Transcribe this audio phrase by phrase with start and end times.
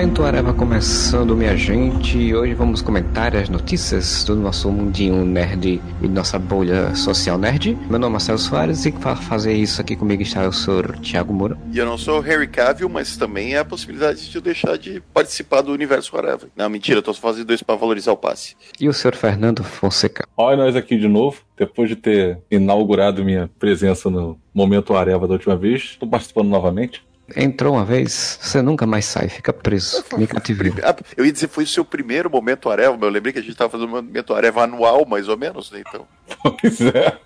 [0.00, 2.34] Momento Areva começando, minha gente.
[2.34, 7.76] Hoje vamos comentar as notícias do nosso mundinho nerd e nossa bolha social nerd.
[7.86, 11.34] Meu nome é Marcelo Soares e para fazer isso aqui comigo está o senhor Thiago
[11.34, 11.58] Moura.
[11.70, 14.78] E eu não sou o Harry Cavill, mas também há a possibilidade de eu deixar
[14.78, 16.48] de participar do universo Areva.
[16.56, 18.56] Não, mentira, eu tô só fazendo isso para valorizar o passe.
[18.80, 20.26] E o senhor Fernando Fonseca.
[20.34, 25.34] Olha nós aqui de novo, depois de ter inaugurado minha presença no Momento Areva da
[25.34, 27.04] última vez, estou participando novamente.
[27.36, 30.04] Entrou uma vez, você nunca mais sai, fica preso.
[30.16, 30.76] Me cativeiro.
[30.82, 33.42] Ah, Eu ia dizer, foi o seu primeiro momento Areva, mas eu lembrei que a
[33.42, 35.82] gente tava fazendo um momento Areva anual, mais ou menos, né?
[35.86, 36.06] Então.
[36.60, 37.18] Pois é.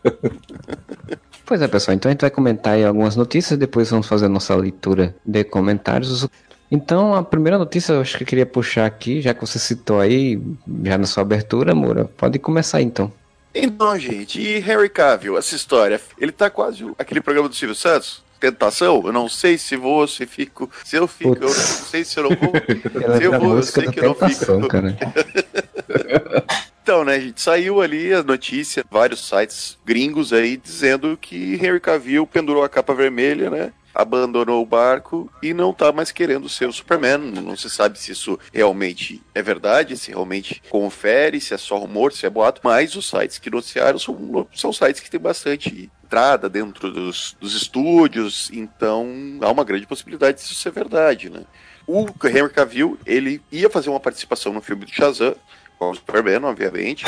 [1.47, 4.29] Pois é, pessoal, então a gente vai comentar aí algumas notícias, depois vamos fazer a
[4.31, 6.27] nossa leitura de comentários.
[6.71, 10.01] Então, a primeira notícia eu acho que eu queria puxar aqui, já que você citou
[10.01, 10.41] aí,
[10.83, 13.13] já na sua abertura, Moura, pode começar aí, então.
[13.55, 16.01] Então, gente, e Harry Cavill, essa história?
[16.19, 18.25] Ele tá quase o- aquele programa do Silvio Santos?
[18.41, 19.03] Tentação?
[19.07, 20.71] Eu não sei se vou, se fico.
[20.85, 22.53] Se eu fico, eu não sei se eu não vou.
[23.03, 24.69] Ela se eu a vou, eu sei que eu não fico.
[24.69, 24.97] cara.
[26.85, 32.27] Então, né, gente, saiu ali a notícia, vários sites gringos aí dizendo que Henry Cavill
[32.27, 33.73] pendurou a capa vermelha, né?
[33.95, 37.17] Abandonou o barco e não tá mais querendo ser o Superman.
[37.17, 42.13] Não se sabe se isso realmente é verdade, se realmente confere, se é só rumor,
[42.13, 42.61] se é boato.
[42.63, 47.57] Mas os sites que noticiaram são, são sites que têm bastante entrada dentro dos, dos
[47.57, 49.09] estúdios, então
[49.41, 51.43] há uma grande possibilidade disso ser verdade, né?
[51.87, 55.35] O Henry Cavill, ele ia fazer uma participação no filme do Shazam,
[55.77, 57.05] com o Superman, obviamente.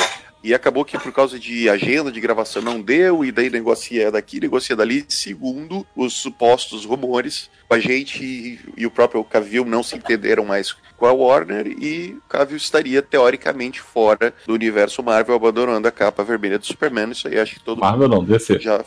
[0.47, 4.39] E acabou que por causa de agenda de gravação não deu, e daí negocia daqui,
[4.39, 7.51] negocia dali, segundo os supostos rumores.
[7.69, 12.29] A gente e, o próprio Cavill não se entenderam mais com a Warner e o
[12.29, 17.11] Cavill estaria teoricamente fora do universo Marvel, abandonando a capa vermelha do Superman.
[17.11, 18.61] Isso aí acho que todo Marvel não, DC.
[18.61, 18.85] já.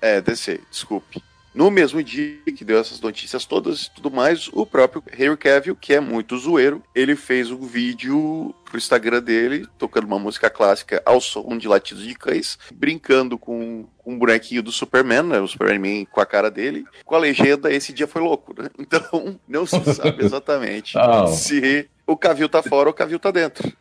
[0.00, 1.22] É, DC, desculpe.
[1.54, 5.76] No mesmo dia que deu essas notícias todas e tudo mais, o próprio Henry Cavill,
[5.76, 11.02] que é muito zoeiro, ele fez um vídeo pro Instagram dele, tocando uma música clássica
[11.04, 15.46] ao som de latidos de cães, brincando com, com um bonequinho do Superman, né, o
[15.46, 18.70] Superman com a cara dele, com a legenda Esse Dia Foi Louco, né?
[18.78, 20.94] Então, não se sabe exatamente
[21.34, 23.72] se o Cavill tá fora ou o Cavill tá dentro.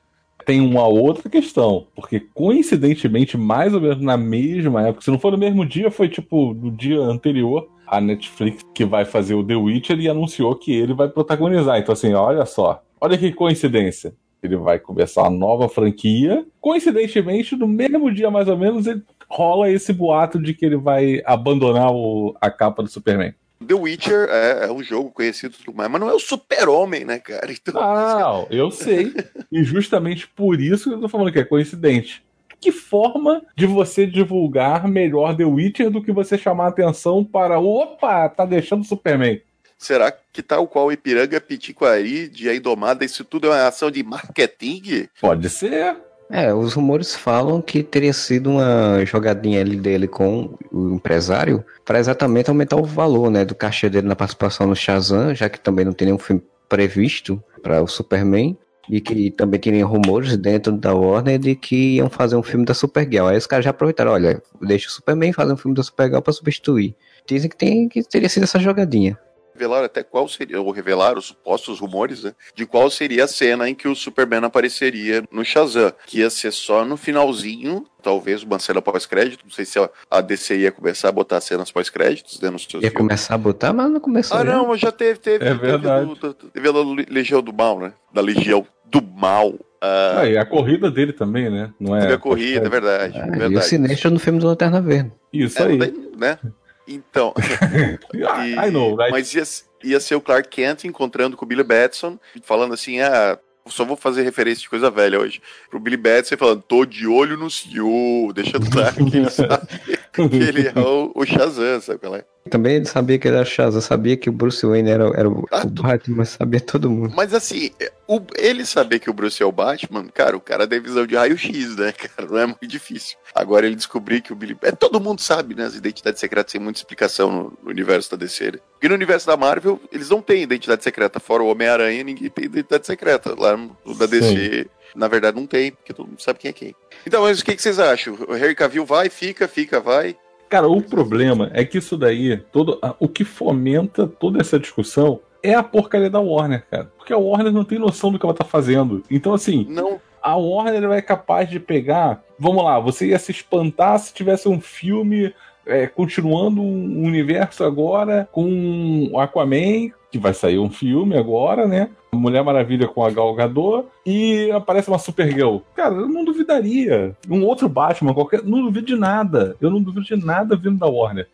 [0.51, 5.31] Tem uma outra questão, porque coincidentemente, mais ou menos na mesma época, se não for
[5.31, 9.55] no mesmo dia, foi tipo no dia anterior, a Netflix que vai fazer o The
[9.55, 11.79] Witcher e anunciou que ele vai protagonizar.
[11.79, 14.13] Então, assim, olha só, olha que coincidência.
[14.43, 16.45] Ele vai começar uma nova franquia.
[16.59, 21.21] Coincidentemente, no mesmo dia, mais ou menos, ele rola esse boato de que ele vai
[21.25, 23.33] abandonar o- a capa do Superman.
[23.65, 27.19] The Witcher é, é um jogo conhecido tudo mais, mas não é o super-homem, né,
[27.19, 27.51] cara?
[27.51, 29.13] Então, Não, eu sei.
[29.51, 32.23] E justamente por isso que eu tô falando que é coincidente.
[32.59, 37.59] Que forma de você divulgar melhor The Witcher do que você chamar a atenção para
[37.59, 39.41] opa, tá deixando o Superman?
[39.77, 44.03] Será que tal qual Ipiranga Pitiquari de A Indomada, isso tudo é uma ação de
[44.03, 45.07] marketing?
[45.19, 45.97] Pode ser.
[46.31, 51.99] É, os rumores falam que teria sido uma jogadinha ali dele com o empresário para
[51.99, 55.83] exatamente aumentar o valor, né, do cachê dele na participação no Shazam, já que também
[55.83, 58.57] não tem nenhum filme previsto para o Superman
[58.89, 62.73] e que também tinha rumores dentro da Warner de que iam fazer um filme da
[62.73, 63.27] Supergirl.
[63.27, 66.31] Aí os caras já aproveitaram, olha, deixa o Superman fazer um filme da Supergirl para
[66.31, 66.95] substituir.
[67.27, 69.19] Dizem que tem que teria sido essa jogadinha.
[69.53, 72.33] Revelaram até qual seria, ou revelaram os supostos rumores, né?
[72.55, 75.91] De qual seria a cena em que o Superman apareceria no Shazam.
[76.07, 79.43] Que ia ser só no finalzinho, talvez uma cena pós-crédito.
[79.43, 79.77] Não sei se
[80.09, 82.93] a- DC ia começar a botar cenas pós-créditos né, nos seus Ia filmes.
[82.97, 84.37] começar a botar, mas não começou.
[84.37, 84.51] Ah, né?
[84.53, 85.45] não, mas já teve, teve.
[85.45, 86.05] É verdade.
[86.15, 86.71] do- teve a
[87.09, 87.93] Legião do Mal, né?
[88.13, 89.53] Da Legião do Mal.
[89.83, 91.73] Ah, Ah, e a corrida dele também, né?
[91.79, 92.01] Não é?
[92.01, 93.17] teve a corrida, é verdade.
[93.19, 93.65] Ah, é e o verdade.
[93.65, 95.11] Sinestro no filme do Lanterna Verde.
[95.33, 95.77] Isso É, aí.
[96.17, 96.37] né?
[96.87, 97.33] Então,
[98.13, 99.11] e- I know, right?
[99.11, 99.43] mas ia,
[99.83, 103.85] ia ser o Clark Kent encontrando com o Billy Batson, falando assim, ah, eu só
[103.85, 105.41] vou fazer referência de coisa velha hoje.
[105.69, 109.67] Pro Billy Batson falando, tô de olho no senhor, deixando claro que ele sabe
[110.13, 112.25] que ele é o, o Shazam, sabe qual é?
[112.49, 115.47] Também ele sabia que ele era Shazam, sabia que o Bruce Wayne era, era o,
[115.51, 117.13] Ah, o Batman, mas sabia todo mundo.
[117.15, 117.69] Mas assim,
[118.07, 121.15] o- ele saber que o Bruce é o Batman, cara, o cara tem visão de
[121.15, 122.27] raio-x, né, cara?
[122.27, 123.17] Não é muito difícil.
[123.35, 124.57] Agora ele descobrir que o Billy.
[124.63, 125.65] É, todo mundo sabe, né?
[125.65, 128.51] As identidades secretas têm muita explicação no, no universo da DC.
[128.53, 128.59] né?
[128.73, 131.19] Porque no universo da Marvel, eles não têm identidade secreta.
[131.19, 133.35] Fora o Homem-Aranha, ninguém tem identidade secreta.
[133.39, 136.75] Lá no da DC, na verdade, não tem, porque todo mundo sabe quem é quem.
[137.05, 138.17] Então, mas o que, que vocês acham?
[138.27, 140.17] O Harry Cavill vai, fica, fica, vai.
[140.51, 145.53] Cara, o problema é que isso daí, todo, o que fomenta toda essa discussão é
[145.55, 146.91] a porcaria da Warner, cara.
[146.97, 149.01] Porque a Warner não tem noção do que ela tá fazendo.
[149.09, 152.21] Então, assim, Não, a Warner é capaz de pegar.
[152.37, 155.33] Vamos lá, você ia se espantar se tivesse um filme
[155.65, 161.89] é, continuando um universo agora com o Aquaman que vai sair um filme agora, né?
[162.13, 165.59] Mulher Maravilha com a Gal Gadot e aparece uma Supergirl.
[165.75, 167.15] Cara, eu não duvidaria.
[167.29, 168.43] Um outro Batman, qualquer.
[168.43, 169.55] Não duvido de nada.
[169.61, 171.27] Eu não duvido de nada vindo da Warner.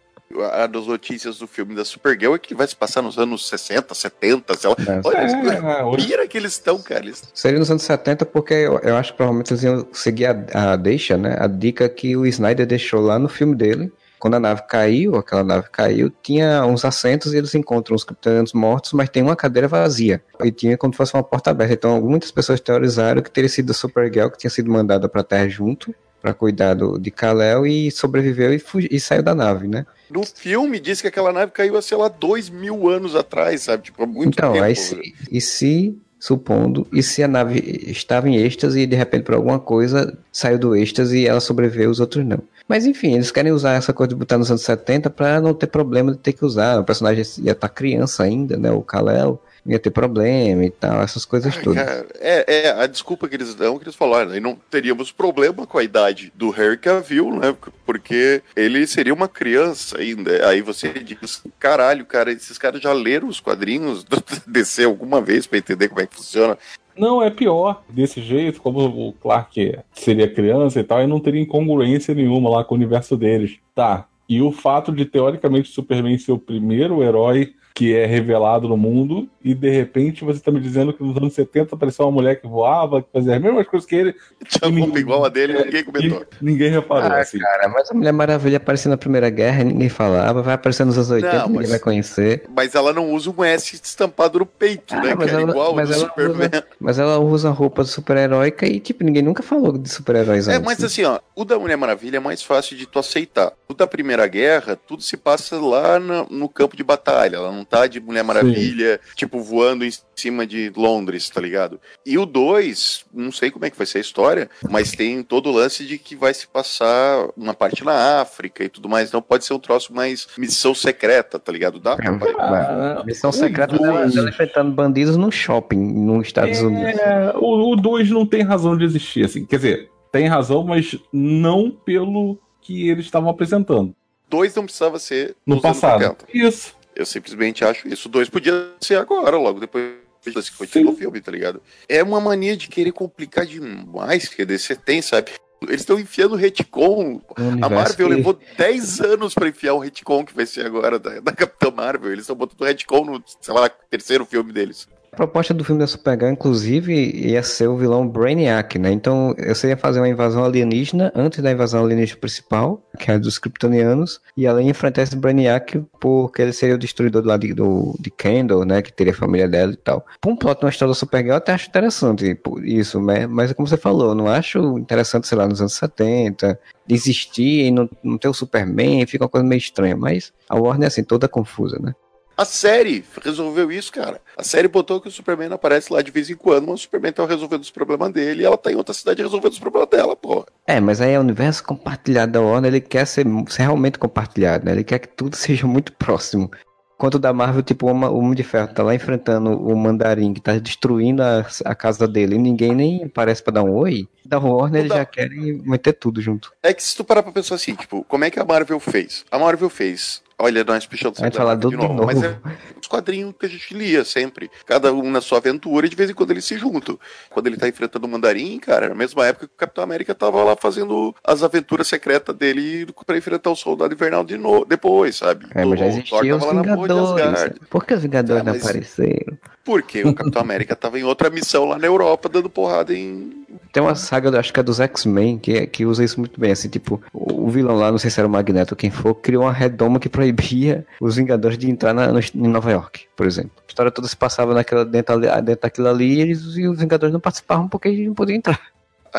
[0.52, 3.96] A das notícias do filme da Supergirl é que vai se passar nos anos 60,
[3.96, 4.76] 70, sei lá.
[4.80, 7.06] É, Olha, é, pira que eles estão, cara.
[7.06, 7.24] Eles...
[7.34, 10.76] Seria nos anos 70 porque eu, eu acho que provavelmente eles iam seguir a, a
[10.76, 11.38] deixa, né?
[11.40, 15.44] A dica que o Snyder deixou lá no filme dele quando a nave caiu, aquela
[15.44, 19.68] nave caiu, tinha uns assentos e eles encontram os kryptonianos mortos, mas tem uma cadeira
[19.68, 20.22] vazia.
[20.44, 21.74] E tinha como se fosse uma porta aberta.
[21.74, 25.24] Então, muitas pessoas teorizaram que teria sido a Supergirl que tinha sido mandada para a
[25.24, 28.62] Terra junto, para cuidar do, de Kal-El e sobreviveu e,
[28.92, 29.86] e saiu da nave, né?
[30.10, 33.84] No filme diz que aquela nave caiu, sei lá, dois mil anos atrás, sabe?
[33.84, 34.66] Tipo, há muito então, tempo.
[34.66, 39.24] Aí se, e se supondo, e se a nave estava em êxtase e de repente
[39.24, 42.40] por alguma coisa saiu do êxtase e ela sobreviveu, os outros não.
[42.68, 45.68] Mas enfim, eles querem usar essa coisa de botar nos anos 70 para não ter
[45.68, 46.80] problema de ter que usar.
[46.80, 48.72] O personagem ia estar tá criança ainda, né?
[48.72, 51.84] O Kal-El ia ter problema e tal, essas coisas Ai, todas.
[51.84, 55.68] Cara, é, é, a desculpa que eles dão, que eles falaram, aí não teríamos problema
[55.68, 57.56] com a idade do Harry Cavill, né?
[57.86, 60.48] Porque ele seria uma criança ainda.
[60.48, 65.46] Aí você diz, caralho, cara, esses caras já leram os quadrinhos do DC alguma vez
[65.46, 66.58] para entender como é que funciona.
[66.98, 67.84] Não, é pior.
[67.90, 72.64] Desse jeito, como o Clark seria criança e tal, e não teria incongruência nenhuma lá
[72.64, 73.60] com o universo deles.
[73.76, 74.08] Tá.
[74.28, 79.30] E o fato de, teoricamente, Superman ser o primeiro herói que é revelado no mundo,
[79.44, 82.48] e de repente você está me dizendo que nos anos 70 apareceu uma mulher que
[82.48, 84.16] voava, que fazia as mesmas coisas que ele.
[84.50, 86.26] Tinha roupa igual a dele, ninguém comentou.
[86.42, 87.12] Ninguém reparou.
[87.12, 87.38] Ah, assim.
[87.38, 91.12] cara, mas a Mulher Maravilha apareceu na Primeira Guerra, ninguém falava, vai aparecer nos anos
[91.12, 92.46] 80, não, ninguém mas, vai conhecer.
[92.50, 95.16] Mas ela não usa um S estampado no peito, ah, né?
[95.16, 96.50] Que ela, igual mas do Superman.
[96.52, 100.80] Usa, mas ela usa roupa super-heróica e, tipo, ninguém nunca falou de super-heróis É, mas
[100.80, 100.88] né?
[100.88, 103.54] assim, ó, o da Mulher Maravilha é mais fácil de tu aceitar.
[103.70, 107.67] O da Primeira Guerra, tudo se passa lá no, no campo de batalha, ela não
[107.70, 109.12] tá de Mulher Maravilha, Sim.
[109.16, 111.80] tipo, voando em cima de Londres, tá ligado?
[112.06, 115.50] E o 2, não sei como é que vai ser a história, mas tem todo
[115.50, 119.22] o lance de que vai se passar uma parte na África e tudo mais, então
[119.22, 121.80] pode ser um troço mais missão secreta, tá ligado?
[121.80, 127.02] Dá pra ah, Missão secreta dela, dela enfrentando bandidos no shopping nos Estados é, Unidos.
[127.36, 132.40] O 2 não tem razão de existir, assim, quer dizer, tem razão, mas não pelo
[132.62, 133.96] que eles estavam apresentando.
[134.30, 136.18] Dois não precisava ser no passado.
[136.34, 136.77] Isso.
[136.98, 138.10] Eu simplesmente acho isso.
[138.10, 141.62] Dois podia ser agora, logo depois que foi o filme, tá ligado?
[141.88, 145.32] É uma mania de querer complicar demais que a DC tem, sabe?
[145.62, 147.22] Eles estão enfiando retcon.
[147.62, 148.16] A Marvel que...
[148.16, 152.12] levou 10 anos para enfiar o retcon que vai ser agora da, da Capitã Marvel.
[152.12, 154.88] Eles estão botando retcon no, sei lá, terceiro filme deles.
[155.18, 158.92] A proposta do filme da Supergirl, inclusive, ia ser o vilão Brainiac, né?
[158.92, 163.40] Então, você ia fazer uma invasão alienígena antes da invasão alienígena principal, que é dos
[163.40, 167.52] kryptonianos, e ela ia enfrentar esse Brainiac porque ele seria o destruidor do lado de,
[167.56, 168.84] do, de Kendall, né?
[168.84, 170.06] Que teria a família dela e tal.
[170.22, 173.26] Por um plot na história da Supergirl, eu até acho interessante isso, né?
[173.26, 177.90] Mas, como você falou, não acho interessante, sei lá, nos anos 70, existir e não,
[178.04, 179.98] não ter o Superman, fica uma coisa meio estranha.
[179.98, 181.96] Mas a Warner é assim, toda confusa, né?
[182.38, 184.22] A série resolveu isso, cara.
[184.38, 187.12] A série botou que o Superman aparece lá de vez em quando, mas o Superman
[187.12, 190.16] tá resolvendo os problemas dele e ela tá em outra cidade resolvendo os problemas dela,
[190.16, 190.46] porra.
[190.68, 194.66] É, mas aí é o universo compartilhado da Warner, ele quer ser, ser realmente compartilhado,
[194.66, 194.72] né?
[194.72, 196.52] Ele quer que tudo seja muito próximo.
[196.96, 200.58] Quanto da Marvel, tipo, o Homem de Ferro tá lá enfrentando o Mandarim, que tá
[200.58, 204.08] destruindo a, a casa dele, e ninguém nem parece pra dar um oi.
[204.26, 206.52] Da Warner, eles já querem meter tudo junto.
[206.62, 209.24] É que se tu parar pra pensar assim, tipo, como é que a Marvel fez?
[209.30, 212.38] A Marvel fez Olha, nós puxando o falar do, de novo, mas é
[212.80, 214.52] os quadrinhos que a gente lia sempre.
[214.68, 217.00] Cada um na sua aventura e de vez em quando eles se juntam.
[217.32, 220.44] Quando ele tá enfrentando o Mandarim, cara, na mesma época que o Capitão América tava
[220.44, 225.48] lá fazendo as aventuras secretas dele para enfrentar o Soldado Invernal de novo, depois, sabe?
[225.56, 227.60] É, mas já existiam os Vingadores.
[227.68, 229.38] Por que os Vingadores ah, não apareceram?
[229.66, 233.82] Porque o Capitão América tava em outra missão lá na Europa, dando porrada em tem
[233.82, 236.52] uma saga, acho que é dos X-Men, que, que usa isso muito bem.
[236.52, 239.44] Assim, tipo, o, vilão lá, não sei se era o Magneto ou quem for, criou
[239.44, 243.52] uma redoma que proibia os Vingadores de entrar na, no, em Nova York, por exemplo.
[243.58, 247.14] A história toda se passava naquela, dentro, dentro daquilo ali e, eles, e os Vingadores
[247.14, 248.60] não participavam porque eles não podiam entrar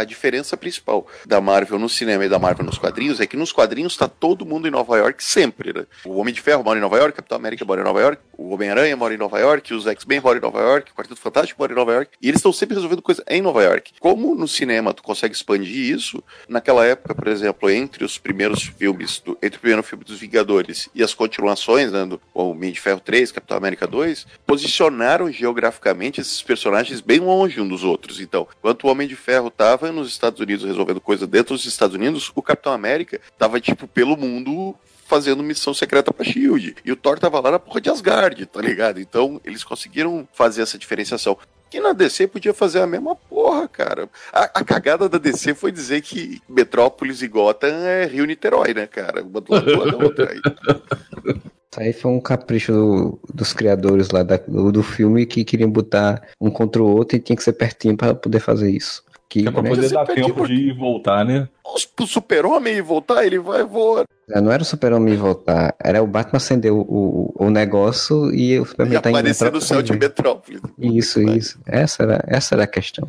[0.01, 3.53] a diferença principal da Marvel no cinema e da Marvel nos quadrinhos é que nos
[3.53, 5.87] quadrinhos está todo mundo em Nova York sempre, né?
[6.05, 8.55] O Homem de Ferro mora em Nova York, Capitão América mora em Nova York, o
[8.55, 11.73] Homem-Aranha mora em Nova York, os X-Men moram em Nova York, o Quarteto Fantástico mora
[11.73, 13.95] em Nova York, e eles estão sempre resolvendo coisa em Nova York.
[13.99, 19.21] Como no cinema tu consegue expandir isso, naquela época, por exemplo, entre os primeiros filmes,
[19.21, 23.01] do, entre o primeiro filme dos Vingadores e as continuações, né, do Homem de Ferro
[23.01, 28.21] 3, Capitão América 2, posicionaram geograficamente esses personagens bem longe um dos outros.
[28.21, 29.51] Então, enquanto o Homem de Ferro
[29.89, 33.87] estava nos Estados Unidos resolvendo coisa dentro dos Estados Unidos, o Capitão América tava, tipo,
[33.89, 34.75] pelo mundo
[35.07, 36.77] fazendo missão secreta pra Shield.
[36.85, 39.01] E o Thor tava lá na porra de Asgard, tá ligado?
[39.01, 41.37] Então eles conseguiram fazer essa diferenciação.
[41.71, 44.09] Que na DC podia fazer a mesma porra, cara.
[44.33, 48.87] A, a cagada da DC foi dizer que Metrópolis e Gotham é Rio Niterói, né,
[48.87, 49.23] cara?
[49.23, 50.31] Uma do lado da outra.
[50.31, 50.41] Aí.
[51.71, 55.71] Isso aí foi um capricho do, dos criadores lá da, do, do, filme que queriam
[55.71, 59.05] botar um contra o outro e tinha que ser pertinho para poder fazer isso.
[59.29, 61.49] Que, é pra poder dar tempo de ir e voltar, né?
[61.63, 64.05] O super-homem ir voltar, ele vai voar.
[64.27, 68.59] Não era o super-homem ir voltar, era o Batman acender o, o, o negócio e
[68.59, 70.61] o Superman tá aparecer no céu de Metrópole.
[70.79, 71.61] Isso, isso.
[71.67, 73.07] Essa era, essa era a questão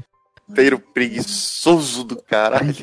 [0.49, 2.73] roteiro preguiçoso do caralho.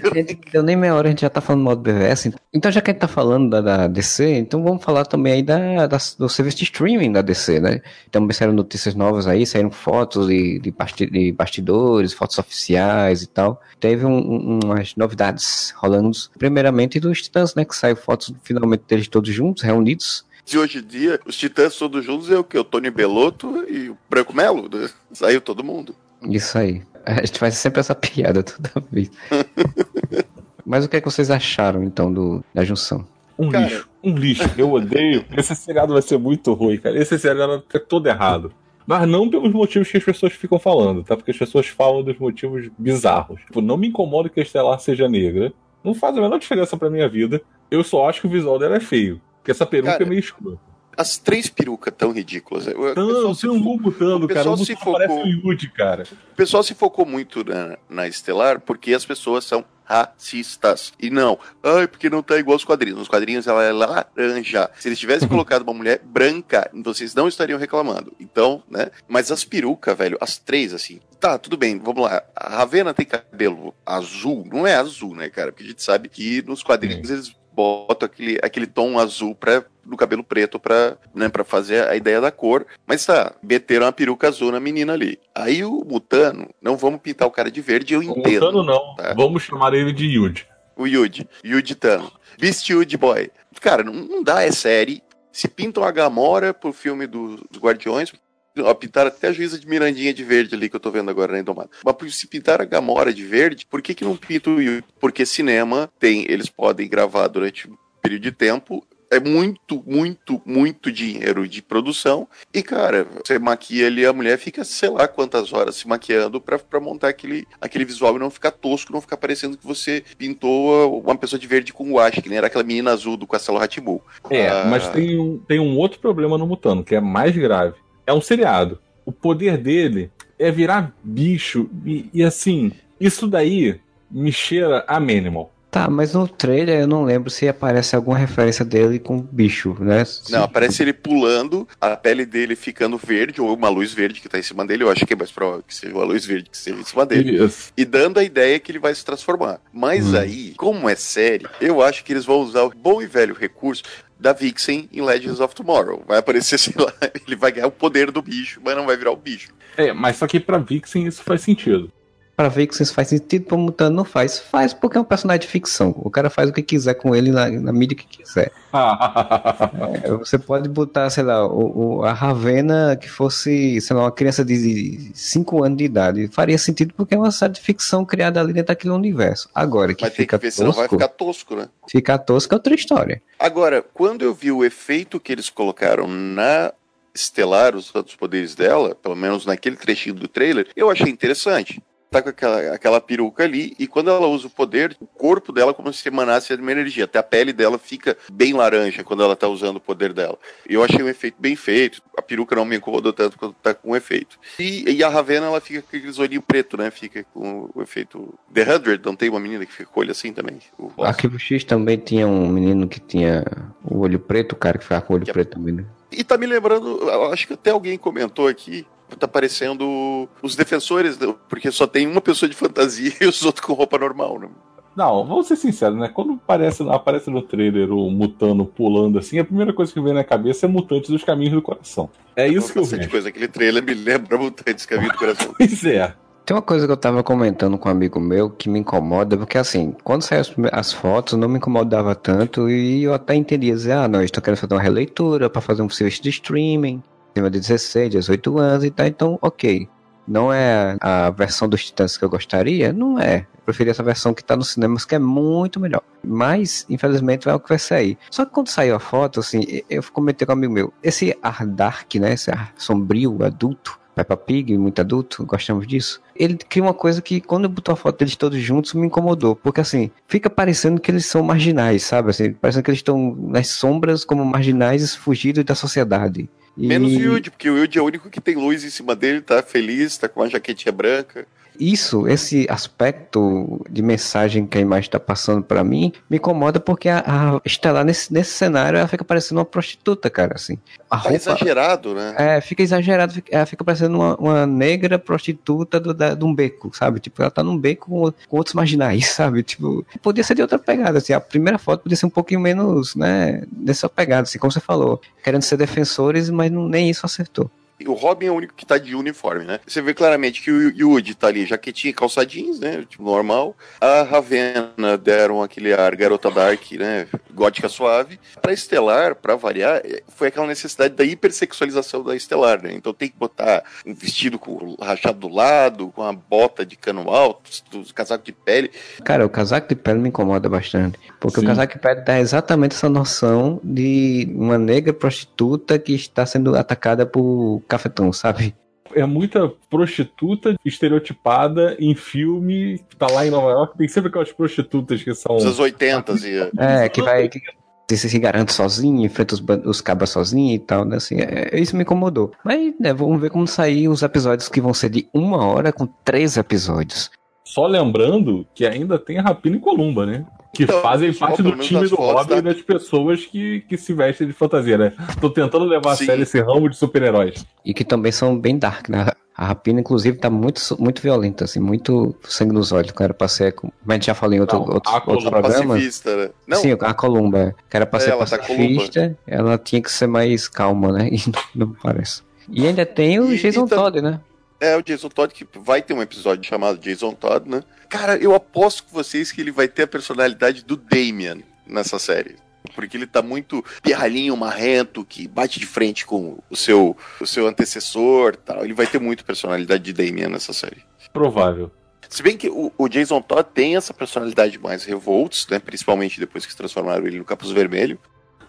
[0.53, 2.31] Deu nem meia hora, a gente já tá falando modo BVS.
[2.53, 5.43] Então, já que a gente tá falando da, da DC, então vamos falar também aí
[5.43, 7.83] da, da, do serviço de streaming da DC, né?
[8.09, 13.27] Então, saíram notícias novas aí, saíram fotos de, de, basti de bastidores, fotos oficiais e
[13.27, 13.61] tal.
[13.81, 17.65] Teve um, um, umas novidades rolando, primeiramente dos Titãs, né?
[17.65, 20.25] Que saiu fotos finalmente deles todos juntos, reunidos.
[20.45, 22.57] De hoje em dia, os Titãs todos juntos é o que?
[22.57, 24.89] O Tony Belotto e o Branco Melo, né?
[25.13, 25.95] Saiu todo mundo.
[26.23, 26.83] Isso aí.
[27.07, 29.11] A gente faz sempre essa piada toda vez.
[30.67, 33.07] Mas o que, é que vocês acharam, então, do, da junção?
[33.39, 33.67] Um cara...
[33.67, 34.51] lixo, um lixo.
[34.59, 35.25] Eu odeio.
[35.37, 36.99] Esse seriado vai ser muito ruim, cara.
[36.99, 38.53] Esse seriado é todo errado.
[38.85, 41.17] Mas não pelos motivos que as pessoas ficam falando, tá?
[41.17, 43.41] Porque as pessoas falam dos motivos bizarros.
[43.43, 45.53] Tipo, não me incomoda que a Estelar seja negra.
[45.85, 47.41] Não faz a menor diferença pra minha vida.
[47.71, 49.21] Eu só acho que o visual dela é feio.
[49.39, 50.57] Porque essa peruca cara, é meio escura
[50.97, 52.67] as três perucas tão ridículas.
[52.97, 54.51] Não, tem um Lu mutando, cara.
[54.51, 56.05] O se focou, Yud, cara.
[56.33, 60.93] O pessoal se focou muito na, na Estelar porque as pessoas são racistas.
[60.99, 62.99] E não, ai, porque não tá igual aos quadrinhos.
[62.99, 64.69] Nos quadrinhos ela é laranja.
[64.79, 68.13] Se eles tivessem colocado uma mulher branca, vocês não estariam reclamando.
[68.19, 68.91] Então, né?
[69.07, 71.01] Mas as perucas, velho, as três, assim.
[71.21, 72.23] Tá, tudo bem, vamos lá.
[72.35, 74.45] A Ravena tem cabelo azul.
[74.53, 75.53] Não é azul, né, cara?
[75.53, 79.97] Porque a gente sabe que nos quadrinhos eles botam aquele, aquele tom azul pra, no
[79.97, 82.67] cabelo preto pra, né, pra fazer a ideia da cor.
[82.87, 85.19] Mas tá, meteram uma peruca azul na menina ali.
[85.35, 88.27] Aí o Mutano, não vamos pintar o cara de verde, eu entendo.
[88.27, 89.15] O Mutano não, tá?
[89.15, 90.47] vamos chamar ele de Yude.
[90.77, 92.13] O Yude, Yude Tano.
[92.39, 93.31] Beast Yude Boy.
[93.61, 95.03] Cara, não, não dá, é série.
[95.33, 98.13] Se pintam a Gamora pro filme do, dos Guardiões,
[98.59, 101.33] Ó, pintaram até a juíza de Mirandinha de verde ali que eu tô vendo agora
[101.33, 101.69] na Indomada.
[101.85, 104.83] Mas se pintar a Gamora de verde, por que que não pinta o Yu?
[104.99, 110.91] Porque cinema tem, eles podem gravar durante um período de tempo é muito, muito, muito
[110.91, 112.27] dinheiro de produção.
[112.53, 116.59] E, cara, você maquia ali, a mulher fica, sei lá quantas horas se maquiando pra,
[116.59, 121.01] pra montar aquele, aquele visual e não ficar tosco, não ficar parecendo que você pintou
[121.01, 124.03] uma pessoa de verde com guache, que nem era aquela menina azul do Castelo Ratibu.
[124.31, 124.65] É, ah...
[124.67, 128.21] mas tem um, tem um outro problema no Mutano, que é mais grave é um
[128.21, 128.79] seriado.
[129.05, 131.69] O poder dele é virar bicho.
[131.85, 135.53] E, e assim, isso daí me cheira a Manimal.
[135.77, 140.05] Tá, mas no trailer eu não lembro se aparece alguma referência dele com bicho, né?
[140.31, 144.39] Não, aparece ele pulando, a pele dele ficando verde, ou uma luz verde que tá
[144.39, 144.85] em cima dele.
[144.85, 147.05] Eu acho que é mais provável que seja uma luz verde que seja em cima
[147.05, 147.39] dele.
[147.77, 149.61] E dando a ideia que ele vai se transformar.
[149.71, 150.19] Mas hum.
[150.19, 153.83] aí, como é série, eu acho que eles vão usar o bom e velho recurso
[154.19, 156.03] da Vixen em Legends of Tomorrow.
[156.09, 156.93] Vai aparecer, sei lá,
[157.27, 159.51] ele vai ganhar o poder do bicho, mas não vai virar o bicho.
[159.77, 161.93] É, mas só que pra Vixen isso faz sentido.
[162.37, 164.39] Pra Vixen isso faz sentido, pra Mutano não faz.
[164.39, 165.95] Faz porque é um personagem de ficção.
[165.97, 168.53] O cara faz o que quiser com ele na, na mídia que quiser.
[170.05, 174.13] é, você pode botar, sei lá, o, o, a Ravena que fosse, sei lá, uma
[174.13, 176.29] criança de 5 anos de idade.
[176.29, 179.49] Faria sentido porque é uma série de ficção criada ali dentro daquele universo.
[179.55, 181.69] Agora, que Mas fica tem que ver, tosco, vai ficar tosco, né?
[181.89, 183.23] Ficar tosco é outra história.
[183.39, 186.71] Agora, quando eu vi o efeito que eles colocaram na
[187.15, 191.83] Estelar, os outros poderes dela, pelo menos naquele trechinho do trailer, eu achei interessante
[192.17, 195.75] tá com aquela, aquela peruca ali, e quando ela usa o poder, o corpo dela
[195.75, 197.05] como se emanasse uma energia.
[197.05, 200.39] Até a pele dela fica bem laranja quando ela tá usando o poder dela.
[200.69, 202.03] Eu achei um efeito bem feito.
[202.17, 204.39] A peruca não me incomodou tanto quanto tá com o efeito.
[204.59, 206.91] E, e a Ravena, ela fica com aqueles olhinhos preto, né?
[206.91, 208.35] Fica com o efeito.
[208.53, 210.59] The Hundred, não tem uma menina que fica com olho assim também?
[210.79, 213.45] O Arquivo X também tinha um menino que tinha
[213.85, 215.85] o olho preto, o cara que ficava com o olho que preto também, né?
[216.11, 218.87] E tá me lembrando, acho que até alguém comentou aqui,
[219.19, 223.73] tá parecendo os defensores, porque só tem uma pessoa de fantasia e os outros com
[223.73, 224.49] roupa normal, né?
[224.97, 226.09] Não, vamos ser sinceros, né?
[226.09, 230.25] Quando aparece, aparece no trailer o Mutano pulando assim, a primeira coisa que vem na
[230.25, 232.09] cabeça é Mutantes dos Caminhos do Coração.
[232.35, 233.11] É isso que eu vejo.
[233.11, 235.53] coisa, aquele trailer me lembra Mutantes dos Caminhos do Coração.
[235.59, 236.15] pois é.
[236.47, 239.59] Tem uma coisa que eu tava comentando com um amigo meu que me incomoda, porque
[239.59, 243.93] assim, quando saem as, as, fotos, não me incomodava tanto e eu até entendia dizer,
[243.93, 247.03] ah, não, estou querendo fazer uma releitura para fazer um serviço de streaming
[247.37, 249.89] acima de 16, 18 anos e tal, então ok.
[250.27, 252.93] Não é a versão dos Titãs que eu gostaria?
[252.93, 253.47] Não é.
[253.59, 256.03] Eu preferi essa versão que tá nos cinemas, que é muito melhor.
[256.25, 258.19] Mas, infelizmente, é o que vai sair.
[258.29, 261.65] Só que quando saiu a foto, assim, eu comentei com um amigo meu, esse ar
[261.65, 262.33] dark, né?
[262.33, 266.21] Esse ar sombrio, adulto, Peppa Pig, muito adulto, gostamos disso.
[266.35, 269.55] Ele cria uma coisa que, quando botou a foto deles todos juntos, me incomodou.
[269.55, 272.31] Porque, assim, fica parecendo que eles são marginais, sabe?
[272.31, 276.51] Assim, parecendo que eles estão nas sombras como marginais fugidos da sociedade.
[276.77, 276.87] E...
[276.87, 279.41] Menos o Yuji, porque o Yuji é o único que tem luz em cima dele,
[279.41, 281.47] tá feliz, tá com uma jaquetinha branca.
[281.79, 287.09] Isso, esse aspecto de mensagem que a imagem está passando para mim, me incomoda porque
[287.09, 290.79] a, a Estelar nesse, nesse cenário ela fica parecendo uma prostituta, cara, assim.
[291.11, 292.35] A roupa, exagerado, né?
[292.39, 296.55] É, fica exagerado, fica, ela fica parecendo uma, uma negra prostituta do, da, de um
[296.55, 297.21] beco, sabe?
[297.21, 299.63] Tipo, ela tá num beco com, com outros marginais, sabe?
[299.63, 301.33] Tipo, podia ser de outra pegada, assim.
[301.33, 305.21] A primeira foto podia ser um pouquinho menos, né, dessa pegada, assim, como você falou.
[305.43, 307.71] Querendo ser defensores, mas não, nem isso acertou.
[308.05, 309.81] O Robin é o único que tá de uniforme, né?
[309.87, 313.05] Você vê claramente que o Yuji tá ali, jaquetinha e calça jeans, né?
[313.09, 313.75] Tipo, normal.
[314.01, 317.27] A Ravena deram aquele ar garota dark, né?
[317.55, 318.39] Gótica suave.
[318.61, 322.93] Pra Estelar, pra variar, foi aquela necessidade da hipersexualização da Estelar, né?
[322.93, 327.31] Então tem que botar um vestido com rachado do lado, com uma bota de cano
[327.31, 327.71] alto,
[328.15, 328.91] casaco de pele.
[329.25, 331.19] Cara, o casaco de pele me incomoda bastante.
[331.41, 331.67] Porque Sim.
[331.67, 336.77] o casaco de pele dá exatamente essa noção de uma negra prostituta que está sendo
[336.77, 338.75] atacada por cafetão, sabe?
[339.15, 345.23] É muita prostituta estereotipada em filme, tá lá em Nova York, tem sempre aquelas prostitutas
[345.23, 345.57] que são.
[345.57, 346.71] Dos 80 e.
[346.79, 347.49] É, que vai.
[347.49, 351.17] Que se, se garante sozinho, enfrenta os, os cabas sozinho e tal, né?
[351.17, 352.53] Assim, é, isso me incomodou.
[352.65, 356.07] Mas, né, vamos ver como sair os episódios que vão ser de uma hora com
[356.07, 357.31] três episódios.
[357.67, 360.47] Só lembrando que ainda tem a Rapina e Columba, né?
[360.77, 364.47] que então, fazem parte do time do Robin e das pessoas que, que se vestem
[364.47, 365.13] de fantasia, né?
[365.41, 366.25] Tô tentando levar Sim.
[366.25, 367.65] a sério esse ramo de super-heróis.
[367.83, 369.27] E que também são bem dark, né?
[369.57, 373.11] A rapina, inclusive, tá muito, muito violenta, assim, muito sangue nos olhos.
[373.11, 375.95] Que era pra ser, como a gente já falou em outro, Não, outro, outro programa.
[375.95, 376.51] Pacifista, né?
[376.69, 376.77] Não.
[376.77, 377.75] Sim, a Columba.
[377.89, 381.11] Que era pra é, ser ela tá pacifista, tá ela tinha que ser mais calma,
[381.11, 381.31] né?
[381.33, 381.41] E
[381.75, 382.43] não, não parece.
[382.69, 384.41] E ainda tem o e, Jason e Todd, né?
[384.81, 387.83] É, o Jason Todd, que vai ter um episódio chamado Jason Todd, né?
[388.09, 392.57] Cara, eu aposto com vocês que ele vai ter a personalidade do Damian nessa série.
[392.95, 397.67] Porque ele tá muito pirralhinho, marrento, que bate de frente com o seu, o seu
[397.67, 398.85] antecessor tal.
[398.85, 401.03] Ele vai ter muito personalidade de Damian nessa série.
[401.33, 401.91] Provável.
[402.29, 405.79] Se bem que o, o, Jason Todd tem essa personalidade mais revoltos, né?
[405.79, 408.19] Principalmente depois que se transformaram ele no Capuz Vermelho.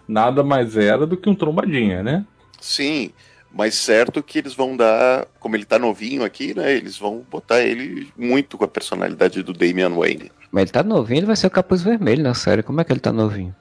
[0.06, 2.24] Nada mais era do que um trombadinha, né?
[2.60, 3.12] Sim.
[3.52, 6.72] Mas certo que eles vão dar, como ele tá novinho aqui, né?
[6.72, 10.30] Eles vão botar ele muito com a personalidade do Damian Wayne.
[10.50, 12.62] Mas ele tá novinho, ele vai ser o capuz vermelho na série.
[12.62, 13.54] Como é que ele tá novinho?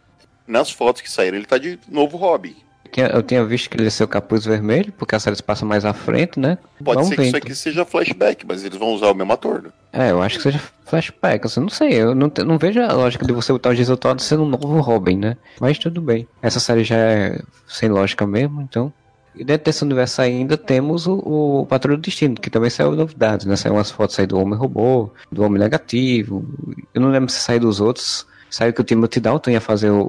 [0.45, 2.55] Nas fotos que saíram, ele tá de novo Robin.
[2.95, 5.65] Eu tinha visto que ele ia ser o capuz vermelho, porque a série se passa
[5.65, 6.57] mais à frente, né?
[6.83, 9.61] Pode Vamos ser que isso aqui seja flashback, mas eles vão usar o mesmo ator,
[9.63, 9.69] né?
[9.91, 11.45] É, eu acho que seja flashback.
[11.45, 14.23] Assim, não sei, eu não, não vejo a lógica de você botar o Jason Todd
[14.23, 15.37] sendo um novo Robin, né?
[15.59, 16.27] Mas tudo bem.
[16.41, 18.91] Essa série já é sem lógica mesmo, então
[19.37, 23.45] e dentro desse universo ainda temos o, o Patrulha do Destino, que também saiu novidades,
[23.45, 23.55] né?
[23.55, 26.45] Saiu umas fotos aí do Homem Robô, do Homem Negativo.
[26.93, 28.25] Eu não lembro se saiu dos outros.
[28.49, 30.01] Saiu que o Timothy Dalton ia fazer o,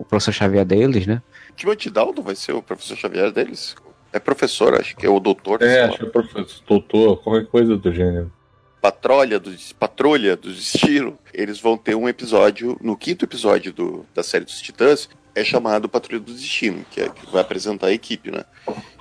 [0.00, 1.22] o professor Xavier deles, né?
[1.56, 3.76] Timothy Dalton vai ser o professor Xavier deles?
[4.12, 5.62] É professor, acho que é o doutor.
[5.62, 8.32] É, acho que é professor, doutor, qualquer coisa do gênero.
[8.80, 14.24] Patrulha do, Patrulha do Destino, eles vão ter um episódio, no quinto episódio do, da
[14.24, 18.30] série dos Titãs, é chamado Patrulha do Destino, que, é, que vai apresentar a equipe,
[18.30, 18.44] né?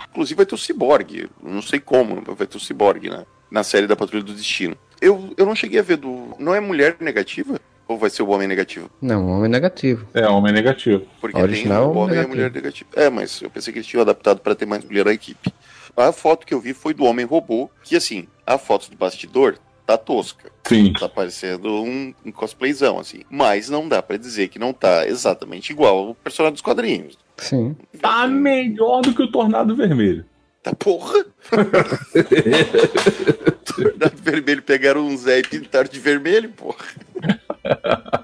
[0.09, 3.25] Inclusive vai ter o Cyborg, não sei como, vai ter o Cyborg, né?
[3.49, 4.75] Na série da Patrulha do Destino.
[5.01, 6.35] Eu, eu não cheguei a ver do.
[6.39, 7.59] Não é mulher negativa?
[7.87, 8.89] Ou vai ser o homem negativo?
[9.01, 10.07] Não, homem negativo.
[10.13, 11.05] É, homem negativo.
[11.19, 12.21] Porque Original, tem o homem negativo.
[12.21, 12.89] e a mulher negativa.
[12.95, 15.51] É, mas eu pensei que eles tinham adaptado para ter mais mulher na equipe.
[15.97, 19.57] A foto que eu vi foi do homem robô, que assim, a foto do bastidor
[19.97, 20.51] tá tosca.
[20.63, 20.93] Sim.
[20.93, 23.21] Tá parecendo um, um cosplayzão, assim.
[23.29, 27.17] Mas não dá para dizer que não tá exatamente igual o personagem dos quadrinhos.
[27.37, 27.75] Sim.
[27.99, 30.25] Tá melhor do que o Tornado Vermelho.
[30.63, 31.25] Tá porra!
[33.65, 36.85] Tornado Vermelho pegaram um Zé e pintaram de vermelho, porra.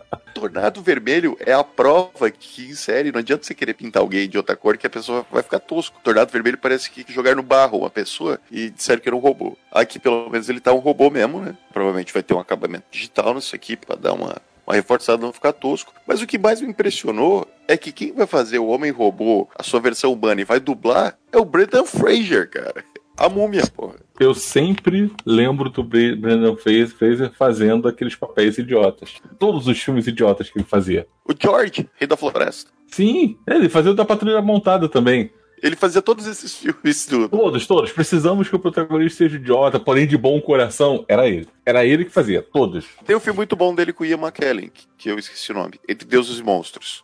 [0.39, 4.38] Tornado Vermelho é a prova que em série não adianta você querer pintar alguém de
[4.38, 6.00] outra cor que a pessoa vai ficar tosco.
[6.04, 9.58] Tornado Vermelho parece que jogar no barro uma pessoa e disseram que era um robô.
[9.71, 11.58] Aqui pelo menos ele tá um robô mesmo, né?
[11.73, 14.36] Provavelmente vai ter um acabamento digital nisso aqui para dar uma
[14.67, 15.93] uma reforçada não ficar tosco.
[16.06, 19.80] Mas o que mais me impressionou é que quem vai fazer o Homem-Robô, a sua
[19.80, 22.84] versão humana, e vai dublar é o Brendan Fraser, cara.
[23.17, 23.95] A múmia, porra.
[24.19, 29.15] Eu sempre lembro do Brendan Fraser fazendo aqueles papéis idiotas.
[29.39, 31.08] Todos os filmes idiotas que ele fazia.
[31.25, 32.71] O George, Rei da Floresta.
[32.88, 35.32] Sim, ele fazia o da Patrulha Montada também.
[35.62, 37.30] Ele fazia todos esses filmes tudo.
[37.30, 37.91] Todos, todos.
[37.91, 41.03] Precisamos que o protagonista seja idiota, porém de bom coração.
[41.08, 41.47] Era ele.
[41.65, 42.86] Era ele que fazia, todos.
[43.06, 45.80] Tem um filme muito bom dele com o Ian McKellen, que eu esqueci o nome.
[45.89, 47.03] Entre Deuses e Monstros.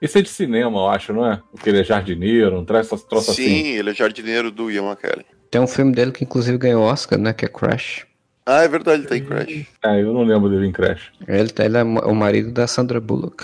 [0.00, 1.40] Esse é de cinema, eu acho, não é?
[1.50, 3.66] Porque ele é jardineiro, não traz essas troças Sim, assim.
[3.68, 5.24] ele é jardineiro do Ian McKellen.
[5.56, 7.32] Tem um filme dele que inclusive ganhou Oscar, né?
[7.32, 8.04] Que é Crash.
[8.44, 9.66] Ah, é verdade, ele tá em Crash.
[9.82, 11.10] É, eu não lembro dele em Crash.
[11.26, 13.42] Ele, ele é o marido da Sandra Bullock.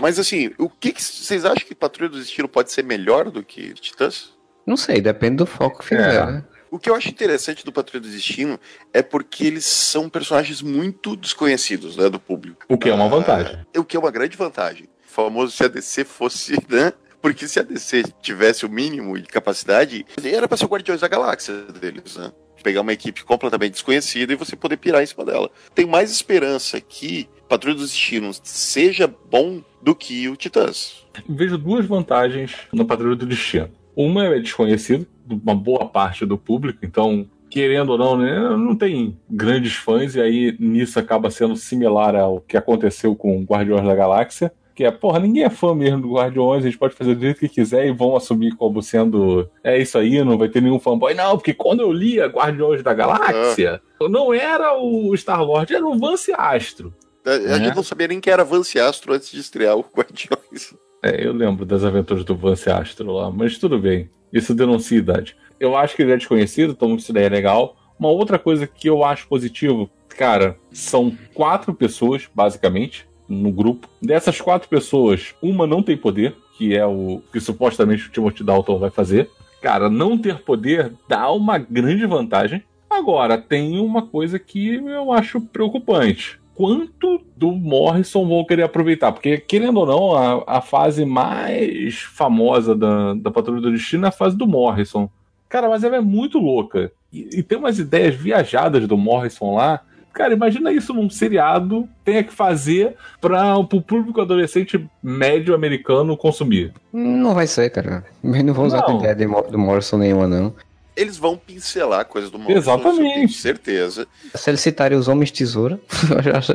[0.00, 3.42] Mas assim, o que, que vocês acham que Patrulha do Destino pode ser melhor do
[3.42, 4.32] que Titãs?
[4.64, 6.24] Não sei, depende do foco que fizer, É.
[6.26, 6.44] né?
[6.70, 8.56] O que eu acho interessante do Patrulha do Destino
[8.94, 12.64] é porque eles são personagens muito desconhecidos né, do público.
[12.68, 13.56] O que é uma vantagem.
[13.76, 14.84] Ah, o que é uma grande vantagem.
[15.04, 16.92] O famoso se a DC fosse, né?
[17.20, 21.08] Porque se a DC tivesse o mínimo de capacidade, era pra ser o Guardiões da
[21.08, 22.32] Galáxia deles, né?
[22.62, 25.50] Pegar uma equipe completamente desconhecida e você poder pirar em cima dela.
[25.74, 31.06] Tem mais esperança que Patrulha dos Destinos seja bom do que o Titãs.
[31.28, 33.70] Vejo duas vantagens no Patrulha do Destino.
[33.96, 38.76] Uma é desconhecido, de uma boa parte do público, então, querendo ou não, né, não
[38.76, 43.94] tem grandes fãs, e aí nisso acaba sendo similar ao que aconteceu com Guardiões da
[43.94, 44.52] Galáxia.
[44.80, 47.38] Que é, porra, ninguém é fã mesmo do Guardiões, a gente pode fazer do jeito
[47.38, 49.46] que quiser e vão assumir como sendo.
[49.62, 51.12] É isso aí, não vai ter nenhum fanboy.
[51.12, 56.32] Não, porque quando eu lia Guardiões da Galáxia, não era o Star-Lord, era o Vance
[56.34, 56.94] Astro.
[57.26, 57.58] A, a É.
[57.62, 60.72] gente não sabia nem que era Vance Astro antes de estrear o Guardiões.
[61.02, 64.08] É, eu lembro das aventuras do Vance Astro lá, mas tudo bem.
[64.32, 65.36] Isso denuncia a idade.
[65.60, 67.76] Eu acho que ele é desconhecido, então isso daí é legal.
[67.98, 73.88] Uma outra coisa que eu acho positivo, cara, são quatro pessoas, basicamente, no grupo.
[74.02, 78.78] Dessas quatro pessoas, uma não tem poder, que é o que supostamente o Timothy Dalton
[78.78, 79.30] vai fazer.
[79.62, 82.62] Cara, não ter poder dá uma grande vantagem.
[82.88, 86.40] Agora, tem uma coisa que eu acho preocupante.
[86.54, 89.12] Quanto do Morrison vão querer aproveitar?
[89.12, 94.08] Porque, querendo ou não, a, a fase mais famosa da, da Patrulha do Destino é
[94.08, 95.08] a fase do Morrison.
[95.48, 96.92] Cara, mas ela é muito louca.
[97.12, 99.80] E, e tem umas ideias viajadas do Morrison lá.
[100.12, 106.72] Cara, imagina isso num seriado tenha que fazer para o público adolescente médio americano consumir.
[106.92, 108.04] Não vai ser, cara.
[108.22, 108.96] Não vou usar Não.
[108.96, 110.52] a ideia do Morrison nenhuma, não.
[110.96, 113.00] Eles vão pincelar coisas do Morrison, Exatamente.
[113.08, 114.06] eu tenho certeza.
[114.34, 115.80] Se eles citarem os Homens Tesoura,
[116.16, 116.52] eu, já acho-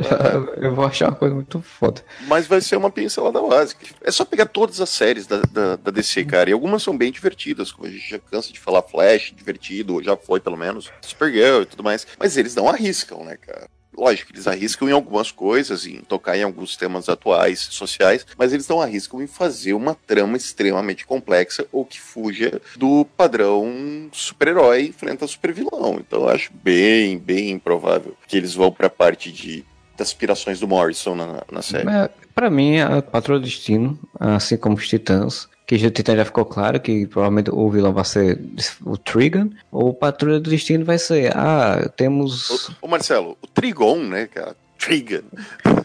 [0.58, 2.04] eu vou achar uma coisa muito foda.
[2.28, 3.86] Mas vai ser uma pincelada básica.
[4.04, 6.50] É só pegar todas as séries da, da, da DC, cara.
[6.50, 10.04] E algumas são bem divertidas, como a gente já cansa de falar Flash, divertido, ou
[10.04, 12.06] já foi pelo menos, Supergirl e tudo mais.
[12.20, 13.68] Mas eles não arriscam, né, cara?
[13.98, 18.68] Lógico, eles arriscam em algumas coisas, em tocar em alguns temas atuais, sociais, mas eles
[18.68, 25.28] não arriscam em fazer uma trama extremamente complexa ou que fuja do padrão super-herói enfrenta
[25.28, 25.98] super-vilão.
[26.00, 29.64] Então eu acho bem, bem improvável que eles vão pra parte de
[29.98, 31.86] das aspirações do Morrison na, na série.
[31.86, 36.26] Mas, pra mim, a Patrulha do Destino, assim como os Titãs, que o Titã já
[36.26, 38.40] ficou claro que provavelmente o vilão vai ser
[38.86, 43.98] o Trigon, ou Patrulha do Destino vai ser, ah, temos Ô, ô, Marcelo, o Trigon,
[43.98, 44.56] né, cara?
[44.78, 45.24] Trigon.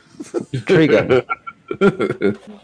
[0.66, 1.22] Trigon.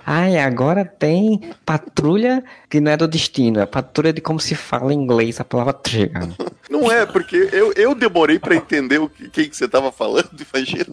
[0.04, 4.92] Ai, agora tem patrulha que não é do destino, é patrulha de como se fala
[4.92, 6.32] em inglês a palavra Trigon.
[6.68, 10.30] Não é, porque eu, eu demorei pra entender o que, quem que você tava falando,
[10.52, 10.92] imagina.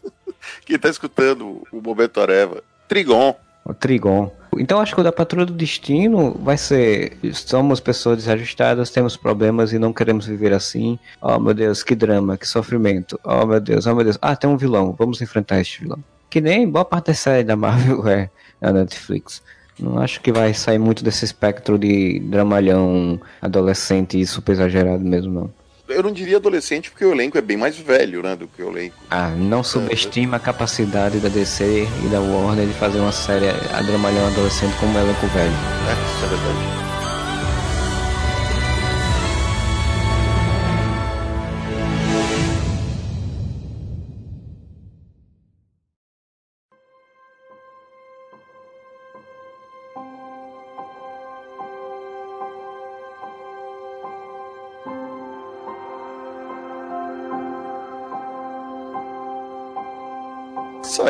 [0.65, 2.63] Quem tá escutando o Momento Areva.
[2.87, 3.35] Trigon.
[3.65, 4.31] O Trigon.
[4.59, 9.73] Então acho que o da Patrulha do Destino vai ser: somos pessoas desajustadas, temos problemas
[9.73, 10.97] e não queremos viver assim.
[11.21, 13.19] Oh meu Deus, que drama, que sofrimento.
[13.23, 14.17] Oh meu Deus, oh meu Deus.
[14.21, 16.03] Ah, tem um vilão, vamos enfrentar este vilão.
[16.29, 19.41] Que nem boa parte da série da Marvel é na Netflix.
[19.79, 25.33] Não acho que vai sair muito desse espectro de dramalhão adolescente e super exagerado mesmo,
[25.33, 25.62] não.
[25.93, 28.69] Eu não diria adolescente porque o elenco é bem mais velho, né, do que o
[28.69, 28.95] elenco.
[29.09, 33.81] Ah, não subestima a capacidade da DC e da Warner de fazer uma série a
[33.81, 35.51] dramalhão adolescente como um elenco velho.
[35.51, 36.82] É, isso é verdade.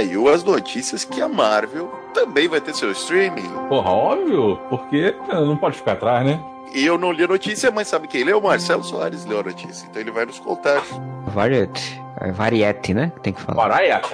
[0.04, 3.48] Saiu as notícias que a Marvel também vai ter seu streaming.
[3.70, 6.44] Porra, óbvio, porque não pode ficar atrás, né?
[6.74, 8.42] E eu não li a notícia, mas sabe quem leu?
[8.42, 9.88] Marcelo Soares leu a notícia.
[9.90, 10.84] Então ele vai nos contar.
[11.28, 12.02] Variety.
[12.20, 13.14] É Variety, né?
[13.22, 13.70] Tem que falar.
[13.70, 14.10] Variety.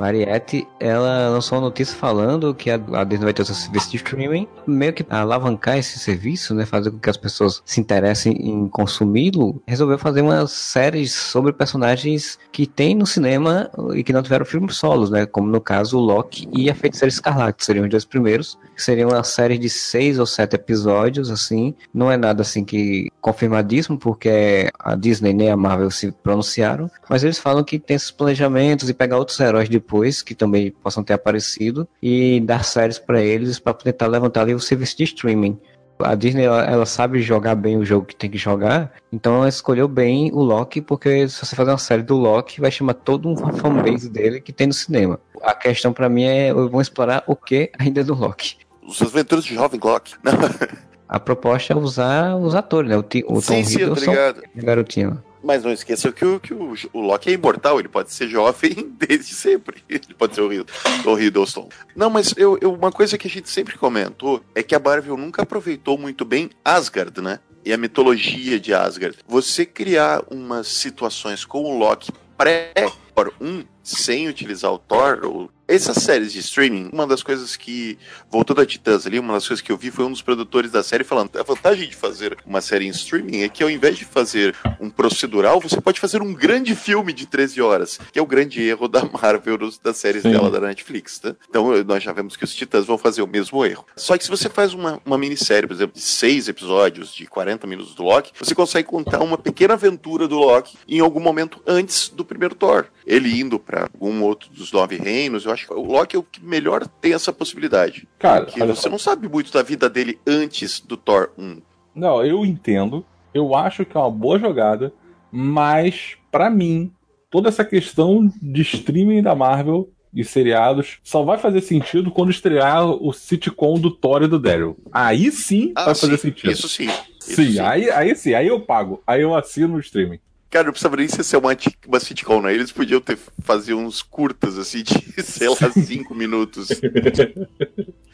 [0.00, 3.96] Variety, ela lançou uma notícia falando que a, a Disney vai ter seu serviço de
[3.96, 8.66] streaming, meio que alavancar esse serviço, né, fazer com que as pessoas se interessem em
[8.66, 14.46] consumi-lo, resolveu fazer uma série sobre personagens que tem no cinema e que não tiveram
[14.46, 18.06] filmes solos, né, como no caso o Loki e a Feiticeira Escarlate, seriam os dois
[18.06, 23.10] primeiros, seria uma série de seis ou sete episódios, assim, não é nada assim que
[23.20, 28.10] confirmadíssimo, porque a Disney nem a Marvel se pronunciaram, mas eles falam que tem esses
[28.10, 33.20] planejamentos e pegar outros heróis depois que também possam ter aparecido e dar séries para
[33.20, 35.58] eles para tentar levantar ali o serviço de streaming.
[35.98, 39.48] A Disney ela, ela, sabe jogar bem o jogo que tem que jogar, então ela
[39.48, 43.28] escolheu bem o Loki, porque se você fazer uma série do Loki, vai chamar todo
[43.28, 45.20] um fanbase dele que tem no cinema.
[45.42, 48.56] A questão para mim é, vão explorar o que ainda do Loki.
[48.86, 50.14] Os aventuras de Jovem Loki.
[51.06, 52.96] a proposta é usar os atores, né?
[52.96, 55.22] O, o sim, Tom sim, Hiddleston e a garotinha.
[55.42, 58.92] Mas não esqueça que, o, que o, o Loki é imortal, ele pode ser jovem
[58.98, 59.82] desde sempre.
[59.88, 61.68] Ele pode ser o Hiddleston.
[61.96, 65.16] Não, mas eu, eu, uma coisa que a gente sempre comentou é que a Marvel
[65.16, 67.40] nunca aproveitou muito bem Asgard, né?
[67.64, 69.18] E a mitologia de Asgard.
[69.28, 76.02] Você criar umas situações com o Loki pré-Thor 1 sem utilizar o Thor, ou essas
[76.02, 77.96] séries de streaming, uma das coisas que,
[78.28, 80.82] voltando a Titãs ali, uma das coisas que eu vi foi um dos produtores da
[80.82, 84.04] série falando: a vantagem de fazer uma série em streaming é que ao invés de
[84.04, 88.26] fazer um procedural, você pode fazer um grande filme de 13 horas, que é o
[88.26, 90.32] grande erro da Marvel das séries Sim.
[90.32, 91.36] dela da Netflix, né?
[91.48, 93.86] Então nós já vemos que os Titãs vão fazer o mesmo erro.
[93.96, 97.66] Só que se você faz uma, uma minissérie, por exemplo, de seis episódios, de 40
[97.66, 102.08] minutos do Loki, você consegue contar uma pequena aventura do Loki em algum momento antes
[102.08, 102.86] do primeiro Thor.
[103.06, 106.22] Ele indo para algum outro dos nove reinos, eu acho que o Loki é o
[106.22, 108.08] que melhor tem essa possibilidade.
[108.18, 111.60] Cara, porque você não sabe muito da vida dele antes do Thor 1.
[111.94, 113.04] Não, eu entendo.
[113.32, 114.92] Eu acho que é uma boa jogada,
[115.30, 116.92] mas para mim,
[117.30, 122.84] toda essa questão de streaming da Marvel e seriados só vai fazer sentido quando estrear
[122.84, 124.76] o sitcom do Thor e do Daryl.
[124.92, 126.50] Aí sim ah, vai sim, fazer sentido.
[126.50, 126.86] Isso sim.
[126.86, 129.02] Isso sim, sim, Aí, aí sim, aí eu pago.
[129.06, 130.18] Aí eu assino o streaming.
[130.50, 132.52] Cara, não precisava nem ser uma, uma sitcom, né?
[132.52, 136.68] Eles podiam ter fazer uns curtas, assim, de, sei lá, cinco minutos.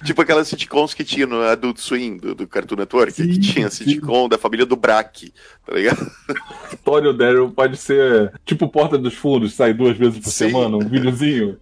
[0.05, 3.71] tipo aquelas sitcoms que tinha no Adult Swim, do, do Cartoon Network, sim, que tinha
[3.71, 4.29] sitcom sim.
[4.29, 5.33] da família do Brack,
[5.65, 6.11] tá ligado?
[6.85, 10.51] Tório Daryl pode ser tipo Porta dos Fundos, sai duas vezes por sim.
[10.51, 11.59] semana, um videozinho.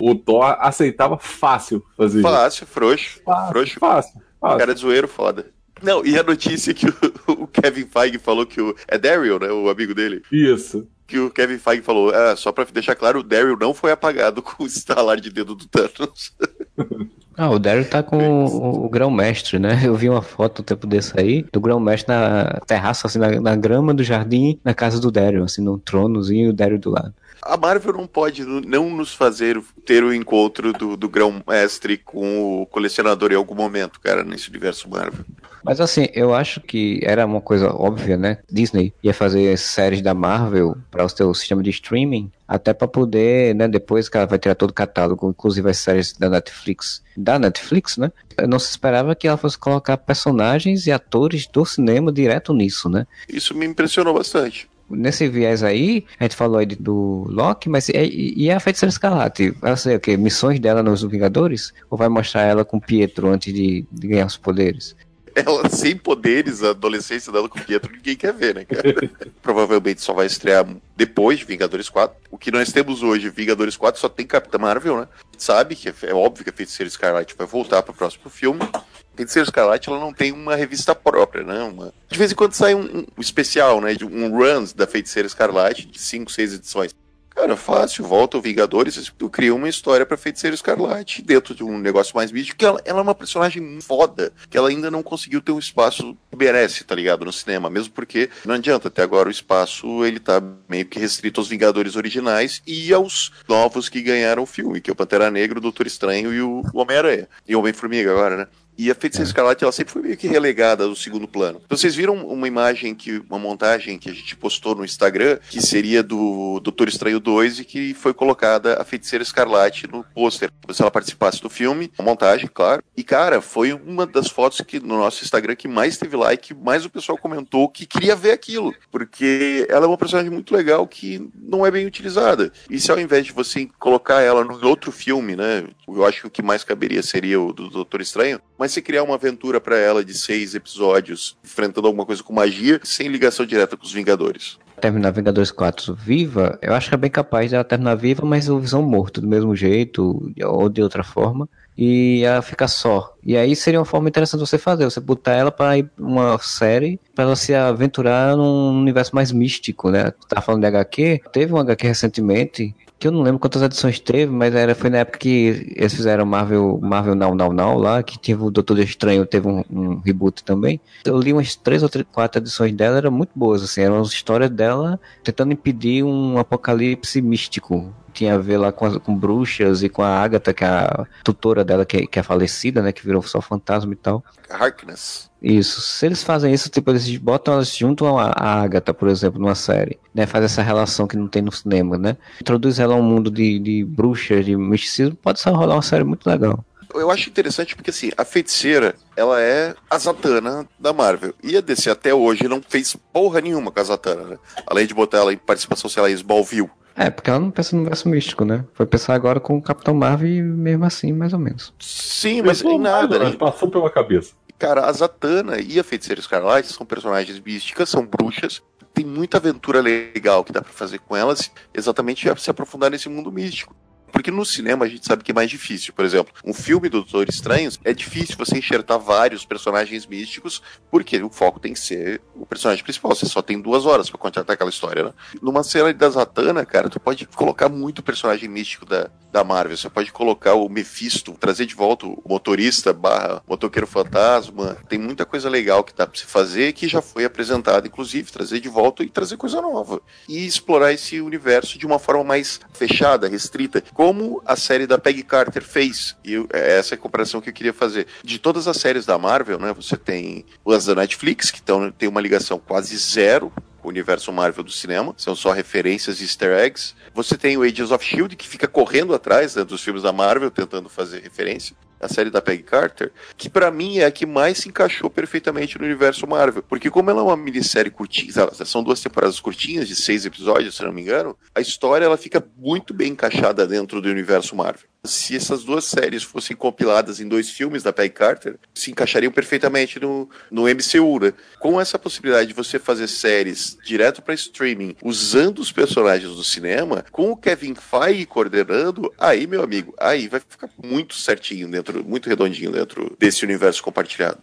[0.00, 2.72] o Thor aceitava fácil fazer fácil, isso.
[2.72, 3.78] Frouxo, fácil, frouxo.
[3.78, 4.58] Fácil, fácil.
[4.58, 5.52] Cara de zoeiro, foda.
[5.82, 6.94] Não, e a notícia que o,
[7.26, 8.74] o, Kevin Feige falou que o.
[8.86, 9.48] É Daryl, né?
[9.50, 10.22] O amigo dele.
[10.30, 10.86] Isso.
[11.06, 14.42] Que o Kevin Feige falou, ah, só pra deixar claro, o Daryl não foi apagado
[14.42, 16.32] com o estalar de dedo do Thanos.
[17.36, 19.80] Ah, o Daryl tá com o, o grão-mestre, né?
[19.82, 23.56] Eu vi uma foto um tempo desse aí, do grão-mestre na terraça, assim, na, na,
[23.56, 27.14] grama do jardim, na casa do Daryl, assim, num tronozinho e o Daryl do lado.
[27.40, 32.66] A Marvel não pode não nos fazer ter o encontro do, do grão-mestre com o
[32.66, 35.24] colecionador em algum momento, cara, nesse universo Marvel.
[35.64, 38.38] Mas assim, eu acho que era uma coisa óbvia, né?
[38.50, 43.54] Disney ia fazer séries da Marvel para o seu sistema de streaming, até para poder,
[43.54, 47.38] né, depois que ela vai tirar todo o catálogo, inclusive as séries da Netflix, da
[47.38, 48.10] Netflix, né?
[48.48, 53.06] Não se esperava que ela fosse colocar personagens e atores do cinema direto nisso, né?
[53.28, 58.34] Isso me impressionou bastante nesse viés aí, a gente falou aí do Loki, mas e,
[58.36, 59.50] e a Feiticeira Escarlate?
[59.52, 60.16] Vai ser o quê?
[60.16, 61.72] Missões dela nos Vingadores?
[61.88, 64.96] Ou vai mostrar ela com Pietro antes de, de ganhar os poderes?
[65.44, 68.94] Ela sem poderes, a adolescência dela com o Pietro, ninguém quer ver, né, cara?
[69.42, 72.16] Provavelmente só vai estrear depois de Vingadores 4.
[72.30, 75.08] O que nós temos hoje, Vingadores 4, só tem Capitã Marvel, né?
[75.36, 78.60] Sabe que é, é óbvio que a Feiticeira Escarlate vai voltar para o próximo filme.
[78.72, 78.84] A
[79.16, 81.62] Feiticeira Escarlate ela não tem uma revista própria, né?
[81.62, 81.92] Uma...
[82.08, 83.96] De vez em quando sai um, um especial, né?
[84.02, 86.94] Um runs da Feiticeira Escarlate, de 5, 6 edições.
[87.40, 91.78] Cara, fácil, volta o Vingadores, tu cria uma história pra Feiticeiro Escarlate dentro de um
[91.78, 95.40] negócio mais místico, que ela, ela, é uma personagem foda, que ela ainda não conseguiu
[95.40, 99.28] ter um espaço que merece, tá ligado, no cinema, mesmo porque não adianta, até agora
[99.28, 104.42] o espaço, ele tá meio que restrito aos Vingadores originais e aos novos que ganharam
[104.42, 107.26] o filme, que é o Pantera Negra, o Doutor Estranho e o Homem-Aranha.
[107.48, 108.46] E o Homem-Formiga agora, né?
[108.80, 109.28] E a Feiticeira é.
[109.28, 111.60] Escarlate, ela sempre foi meio que relegada ao segundo plano.
[111.62, 115.60] Então vocês viram uma imagem, que uma montagem que a gente postou no Instagram, que
[115.60, 120.50] seria do Doutor Estranho 2 e que foi colocada a Feiticeira Escarlate no pôster.
[120.72, 122.82] Se ela participasse do filme, uma montagem, claro.
[122.96, 126.82] E, cara, foi uma das fotos que no nosso Instagram que mais teve like, mais
[126.82, 128.74] o pessoal comentou que queria ver aquilo.
[128.90, 132.50] Porque ela é uma personagem muito legal que não é bem utilizada.
[132.70, 135.64] E se ao invés de você colocar ela no outro filme, né?
[135.86, 138.82] Eu acho que o que mais caberia seria o do Doutor Estranho, mas mas se
[138.82, 143.44] criar uma aventura para ela de seis episódios, enfrentando alguma coisa com magia, sem ligação
[143.44, 144.58] direta com os Vingadores.
[144.80, 148.60] terminar Vingadores 4 viva, eu acho que é bem capaz dela terminar viva, mas o
[148.60, 153.14] Visão morto do mesmo jeito ou de outra forma e ela fica só.
[153.24, 157.24] E aí seria uma forma interessante você fazer, você botar ela para uma série para
[157.24, 160.12] ela se aventurar num universo mais místico, né?
[160.28, 164.30] Tá falando de HQ, teve um HQ recentemente que eu não lembro quantas edições teve,
[164.30, 168.18] mas era, foi na época que eles fizeram Marvel, Marvel Now Now Now lá, que
[168.18, 170.78] teve o Doutor Estranho, teve um, um reboot também.
[171.02, 174.08] Eu li umas três ou três, quatro edições dela, eram muito boas, assim, eram as
[174.08, 177.90] histórias dela tentando impedir um apocalipse místico.
[178.12, 181.06] Tinha a ver lá com, as, com bruxas e com a Agatha, que é a
[181.24, 184.22] tutora dela, que, que é falecida, né, que virou só fantasma e tal.
[184.50, 185.29] Harkness.
[185.42, 185.80] Isso.
[185.80, 189.54] Se eles fazem isso, tipo, eles botam elas junto a, a Agatha, por exemplo, numa
[189.54, 190.26] série, né?
[190.26, 192.16] Faz essa relação que não tem no cinema, né?
[192.40, 196.04] Introduz ela a um mundo de, de bruxas, de misticismo, pode só rolar uma série
[196.04, 196.62] muito legal.
[196.94, 201.32] Eu acho interessante porque, assim, a feiticeira, ela é a Zatanna da Marvel.
[201.42, 204.38] E a DC até hoje não fez porra nenhuma com a Zatanna, né?
[204.66, 206.70] Além de botar ela em participação, sei lá, em Smallville.
[206.96, 208.64] É, porque ela não pensa no universo místico, né?
[208.74, 211.72] Foi pensar agora com o Capitão Marvel e mesmo assim, mais ou menos.
[211.78, 213.36] Sim, mas em nada, nada né?
[213.36, 214.34] Passou pela cabeça.
[214.60, 218.62] Cara, a Zatanna e a Feiticeira Escarlate são personagens místicas, são bruxas.
[218.92, 223.32] Tem muita aventura legal que dá pra fazer com elas, exatamente se aprofundar nesse mundo
[223.32, 223.74] místico.
[224.10, 225.92] Porque no cinema a gente sabe que é mais difícil.
[225.92, 231.22] Por exemplo, um filme do Doutor Estranho é difícil você enxertar vários personagens místicos, porque
[231.22, 233.14] o foco tem que ser o personagem principal.
[233.14, 235.12] Você só tem duas horas para contar aquela história, né?
[235.40, 239.76] Numa cena da Zatanna, cara, tu pode colocar muito personagem místico da, da Marvel.
[239.76, 244.76] Você pode colocar o Mephisto, trazer de volta o motorista barra motoqueiro fantasma.
[244.88, 248.60] Tem muita coisa legal que dá pra se fazer que já foi apresentada, inclusive, trazer
[248.60, 250.00] de volta e trazer coisa nova.
[250.28, 255.22] E explorar esse universo de uma forma mais fechada, restrita como a série da Peggy
[255.22, 256.16] Carter fez.
[256.24, 258.06] E eu, é essa é a comparação que eu queria fazer.
[258.24, 262.08] De todas as séries da Marvel, né, você tem as da Netflix, que tão, tem
[262.08, 266.58] uma ligação quase zero com o universo Marvel do cinema, são só referências e easter
[266.58, 266.94] eggs.
[267.12, 270.50] Você tem o Agents of S.H.I.E.L.D., que fica correndo atrás né, dos filmes da Marvel,
[270.50, 274.58] tentando fazer referência a série da Peggy Carter, que para mim é a que mais
[274.58, 276.62] se encaixou perfeitamente no universo Marvel.
[276.62, 278.32] Porque como ela é uma minissérie curtinha,
[278.64, 282.44] são duas temporadas curtinhas, de seis episódios, se não me engano, a história ela fica
[282.56, 284.88] muito bem encaixada dentro do universo Marvel.
[285.02, 289.98] Se essas duas séries fossem compiladas em dois filmes da Peggy Carter, se encaixariam perfeitamente
[289.98, 291.32] no, no MCU, né?
[291.58, 297.02] Com essa possibilidade de você fazer séries direto para streaming, usando os personagens do cinema,
[297.10, 302.28] com o Kevin Feige coordenando, aí, meu amigo, aí vai ficar muito certinho dentro, muito
[302.28, 304.38] redondinho dentro desse universo compartilhado.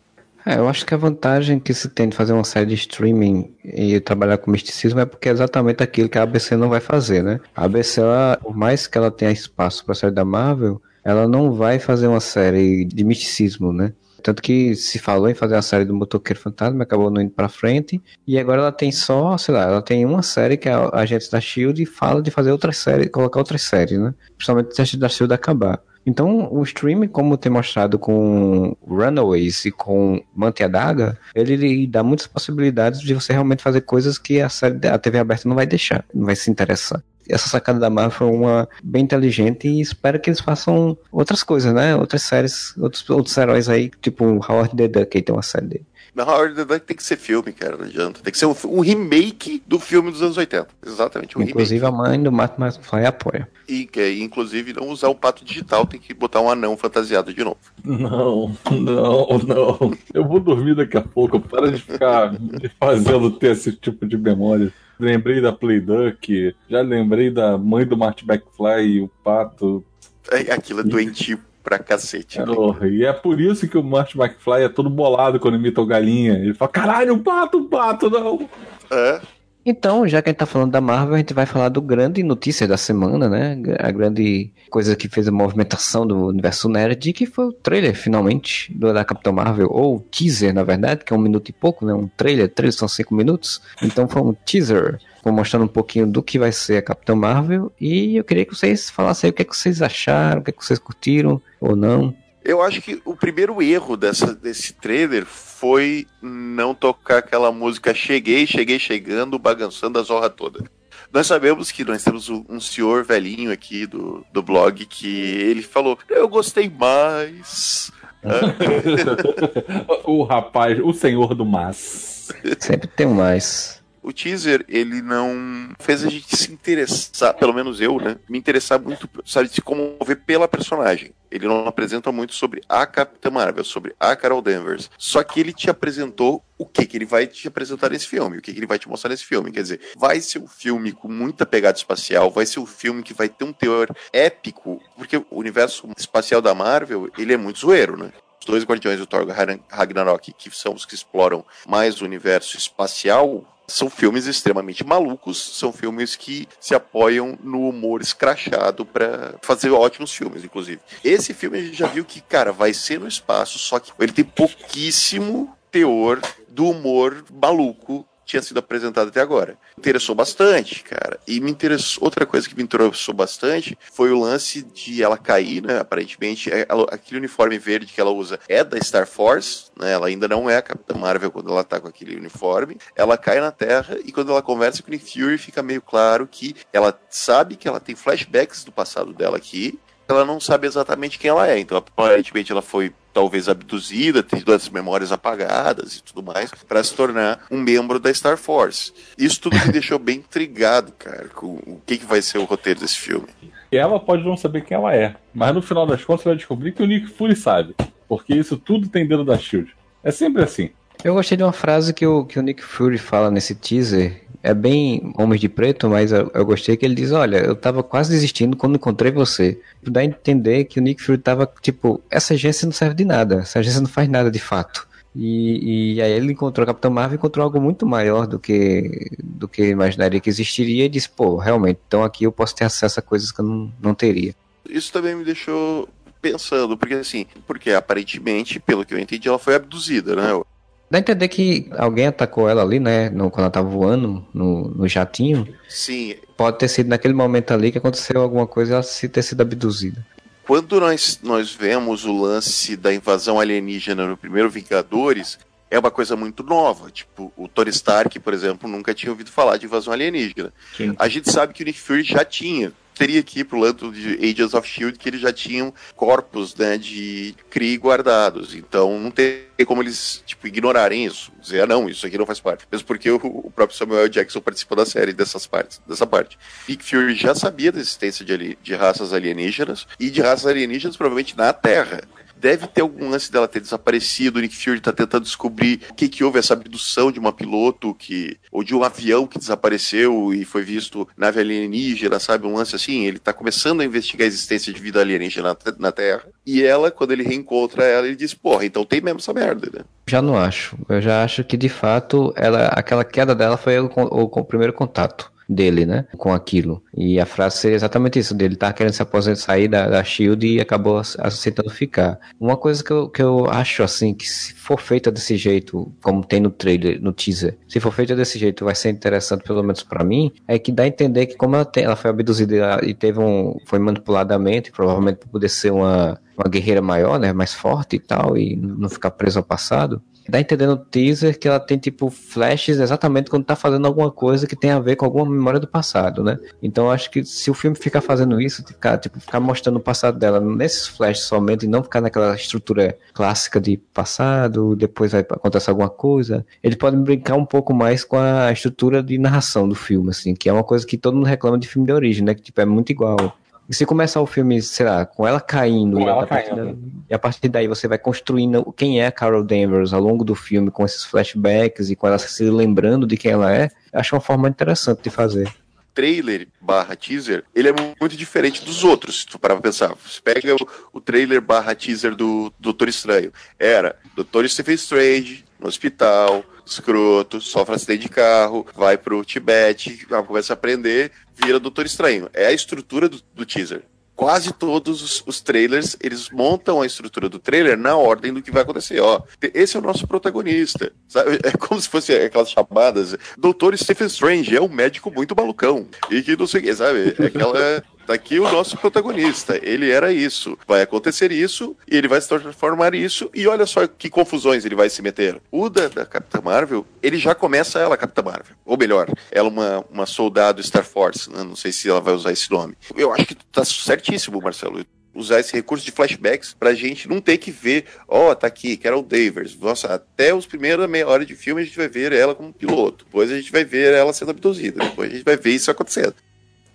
[0.46, 3.54] É, eu acho que a vantagem que se tem de fazer uma série de streaming
[3.66, 7.22] e trabalhar com misticismo é porque é exatamente aquilo que a ABC não vai fazer,
[7.22, 7.42] né?
[7.54, 11.28] A ABC, ela, por mais que ela tenha espaço para a série da Marvel, ela
[11.28, 13.92] não vai fazer uma série de misticismo, né?
[14.24, 17.50] Tanto que se falou em fazer a série do Motoqueiro Fantasma, acabou não indo pra
[17.50, 18.02] frente.
[18.26, 21.30] E agora ela tem só, sei lá, ela tem uma série que é a Agentes
[21.30, 24.14] da Shield e fala de fazer outras séries, colocar outras séries, né?
[24.38, 25.82] Principalmente se a Agentes da Shield acabar.
[26.08, 32.02] Então, o streaming, como tem mostrado com Runaways e com Mante a Daga, ele dá
[32.02, 35.68] muitas possibilidades de você realmente fazer coisas que a, série, a TV aberta não vai
[35.68, 37.04] deixar, não vai se interessar.
[37.28, 41.74] Essa sacada da Marvel foi uma bem inteligente e espero que eles façam outras coisas,
[41.74, 41.94] né?
[41.94, 45.86] Outras séries, outros, outros heróis aí, tipo Howard the Duck, aí tem uma série dele.
[46.18, 48.22] Na Howard the Duck tem que ser filme, cara, não adianta.
[48.24, 50.68] Tem que ser um, um remake do filme dos anos 80.
[50.84, 51.96] Exatamente, um Inclusive remake.
[51.96, 53.48] a mãe do Martin McFly apoia.
[53.68, 57.44] E que, inclusive, não usar um pato digital, tem que botar um anão fantasiado de
[57.44, 57.60] novo.
[57.86, 59.94] Não, não, não.
[60.12, 61.40] Eu vou dormir daqui a pouco.
[61.40, 64.74] Para de ficar me fazendo ter esse tipo de memória.
[65.00, 69.86] Lembrei da Playduck, já lembrei da mãe do Martin McFly e o pato.
[70.32, 72.40] É, aquilo é doentio pra cacete.
[72.40, 72.46] né?
[72.46, 75.86] Porra, e é por isso que o Martin McFly é todo bolado quando imita o
[75.86, 76.36] galinha.
[76.36, 78.48] Ele fala: caralho, um pato, um pato, não.
[78.90, 79.20] É,
[79.66, 82.24] Então, já que a gente tá falando da Marvel, a gente vai falar do grande
[82.24, 83.58] notícia da semana, né?
[83.80, 88.74] A grande coisa que fez a movimentação do universo nerd, que foi o trailer, finalmente,
[88.74, 91.94] do, da Capitão Marvel, ou teaser, na verdade, que é um minuto e pouco, né?
[91.94, 93.62] Um trailer, trailer são cinco minutos.
[93.84, 95.00] Então foi um teaser,
[95.32, 98.90] mostrando um pouquinho do que vai ser a Capitão Marvel, e eu queria que vocês
[98.90, 101.76] falassem aí o que, é que vocês acharam, o que, é que vocês curtiram, ou
[101.76, 102.16] não.
[102.44, 108.48] Eu acho que o primeiro erro dessa, desse trailer foi não tocar aquela música Cheguei,
[108.48, 110.64] Cheguei Chegando, bagançando a zorra toda.
[111.12, 115.62] Nós sabemos que nós temos um um senhor velhinho aqui do, do blog que ele
[115.62, 117.92] falou: Eu gostei mais.
[120.04, 122.30] o rapaz, o senhor do mas.
[122.60, 123.77] Sempre tem um mais.
[124.08, 128.18] O teaser, ele não fez a gente se interessar, pelo menos eu, né?
[128.30, 131.12] Me interessar muito, sabe, se comover pela personagem.
[131.30, 134.90] Ele não apresenta muito sobre a Capitã Marvel, sobre a Carol Danvers.
[134.98, 138.42] Só que ele te apresentou o que, que ele vai te apresentar nesse filme, o
[138.42, 139.52] que, que ele vai te mostrar nesse filme.
[139.52, 143.14] Quer dizer, vai ser um filme com muita pegada espacial, vai ser um filme que
[143.14, 147.98] vai ter um teor épico, porque o universo espacial da Marvel, ele é muito zoeiro,
[147.98, 148.14] né?
[148.40, 149.28] Os dois Guardiões do Thor
[149.70, 155.74] Ragnarok, que são os que exploram mais o universo espacial, são filmes extremamente malucos, são
[155.74, 160.80] filmes que se apoiam no humor escrachado para fazer ótimos filmes, inclusive.
[161.04, 164.14] Esse filme a gente já viu que, cara, vai ser no espaço, só que ele
[164.14, 169.58] tem pouquíssimo teor do humor maluco tinha sido apresentado até agora.
[169.78, 171.18] Interessou bastante, cara.
[171.26, 172.04] E me interessou.
[172.04, 175.80] Outra coisa que me interessou bastante foi o lance de ela cair, né?
[175.80, 179.94] Aparentemente, é, ela, aquele uniforme verde que ela usa é da Star Force, né?
[179.94, 182.78] Ela ainda não é a Capitã Marvel quando ela tá com aquele uniforme.
[182.96, 186.28] Ela cai na Terra e quando ela conversa com o Nick Fury, fica meio claro
[186.30, 189.80] que ela sabe que ela tem flashbacks do passado dela aqui.
[190.08, 191.60] Ela não sabe exatamente quem ela é.
[191.60, 196.94] Então, aparentemente, ela foi talvez abduzida, tendo as memórias apagadas e tudo mais, para se
[196.94, 198.94] tornar um membro da Star Force.
[199.18, 202.80] Isso tudo me deixou bem intrigado, cara, com o que, que vai ser o roteiro
[202.80, 203.26] desse filme.
[203.72, 206.74] E ela pode não saber quem ela é, mas no final das contas vai descobrir
[206.74, 207.74] que o Nick Fury sabe,
[208.08, 209.76] porque isso tudo tem dentro da Shield.
[210.04, 210.70] É sempre assim.
[211.04, 214.54] Eu gostei de uma frase que o, que o Nick Fury fala nesse teaser, é
[214.54, 218.12] bem Homens de Preto, mas eu, eu, gostei que ele diz: Olha, eu tava quase
[218.12, 219.60] desistindo quando encontrei você.
[219.84, 223.40] Dá a entender que o Nick Fury tava tipo: Essa agência não serve de nada,
[223.42, 224.88] essa agência não faz nada de fato.
[225.14, 229.50] E, e aí ele encontrou a Capitã Marvel encontrou algo muito maior do que do
[229.50, 233.04] que imaginaria que existiria e disse: Pô, realmente, então aqui eu posso ter acesso a
[233.04, 234.34] coisas que eu não, não teria.
[234.70, 235.90] Isso também me deixou
[236.22, 240.42] pensando, porque assim, porque aparentemente, pelo que eu entendi, ela foi abduzida, né?
[240.90, 243.10] Dá a entender que alguém atacou ela ali, né?
[243.10, 245.48] No, quando ela tava voando no, no jatinho.
[245.68, 246.16] Sim.
[246.38, 249.42] Pode ter sido naquele momento ali que aconteceu alguma coisa e ela se ter sido
[249.42, 250.06] abduzida.
[250.46, 255.38] Quando nós, nós vemos o lance da invasão alienígena no primeiro Vingadores,
[255.70, 256.90] é uma coisa muito nova.
[256.90, 260.54] Tipo, o Tony Stark, por exemplo, nunca tinha ouvido falar de invasão alienígena.
[260.76, 260.96] Sim.
[260.98, 264.54] A gente sabe que o Nick Fury já tinha teria aqui pro lado de Agents
[264.54, 268.56] of Shield que eles já tinham corpos né, de Kree guardados.
[268.56, 271.32] Então não tem como eles tipo, ignorarem isso.
[271.40, 272.66] Dizer, ah, não, isso aqui não faz parte.
[272.72, 276.38] Mesmo porque o, o próprio Samuel Jackson participou da série dessas partes, dessa parte.
[276.68, 281.38] Nick Fury já sabia da existência de, de raças alienígenas e de raças alienígenas provavelmente
[281.38, 282.02] na Terra
[282.40, 284.40] deve ter algum lance dela ter desaparecido.
[284.40, 287.94] O Nick Fury tá tentando descobrir o que que houve essa abdução de uma piloto
[287.94, 292.76] que ou de um avião que desapareceu e foi visto nave alienígena, sabe, um lance
[292.76, 293.06] assim.
[293.06, 296.24] Ele tá começando a investigar a existência de vida alienígena na, na Terra.
[296.46, 299.86] E ela, quando ele reencontra ela, ele diz: "Porra, então tem mesmo essa merda, né?"
[300.08, 300.78] Já não acho.
[300.88, 304.74] Eu já acho que de fato ela aquela queda dela foi o, o, o primeiro
[304.74, 306.06] contato dele, né?
[306.18, 306.84] Com aquilo.
[306.96, 310.56] E a frase seria exatamente isso, dele tá querendo se aposentar, sair da, da SHIELD
[310.56, 312.20] e acabou aceitando ficar.
[312.40, 316.24] Uma coisa que eu, que eu acho, assim, que se for feita desse jeito, como
[316.24, 319.84] tem no trailer, no teaser, se for feita desse jeito, vai ser interessante, pelo menos
[319.84, 322.94] para mim, é que dá a entender que como ela, tem, ela foi abduzida e
[322.94, 327.96] teve um, foi manipuladamente, provavelmente para poder ser uma, uma guerreira maior, né, mais forte
[327.96, 331.60] e tal, e não ficar presa ao passado, dá a entender no teaser que ela
[331.60, 335.30] tem tipo flashes exatamente quando tá fazendo alguma coisa que tem a ver com alguma
[335.30, 336.38] memória do passado, né?
[336.62, 340.18] Então acho que se o filme ficar fazendo isso, ficar, tipo, ficar mostrando o passado
[340.18, 345.70] dela nesses flashes somente e não ficar naquela estrutura clássica de passado, depois vai acontecer
[345.70, 350.10] alguma coisa, ele pode brincar um pouco mais com a estrutura de narração do filme,
[350.10, 352.34] assim, que é uma coisa que todo mundo reclama de filme de origem, né?
[352.34, 353.38] Que tipo, é muito igual.
[353.70, 356.80] E se começar o filme, sei lá, com ela caindo, com e, ela a caindo.
[357.10, 360.36] e a partir daí você vai construindo quem é a Carol Danvers ao longo do
[360.36, 364.22] filme, com esses flashbacks e com ela se lembrando de quem ela é, acho uma
[364.22, 365.52] forma interessante de fazer
[365.98, 369.96] trailer barra teaser, ele é muito diferente dos outros, se tu parar pra pensar.
[369.96, 373.34] Você pega o, o trailer barra teaser do Doutor Estranho.
[373.58, 380.54] Era Doutor Stephen Strange no hospital, escroto, sofre acidente de carro, vai pro Tibete, começa
[380.54, 382.30] a aprender, vira Doutor Estranho.
[382.34, 383.84] É a estrutura do, do teaser
[384.18, 388.50] quase todos os, os, trailers, eles montam a estrutura do trailer na ordem do que
[388.50, 389.00] vai acontecer.
[389.00, 389.22] Ó,
[389.54, 390.92] esse é o nosso protagonista.
[391.08, 391.40] Sabe?
[391.44, 393.16] É como se fosse aquelas chamadas.
[393.38, 395.88] Doutor Stephen Strange é um médico muito malucão.
[396.10, 397.16] E que não sei o que, sabe?
[397.20, 397.84] É aquela.
[398.08, 399.60] Tá aqui o nosso protagonista.
[399.62, 400.58] Ele era isso.
[400.66, 404.76] Vai acontecer isso, e ele vai se transformar isso, e olha só que confusões ele
[404.76, 405.42] vai se meter.
[405.52, 408.56] O da, da Capitã Marvel, ele já começa ela, Capitã Marvel.
[408.66, 411.30] Ou melhor, ela uma, uma soldado Star Force.
[411.30, 411.44] Né?
[411.44, 412.78] Não sei se ela vai usar esse nome.
[412.96, 417.40] Eu acho que tá certíssimo, Marcelo usar esse recurso de flashbacks pra gente não ter
[417.40, 419.58] que ver, ó, oh, tá aqui, Carol Danvers.
[419.60, 423.04] Nossa, até os primeiros meia hora de filme a gente vai ver ela como piloto.
[423.04, 424.84] Depois a gente vai ver ela sendo abduzida.
[424.84, 426.14] Depois a gente vai ver isso acontecendo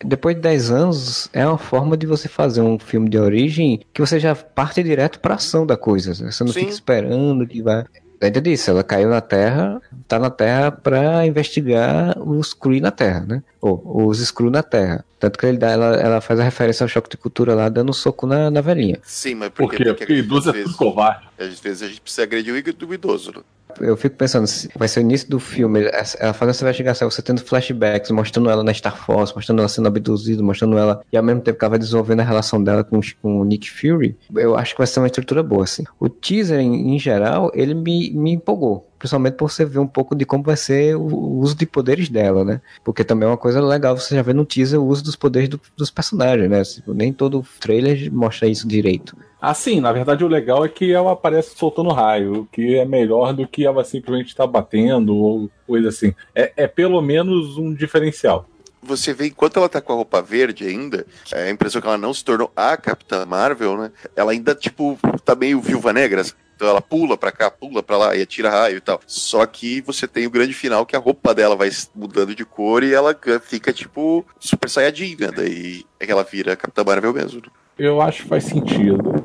[0.05, 4.01] depois de 10 anos, é uma forma de você fazer um filme de origem que
[4.01, 6.15] você já parte direto pra ação da coisa.
[6.15, 6.61] Você não Sim.
[6.61, 7.85] fica esperando que vai.
[8.21, 13.21] Ainda disse, ela caiu na Terra, tá na Terra para investigar os Kree na Terra,
[13.27, 13.43] né?
[13.63, 15.05] Ou os Skrull na Terra.
[15.21, 17.91] Tanto que ele dá, ela, ela faz a referência ao choque de cultura lá, dando
[17.91, 18.99] um soco na, na velhinha.
[19.05, 19.85] Sim, mas por quê?
[19.85, 21.29] Porque, porque idoso é tudo covarde.
[21.39, 23.43] Às vezes a gente precisa agredir o idoso, né?
[23.81, 24.47] Eu fico pensando,
[24.77, 25.81] vai ser o início do filme,
[26.19, 29.89] ela fazendo essa investigação, você tendo flashbacks, mostrando ela na Star Force, mostrando ela sendo
[29.89, 33.01] abduzida, mostrando ela, e ao mesmo tempo que ela vai desenvolvendo a relação dela com,
[33.21, 35.85] com o Nick Fury, eu acho que vai ser uma estrutura boa, assim.
[35.99, 40.15] O teaser, em, em geral, ele me, me empolgou principalmente por você ver um pouco
[40.15, 42.61] de como vai ser o uso de poderes dela, né?
[42.85, 45.49] Porque também é uma coisa legal você já vê no teaser o uso dos poderes
[45.49, 46.63] do, dos personagens, né?
[46.63, 49.17] Tipo, nem todo trailer mostra isso direito.
[49.41, 53.33] Assim, na verdade o legal é que ela aparece soltando raio, o que é melhor
[53.33, 56.15] do que ela simplesmente estar tá batendo ou coisa assim.
[56.33, 58.47] É, é pelo menos um diferencial
[58.85, 61.97] você vê enquanto ela tá com a roupa verde ainda, é a impressão que ela
[61.97, 63.93] não se tornou a Capitã Marvel, né?
[64.17, 66.25] Ela ainda, tipo, tá meio viúva negra.
[66.63, 69.01] Então ela pula pra cá, pula pra lá e atira raio e tal.
[69.05, 72.85] Só que você tem o grande final que a roupa dela vai mudando de cor
[72.85, 75.33] e ela fica, tipo, super saiyajin, né?
[75.35, 77.43] Daí é que ela vira Capitã Marvel mesmo.
[77.77, 79.25] Eu acho que faz sentido.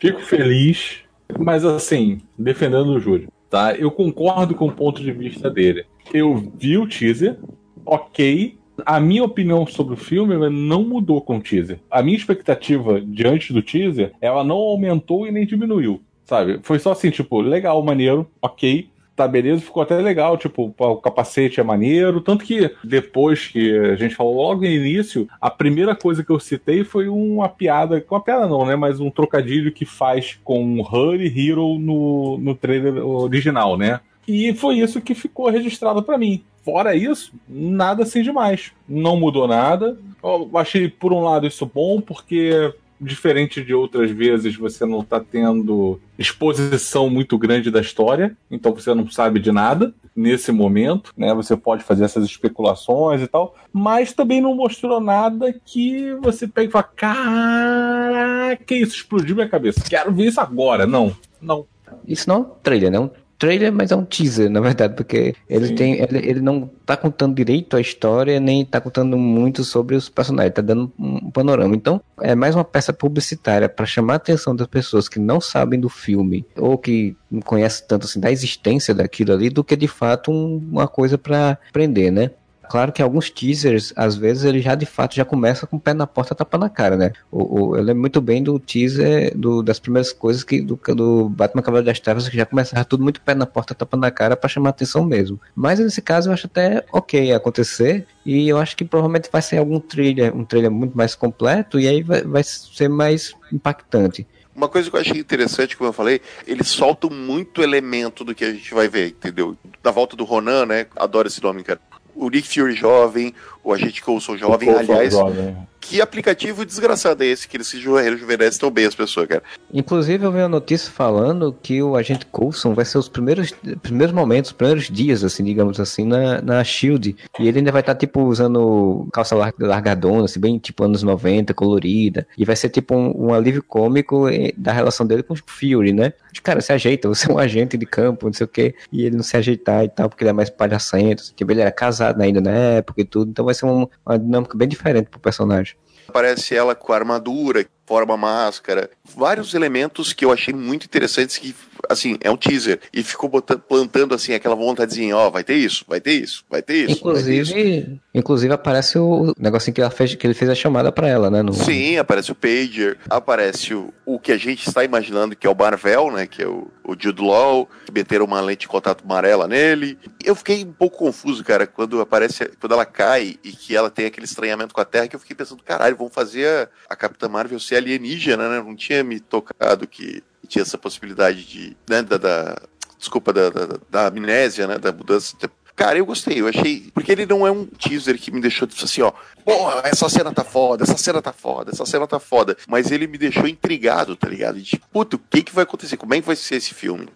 [0.00, 1.00] Fico feliz,
[1.38, 3.74] mas assim, defendendo o Júlio, tá?
[3.74, 5.84] Eu concordo com o ponto de vista dele.
[6.10, 7.38] Eu vi o teaser,
[7.84, 11.80] ok, a minha opinião sobre o filme não mudou com o teaser.
[11.90, 16.60] A minha expectativa diante do teaser, ela não aumentou e nem diminuiu, sabe?
[16.62, 21.58] Foi só assim, tipo, legal, maneiro, ok, tá beleza, ficou até legal, tipo, o capacete
[21.58, 26.22] é maneiro, tanto que depois que a gente falou logo no início, a primeira coisa
[26.22, 30.38] que eu citei foi uma piada, uma piada não, né, mas um trocadilho que faz
[30.44, 33.98] com Hurry Hero no, no trailer original, né?
[34.28, 36.44] E foi isso que ficou registrado para mim.
[36.62, 38.72] Fora isso, nada assim demais.
[38.86, 39.98] Não mudou nada.
[40.22, 45.20] Eu achei, por um lado, isso bom, porque diferente de outras vezes, você não está
[45.20, 51.32] tendo exposição muito grande da história, então você não sabe de nada nesse momento, né?
[51.34, 56.68] Você pode fazer essas especulações e tal, mas também não mostrou nada que você pega
[56.68, 59.82] e fala: Caraca, isso explodiu minha cabeça.
[59.88, 60.86] Quero ver isso agora.
[60.86, 61.66] Não, não.
[62.06, 63.10] Isso não é um trailer, né?
[63.38, 65.74] Trailer, mas é um teaser, na verdade, porque ele Sim.
[65.74, 65.92] tem.
[65.94, 70.54] Ele, ele não tá contando direito a história, nem tá contando muito sobre os personagens,
[70.54, 71.74] tá dando um panorama.
[71.74, 75.78] Então, é mais uma peça publicitária para chamar a atenção das pessoas que não sabem
[75.78, 79.88] do filme, ou que não conhecem tanto assim da existência daquilo ali, do que de
[79.88, 82.30] fato um, uma coisa para prender, né?
[82.68, 85.94] Claro que alguns teasers, às vezes, ele já de fato já começa com o pé
[85.94, 87.12] na porta tapa na cara, né?
[87.30, 91.28] O, o, eu lembro muito bem do teaser do, das primeiras coisas que do, do
[91.28, 94.36] Batman Cavaleiro das Trevas, que já começava tudo muito pé na porta tapa na cara
[94.36, 95.40] para chamar atenção mesmo.
[95.54, 98.06] Mas nesse caso eu acho até ok acontecer.
[98.24, 101.88] E eu acho que provavelmente vai ser algum trailer, um trailer muito mais completo, e
[101.88, 104.26] aí vai, vai ser mais impactante.
[104.54, 108.44] Uma coisa que eu achei interessante, como eu falei, eles soltam muito elemento do que
[108.44, 109.56] a gente vai ver, entendeu?
[109.82, 110.86] Da volta do Ronan, né?
[110.96, 111.80] Adoro esse nome, cara
[112.18, 115.12] o Nick Fury jovem, o Agente Coulson jovem, aliás.
[115.12, 115.56] Jovem.
[115.88, 119.42] Que aplicativo desgraçado é esse que eles se rejuvenescem tão bem as pessoas, cara?
[119.72, 124.14] Inclusive, eu vi uma notícia falando que o Agente Coulson vai ser os primeiros, primeiros
[124.14, 127.16] momentos, os primeiros dias, assim, digamos assim, na, na Shield.
[127.40, 131.54] E ele ainda vai estar, tá, tipo, usando calça largadona, assim, bem tipo anos 90,
[131.54, 132.28] colorida.
[132.36, 135.94] E vai ser, tipo, um, um alívio cômico eh, da relação dele com o Fury,
[135.94, 136.12] né?
[136.42, 138.74] Cara, se ajeita, você é um agente de campo, não sei o quê.
[138.92, 141.32] E ele não se ajeitar e tal, porque ele é mais palhacento.
[141.34, 143.30] Tipo, ele era casado ainda na época e tudo.
[143.30, 145.77] Então vai ser um, uma dinâmica bem diferente pro personagem.
[146.08, 151.54] Aparece ela com a armadura, forma máscara, vários elementos que eu achei muito interessantes que
[151.88, 155.54] assim, é um teaser e ficou botando, plantando assim aquela vontadezinha, ó, oh, vai ter
[155.54, 156.98] isso, vai ter isso, vai ter isso.
[156.98, 158.00] Inclusive, ter isso.
[158.14, 161.42] inclusive aparece o negocinho que, fez, que ele fez a chamada para ela, né?
[161.42, 161.52] No...
[161.54, 165.54] Sim, aparece o pager, aparece o, o que a gente está imaginando que é o
[165.54, 169.46] Marvel, né, que é o, o Jude Law, que meteram uma lente de contato amarela
[169.46, 169.98] nele.
[170.24, 174.06] Eu fiquei um pouco confuso, cara, quando aparece, quando ela cai e que ela tem
[174.06, 177.28] aquele estranhamento com a Terra, que eu fiquei pensando, caralho, vão fazer a, a Capitã
[177.28, 178.62] Marvel ser alienígena, né?
[178.62, 182.56] Não tinha me tocado que tinha essa possibilidade de, né, da, da
[182.98, 185.36] desculpa, da, da, da, amnésia, né, da mudança.
[185.76, 186.90] Cara, eu gostei, eu achei.
[186.92, 189.12] Porque ele não é um teaser que me deixou assim, ó.
[189.44, 192.56] Porra, essa cena tá foda, essa cena tá foda, essa cena tá foda.
[192.66, 194.60] Mas ele me deixou intrigado, tá ligado?
[194.60, 195.96] De, puto, o que que vai acontecer?
[195.96, 197.08] Como é que vai ser esse filme?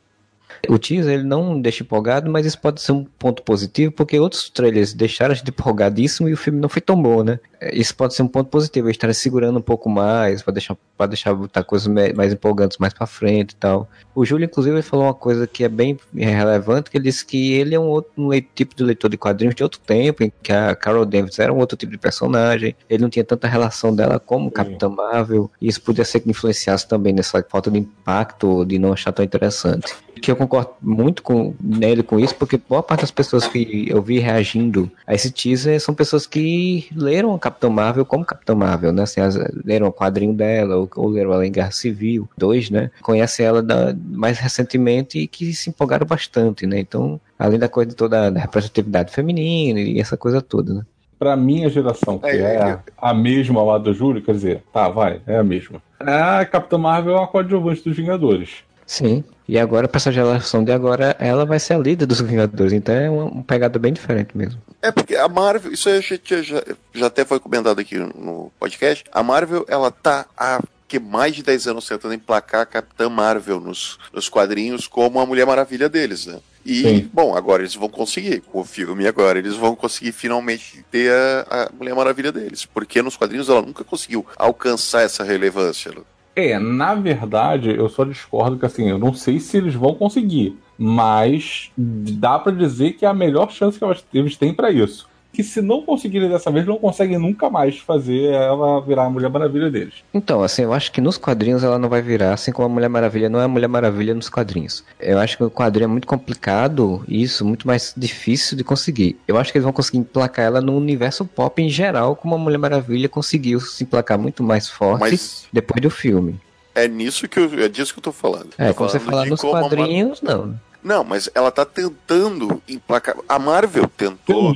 [0.69, 4.49] O teaser ele não deixa empolgado, mas isso pode ser um ponto positivo, porque outros
[4.49, 7.41] trailers deixaram a gente empolgadíssimo e o filme não foi tão bom, né?
[7.73, 11.07] Isso pode ser um ponto positivo, eles estarem segurando um pouco mais, para deixar, pra
[11.07, 13.89] deixar botar coisas mais empolgantes mais para frente e tal.
[14.15, 17.53] O Júlio, inclusive, ele falou uma coisa que é bem relevante, que ele disse que
[17.53, 20.53] ele é um outro um tipo de leitor de quadrinhos de outro tempo, em que
[20.53, 24.19] a Carol Danvers era um outro tipo de personagem, ele não tinha tanta relação dela
[24.19, 28.79] como Capitã Marvel, e isso podia ser que influenciasse também nessa falta de impacto, de
[28.79, 33.01] não achar tão interessante que eu concordo muito com nele com isso, porque boa parte
[33.01, 37.71] das pessoas que eu vi reagindo a esse teaser são pessoas que leram a Capitão
[37.71, 39.03] Marvel como Capitão Marvel, né?
[39.03, 42.91] Assim, as, leram o quadrinho dela, ou, ou leram ela em Guerra Civil 2, né?
[43.03, 46.79] Conhecem ela da, mais recentemente e que se empolgaram bastante, né?
[46.81, 50.83] Então, além da coisa toda da representatividade feminina e essa coisa toda, né?
[51.19, 54.89] Pra minha geração, que é, é a, a mesma lá do Júlio, quer dizer, tá,
[54.89, 55.81] vai, é a mesma.
[56.01, 58.65] A Capitã Marvel é uma coadjuvante dos Vingadores.
[58.93, 59.25] Sim.
[59.49, 62.75] E agora, pra essa geração de agora, ela vai ser a líder dos Vingadores.
[62.75, 64.61] Então é uma, uma pegada bem diferente mesmo.
[64.83, 66.63] É porque a Marvel, isso aí já, já,
[66.93, 69.03] já até foi comentado aqui no podcast.
[69.11, 73.59] A Marvel, ela tá há que mais de 10 anos tentando emplacar a Capitã Marvel
[73.61, 76.39] nos, nos quadrinhos como a Mulher Maravilha deles, né?
[76.65, 77.11] E, Sim.
[77.11, 81.65] bom, agora eles vão conseguir, com o filme agora, eles vão conseguir finalmente ter a,
[81.65, 82.67] a Mulher Maravilha deles.
[82.67, 85.93] Porque nos quadrinhos ela nunca conseguiu alcançar essa relevância.
[86.35, 90.59] É, na verdade, eu só discordo que assim, eu não sei se eles vão conseguir,
[90.79, 95.43] mas dá para dizer que é a melhor chance que eles têm para isso que
[95.43, 99.71] se não conseguirem dessa vez, não conseguem nunca mais fazer ela virar a Mulher Maravilha
[99.71, 99.95] deles.
[100.13, 102.89] Então, assim, eu acho que nos quadrinhos ela não vai virar, assim como a Mulher
[102.89, 104.85] Maravilha não é a Mulher Maravilha nos quadrinhos.
[105.01, 109.19] Eu acho que o quadrinho é muito complicado, isso, muito mais difícil de conseguir.
[109.27, 112.39] Eu acho que eles vão conseguir emplacar ela no universo pop em geral, como a
[112.39, 115.47] Mulher Maravilha conseguiu se emplacar muito mais forte Mas...
[115.53, 116.39] depois do filme.
[116.75, 118.51] É nisso que eu, é disso que eu tô falando.
[118.57, 120.59] É, tô falando você falar nos quadrinhos, não.
[120.83, 123.17] Não, mas ela tá tentando emplacar.
[123.29, 124.53] A Marvel tentou.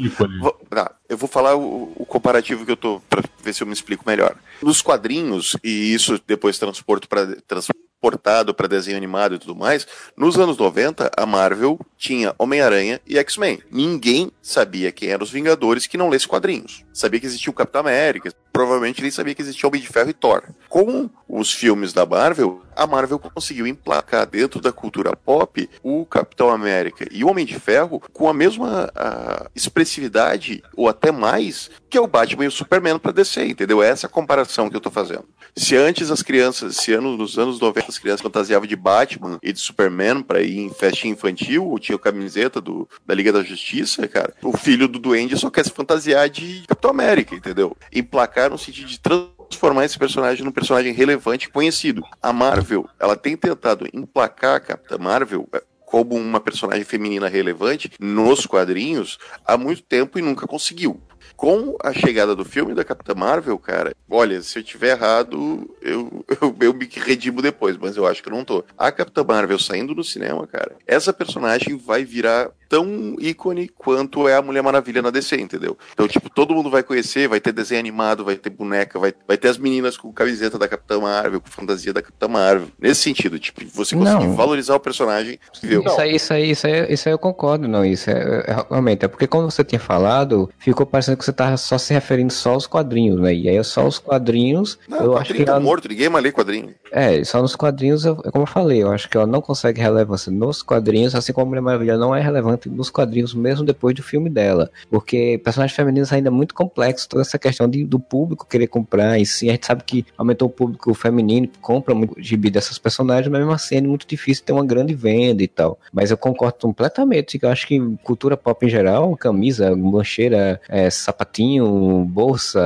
[0.68, 3.72] Tá, eu vou falar o, o, comparativo que eu tô pra ver se eu me
[3.72, 4.36] explico melhor.
[4.60, 10.38] Nos quadrinhos, e isso depois transporto para transportado para desenho animado e tudo mais, nos
[10.38, 13.60] anos 90, a Marvel tinha Homem-Aranha e X-Men.
[13.70, 16.84] Ninguém sabia quem eram os Vingadores que não lesse quadrinhos.
[16.92, 20.14] Sabia que existia o Capitão América, provavelmente nem sabia que existia Homem de Ferro e
[20.14, 20.42] Thor.
[20.68, 26.50] Com os filmes da Marvel, a Marvel conseguiu emplacar dentro da cultura pop o Capitão
[26.50, 31.98] América e o Homem de Ferro com a mesma a, expressividade, ou até mais, que
[31.98, 33.82] é o Batman e o Superman para DC, entendeu?
[33.82, 35.24] Essa é a comparação que eu tô fazendo.
[35.54, 39.52] Se antes as crianças, se ano, nos anos 90 as crianças fantasiavam de Batman e
[39.52, 44.34] de Superman para ir em festinha infantil, tinha camiseta do, da Liga da Justiça, cara,
[44.42, 47.76] o filho do Duende só quer se fantasiar de Capitão América, entendeu?
[47.92, 52.02] Emplacar no sentido de transformar esse personagem num personagem relevante e conhecido.
[52.20, 57.92] A Marvel, ela tem tentado emplacar a Capitã Marvel é, como uma personagem feminina relevante
[58.00, 61.00] nos quadrinhos há muito tempo e nunca conseguiu
[61.36, 66.24] com a chegada do filme da Capitã Marvel, cara, olha, se eu tiver errado, eu,
[66.40, 68.64] eu, eu me redimo depois, mas eu acho que eu não tô.
[68.76, 74.36] A Capitã Marvel saindo do cinema, cara, essa personagem vai virar tão ícone quanto é
[74.36, 75.76] a Mulher Maravilha na DC, entendeu?
[75.92, 79.36] Então, tipo, todo mundo vai conhecer, vai ter desenho animado, vai ter boneca, vai, vai
[79.36, 82.68] ter as meninas com camiseta da Capitã Marvel, com fantasia da Capitã Marvel.
[82.78, 84.34] Nesse sentido, tipo, você conseguir não.
[84.34, 85.38] valorizar o personagem.
[85.62, 85.82] Viu?
[85.84, 89.04] Isso aí, isso aí, isso aí, isso aí eu concordo, não, isso é, é, realmente,
[89.04, 92.52] é porque como você tinha falado, ficou parecendo que você tava só se referindo só
[92.52, 93.34] aos quadrinhos, né?
[93.34, 94.78] E aí é só os quadrinhos.
[94.88, 95.60] Não, eu acho que tá ela...
[95.60, 96.74] morto, ninguém mais lê quadrinho.
[96.92, 100.30] É, só nos quadrinhos, eu, como eu falei, eu acho que ela não consegue relevância
[100.30, 104.02] nos quadrinhos, assim como a Mulher Maravilha não é relevante nos quadrinhos, mesmo depois do
[104.02, 104.70] filme dela.
[104.88, 109.18] Porque personagens femininos ainda é muito complexo, toda essa questão de, do público querer comprar.
[109.18, 113.28] E sim, a gente sabe que aumentou o público feminino, compra muito gibi dessas personagens,
[113.28, 115.78] mas mesmo assim é muito difícil ter uma grande venda e tal.
[115.92, 120.88] Mas eu concordo completamente, que eu acho que cultura pop em geral, camisa, lancheira, é,
[121.16, 122.60] sapatinho, bolsa,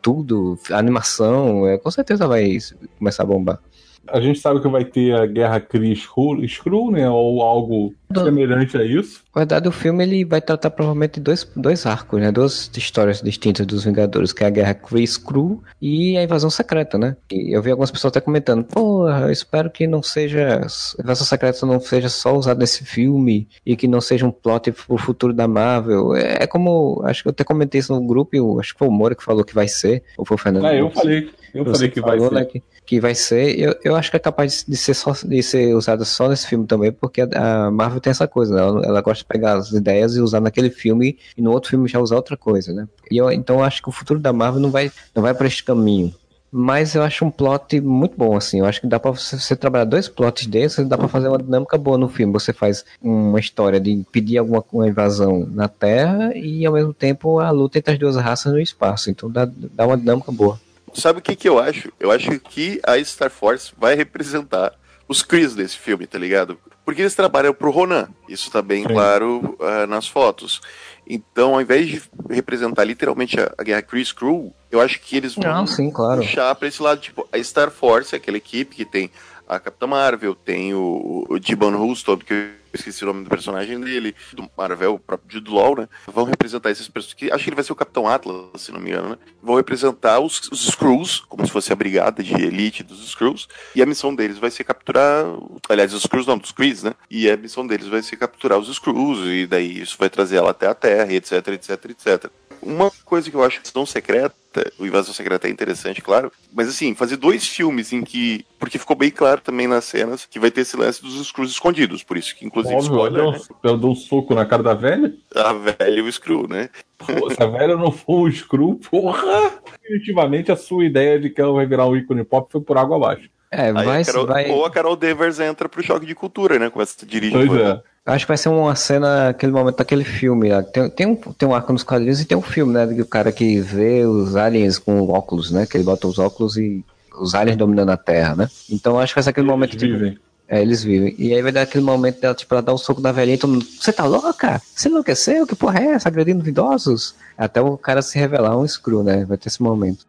[0.00, 2.56] tudo, animação, é, com certeza vai
[2.98, 3.60] começar a bombar
[4.08, 7.08] a gente sabe que vai ter a Guerra Kree Skrull, né?
[7.08, 8.24] Ou algo Do...
[8.24, 9.22] semelhante a isso.
[9.34, 12.32] Na verdade, o filme ele vai tratar provavelmente dois, dois arcos, né?
[12.32, 16.98] Duas histórias distintas dos Vingadores, que é a Guerra Kree Skrull e a Invasão Secreta,
[16.98, 17.16] né?
[17.30, 20.66] E eu vi algumas pessoas até comentando, pô, eu espero que não seja...
[20.98, 24.72] A Invasão Secreta não seja só usada nesse filme e que não seja um plot
[24.72, 26.14] pro futuro da Marvel.
[26.14, 27.02] É, é como...
[27.04, 29.44] Acho que eu até comentei isso no grupo, acho que foi o Moura que falou
[29.44, 30.66] que vai ser, ou foi o Fernando.
[30.66, 31.30] É, eu falei.
[31.54, 32.34] Eu falei que falou, vai ser.
[32.34, 33.58] Né, que, que vai ser.
[33.58, 36.66] Eu, eu acho que é capaz de ser, só, de ser usada só nesse filme
[36.66, 38.60] também, porque a Marvel tem essa coisa, né?
[38.60, 41.88] Ela, ela, gosta de pegar as ideias e usar naquele filme e no outro filme
[41.88, 42.88] já usar outra coisa, né?
[43.10, 45.46] E eu, então eu acho que o futuro da Marvel não vai, não vai para
[45.46, 46.14] esse caminho.
[46.52, 48.58] Mas eu acho um plot muito bom, assim.
[48.58, 51.38] Eu acho que dá pra você, você trabalhar dois plots desses, dá pra fazer uma
[51.38, 52.32] dinâmica boa no filme.
[52.32, 57.38] Você faz uma história de impedir alguma uma invasão na Terra e, ao mesmo tempo,
[57.38, 59.10] a luta entre as duas raças no espaço.
[59.10, 60.58] Então dá, dá uma dinâmica boa.
[60.94, 61.92] Sabe o que, que eu acho?
[61.98, 64.72] Eu acho que a Star Force vai representar
[65.08, 66.58] os Chris desse filme, tá ligado?
[66.84, 68.08] Porque eles trabalham pro Ronan.
[68.28, 68.88] Isso tá bem Sim.
[68.94, 70.60] claro uh, nas fotos.
[71.06, 75.34] Então, ao invés de representar literalmente a, a guerra Chris Crew, eu acho que eles
[75.34, 76.20] vão Não, sim, claro.
[76.22, 79.10] puxar pra esse lado, tipo, a Star Force, aquela equipe que tem
[79.50, 83.80] a Capitã Marvel, tem o, o Gibbon Houston, que eu esqueci o nome do personagem
[83.80, 85.88] dele, do Marvel, o próprio Jude Law, né?
[86.06, 88.90] Vão representar esses personagens, acho que ele vai ser o Capitão Atlas, se não me
[88.90, 89.18] engano, né?
[89.42, 93.82] Vão representar os, os Skrulls, como se fosse a brigada de elite dos Skrulls, e
[93.82, 95.24] a missão deles vai ser capturar,
[95.68, 96.94] aliás, os Skrulls não, dos Krees, né?
[97.10, 100.52] E a missão deles vai ser capturar os Skrulls, e daí isso vai trazer ela
[100.52, 102.30] até a Terra, etc, etc, etc.
[102.62, 104.36] Uma coisa que eu acho que tão secreta,
[104.78, 108.44] o Invasão Secreta é interessante, claro, mas assim, fazer dois filmes em que.
[108.58, 112.02] Porque ficou bem claro também nas cenas que vai ter esse lance dos Screws escondidos,
[112.02, 113.38] por isso que, inclusive, Óbvio, spoiler, eu, né?
[113.62, 115.14] eu dou um soco na cara da velha?
[115.34, 116.68] A velha e o Screw, né?
[116.98, 119.52] Pô, se a velha não for um Screw, porra!
[119.82, 122.96] Definitivamente a sua ideia de que ela vai virar um ícone pop foi por água
[122.96, 123.30] abaixo.
[123.50, 124.50] É, vai, a Carol, vai...
[124.50, 126.70] Ou a Carol Devers entra pro choque de cultura, né?
[126.70, 127.48] Começa a dirigir.
[127.48, 127.82] Pois é.
[128.06, 130.48] Acho que vai ser uma cena, aquele momento daquele filme.
[130.72, 132.86] Tem, tem, um, tem um arco nos quadrinhos e tem um filme, né?
[132.86, 135.66] Do cara que vê os aliens com óculos, né?
[135.66, 136.84] Que ele bota os óculos e
[137.18, 138.48] os aliens dominando a Terra, né?
[138.70, 139.78] Então acho que vai ser aquele eles momento.
[139.78, 140.12] Vivem.
[140.12, 141.14] Tipo, é, eles vivem.
[141.16, 143.38] E aí vai dar aquele momento dela, tipo, ela dar um soco na velhinha e
[143.38, 144.60] todo mundo, você tá louca?
[144.74, 145.46] Você enlouqueceu?
[145.46, 146.08] Que porra é essa?
[146.08, 147.14] Agredindo idosos?
[147.38, 149.24] Até o cara se revelar um screw, né?
[149.24, 150.06] Vai ter esse momento.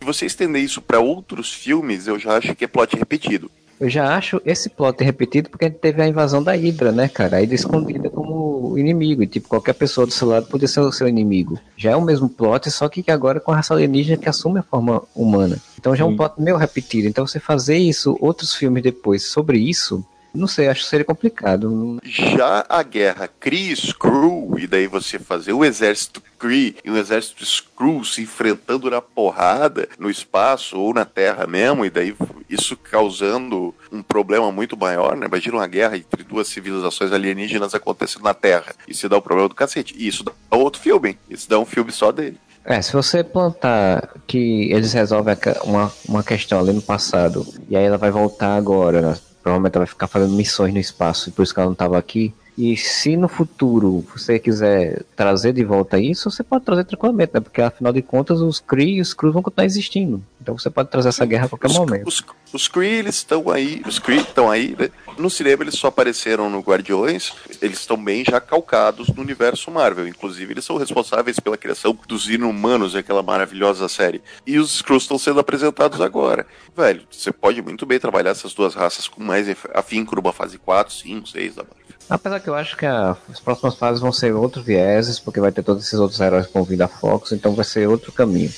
[0.00, 3.50] Se você estender isso para outros filmes, eu já acho que é plot repetido.
[3.80, 7.08] Eu já acho esse plot repetido porque a gente teve a invasão da Hydra, né,
[7.08, 7.36] cara?
[7.36, 9.22] A Hydra escondida como inimigo.
[9.22, 11.58] E, tipo, qualquer pessoa do seu lado poderia ser o seu inimigo.
[11.76, 14.62] Já é o mesmo plot, só que agora com a raça alienígena que assume a
[14.62, 15.58] forma humana.
[15.78, 17.08] Então já é um plot meio repetido.
[17.08, 20.04] Então você fazer isso, outros filmes depois, sobre isso,
[20.34, 21.98] não sei, acho que seria complicado.
[22.04, 27.42] Já a guerra Kree Skrull, e daí você fazer o exército Kree e o exército
[27.44, 32.14] Skrull se enfrentando na porrada no espaço ou na Terra mesmo, e daí
[32.48, 35.26] isso causando um problema muito maior, né?
[35.26, 38.74] Imagina uma guerra entre duas civilizações alienígenas acontecendo na Terra.
[38.88, 39.94] Isso dá o um problema do cacete.
[39.96, 41.18] E isso dá outro filme.
[41.28, 42.38] Isso dá um filme só dele.
[42.64, 47.84] É, se você plantar que eles resolvem uma, uma questão ali no passado, e aí
[47.84, 49.18] ela vai voltar agora?
[49.42, 51.98] Provavelmente ela vai ficar fazendo missões no espaço, e por isso que ela não estava
[51.98, 52.34] aqui.
[52.62, 57.40] E se no futuro você quiser trazer de volta isso, você pode trazer tranquilamente, né?
[57.40, 60.22] Porque afinal de contas os Kree e os Skrulls vão continuar existindo.
[60.40, 62.06] Então você pode trazer essa guerra a qualquer os, momento.
[62.06, 64.90] Os, os Kree, eles estão aí, os Kree estão aí, né?
[65.18, 70.06] No cinema eles só apareceram no Guardiões, eles estão bem já calcados no universo Marvel.
[70.06, 74.22] Inclusive, eles são responsáveis pela criação dos Inumanos, aquela maravilhosa série.
[74.46, 76.46] E os Skrulls estão sendo apresentados agora.
[76.76, 80.94] Velho, você pode muito bem trabalhar essas duas raças com mais afinco numa fase 4,
[80.94, 81.64] 5, 6 da.
[82.12, 85.50] Apesar que eu acho que a, as próximas fases vão ser outros vieses, porque vai
[85.50, 88.52] ter todos esses outros heróis com vida Fox, então vai ser outro caminho.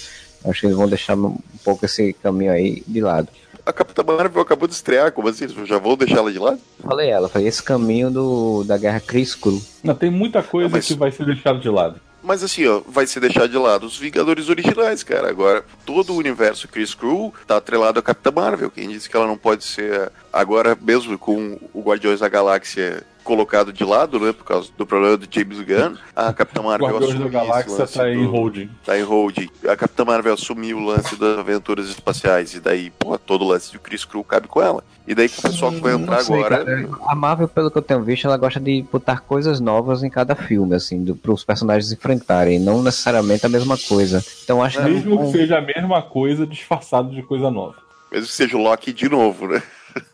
[0.45, 3.29] Acho que eles vão deixar um pouco esse caminho aí de lado.
[3.65, 5.45] A Capitã Marvel acabou de estrear, como assim?
[5.45, 6.59] Eles já vão deixar ela de lado?
[6.83, 9.63] Falei ela, falei esse caminho do, da guerra Chris Crew.
[9.85, 10.87] Não, tem muita coisa mas...
[10.87, 12.01] que vai ser deixada de lado.
[12.25, 15.29] Mas assim, ó, vai ser deixado de lado os Vingadores originais, cara.
[15.29, 18.71] Agora, todo o universo Chris Crew tá atrelado a Capitã Marvel.
[18.71, 23.73] Quem disse que ela não pode ser agora, mesmo com o Guardiões da Galáxia colocado
[23.73, 27.29] de lado, né, por causa do problema do James Gunn, a Capitã Marvel Guardiões da
[27.29, 28.71] Galáxia tá em holding.
[28.85, 29.49] Tá em holding.
[29.67, 33.73] A Capitã Marvel assumiu o lance das aventuras espaciais e daí, pô, todo o lance
[33.73, 34.85] de Chris Crew cabe com ela.
[35.07, 36.65] E daí com o pessoal que vai entrar sei, agora.
[36.65, 36.89] Cara.
[37.09, 40.35] A Marvel, pelo que eu tenho visto, ela gosta de botar coisas novas em cada
[40.35, 44.25] filme, assim, para os personagens enfrentarem, não necessariamente a mesma coisa.
[44.45, 47.77] Então acho é, Mesmo que, que seja a mesma coisa, disfarçado de coisa nova.
[48.11, 49.63] Mesmo que seja o Loki de novo, né?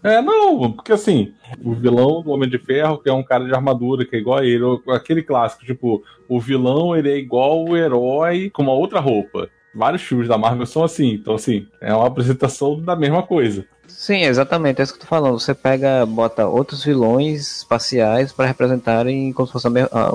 [0.02, 3.54] É, não, porque assim, o vilão do Homem de Ferro, que é um cara de
[3.54, 7.76] armadura, que é igual a ele, aquele clássico, tipo, o vilão ele é igual o
[7.76, 9.48] herói com uma outra roupa.
[9.74, 13.64] Vários filmes da Marvel são assim, então assim, é uma apresentação da mesma coisa.
[13.86, 15.38] Sim, exatamente, é isso que eu tô falando.
[15.38, 19.52] Você pega, bota outros vilões espaciais para representarem como se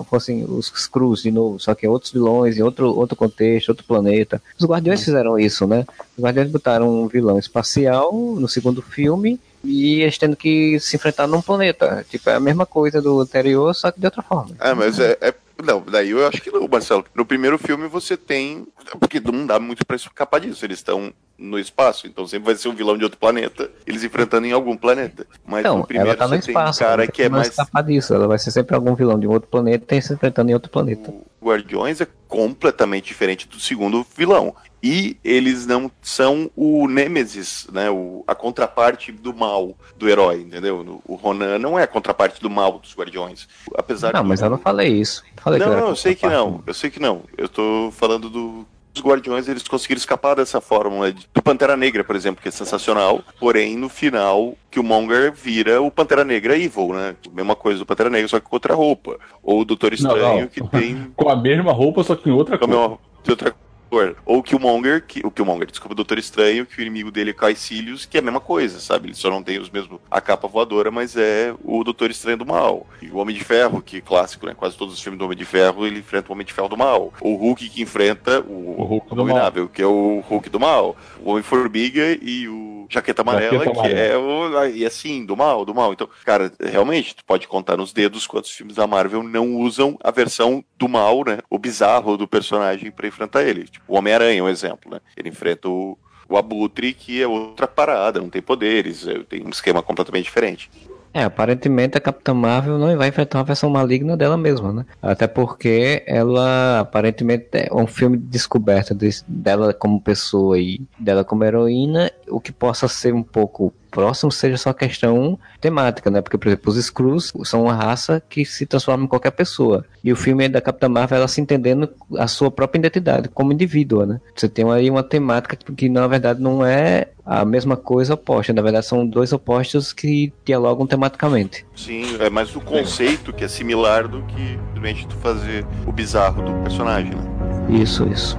[0.10, 4.42] fossem, os Skrulls de novo, só que outros vilões em outro, outro contexto, outro planeta.
[4.58, 5.86] Os Guardiões fizeram isso, né?
[6.18, 11.28] Os Guardiões botaram um vilão espacial no segundo filme e eles tendo que se enfrentar
[11.28, 12.06] num planeta.
[12.10, 14.56] Tipo, é a mesma coisa do anterior, só que de outra forma.
[14.60, 17.06] É, mas é, é não, daí eu acho que não, Marcelo.
[17.16, 18.68] No primeiro filme você tem.
[19.00, 20.66] Porque não dá muito pra escapar disso.
[20.66, 24.48] Eles estão no espaço, então sempre vai ser um vilão de outro planeta, eles enfrentando
[24.48, 25.28] em algum planeta.
[25.46, 26.80] Mas Então, no primeiro ela tá no você espaço.
[26.80, 27.50] tem um cara que é mais.
[27.50, 28.14] escapar disso.
[28.14, 30.72] Ela vai ser sempre algum vilão de um outro planeta e se enfrentando em outro
[30.72, 31.12] planeta.
[31.42, 34.56] O Guardiões é completamente diferente do segundo vilão.
[34.88, 37.90] E eles não são o Nêmesis, né?
[37.90, 41.02] O, a contraparte do mal do herói, entendeu?
[41.08, 43.48] O Ronan não é a contraparte do mal dos Guardiões.
[43.76, 45.24] Apesar Não, do- mas eu não falei isso.
[45.38, 46.62] Falei não, não, eu sei que não.
[46.68, 47.24] Eu sei que não.
[47.36, 48.64] Eu tô falando do.
[48.96, 52.52] Os Guardiões, eles conseguiram escapar dessa fórmula de- do Pantera Negra, por exemplo, que é
[52.52, 53.22] sensacional.
[53.40, 57.16] Porém, no final, que o Monger vira o Pantera Negra Evil, né?
[57.34, 59.18] Mesma coisa do Pantera Negra, só que com outra roupa.
[59.44, 60.48] Ou o Doutor Não, Estranho, não.
[60.48, 62.78] que tem Com a mesma roupa, só que em outra com a cor.
[62.80, 63.56] mesma- de outra
[63.96, 64.16] cor.
[64.26, 66.82] Ou que o Monger, que, o que o Monger, desculpa, o Doutor Estranho, que o
[66.82, 69.08] inimigo dele é Caecilius, que é a mesma coisa, sabe?
[69.08, 72.46] Ele só não tem os mesmos a capa voadora, mas é o Doutor Estranho do
[72.46, 72.86] mal.
[73.02, 74.54] E o Homem de Ferro, que é clássico, né?
[74.54, 76.78] Quase todos os filmes do Homem de Ferro, ele enfrenta o Homem de Ferro do
[76.78, 77.14] mal.
[77.22, 80.96] O Hulk que enfrenta o, O Hulk do Abominável, que é o Hulk do mal.
[81.24, 84.66] O Homem-Formiga e o Jaqueta Amarela, Jaqueta que é o.
[84.68, 85.94] E assim, do mal, do mal.
[85.94, 90.12] Então, cara, realmente, tu pode contar nos dedos quantos filmes da Marvel não usam a
[90.12, 91.40] versão do mal, né?
[91.50, 93.66] O bizarro do personagem pra enfrentar ele.
[93.66, 95.00] Tipo, o Homem-Aranha, um exemplo, né?
[95.16, 95.98] Ele enfrenta o.
[96.28, 100.72] O Abutre, que é outra parada, não tem poderes, é- tem um esquema completamente diferente.
[101.14, 104.86] É, aparentemente a Capitã Marvel não vai enfrentar uma versão maligna dela mesma, né?
[105.00, 111.24] Até porque ela aparentemente é um filme de descoberta de- dela como pessoa e dela
[111.24, 116.22] como heroína, o que possa ser um pouco próximo seja só questão temática, né?
[116.22, 119.86] Porque, por exemplo, os Skrulls são uma raça que se transforma em qualquer pessoa.
[120.04, 123.54] E o filme é da Capitã Marvel, ela se entendendo a sua própria identidade como
[123.54, 124.20] indivíduo, né?
[124.36, 128.52] Você tem aí uma temática que, que, na verdade, não é a mesma coisa oposta.
[128.52, 131.66] Na verdade, são dois opostos que dialogam tematicamente.
[131.74, 136.44] Sim, é mais o conceito que é similar do que simplesmente tu fazer o bizarro
[136.44, 137.82] do personagem, né?
[137.82, 138.38] Isso, isso.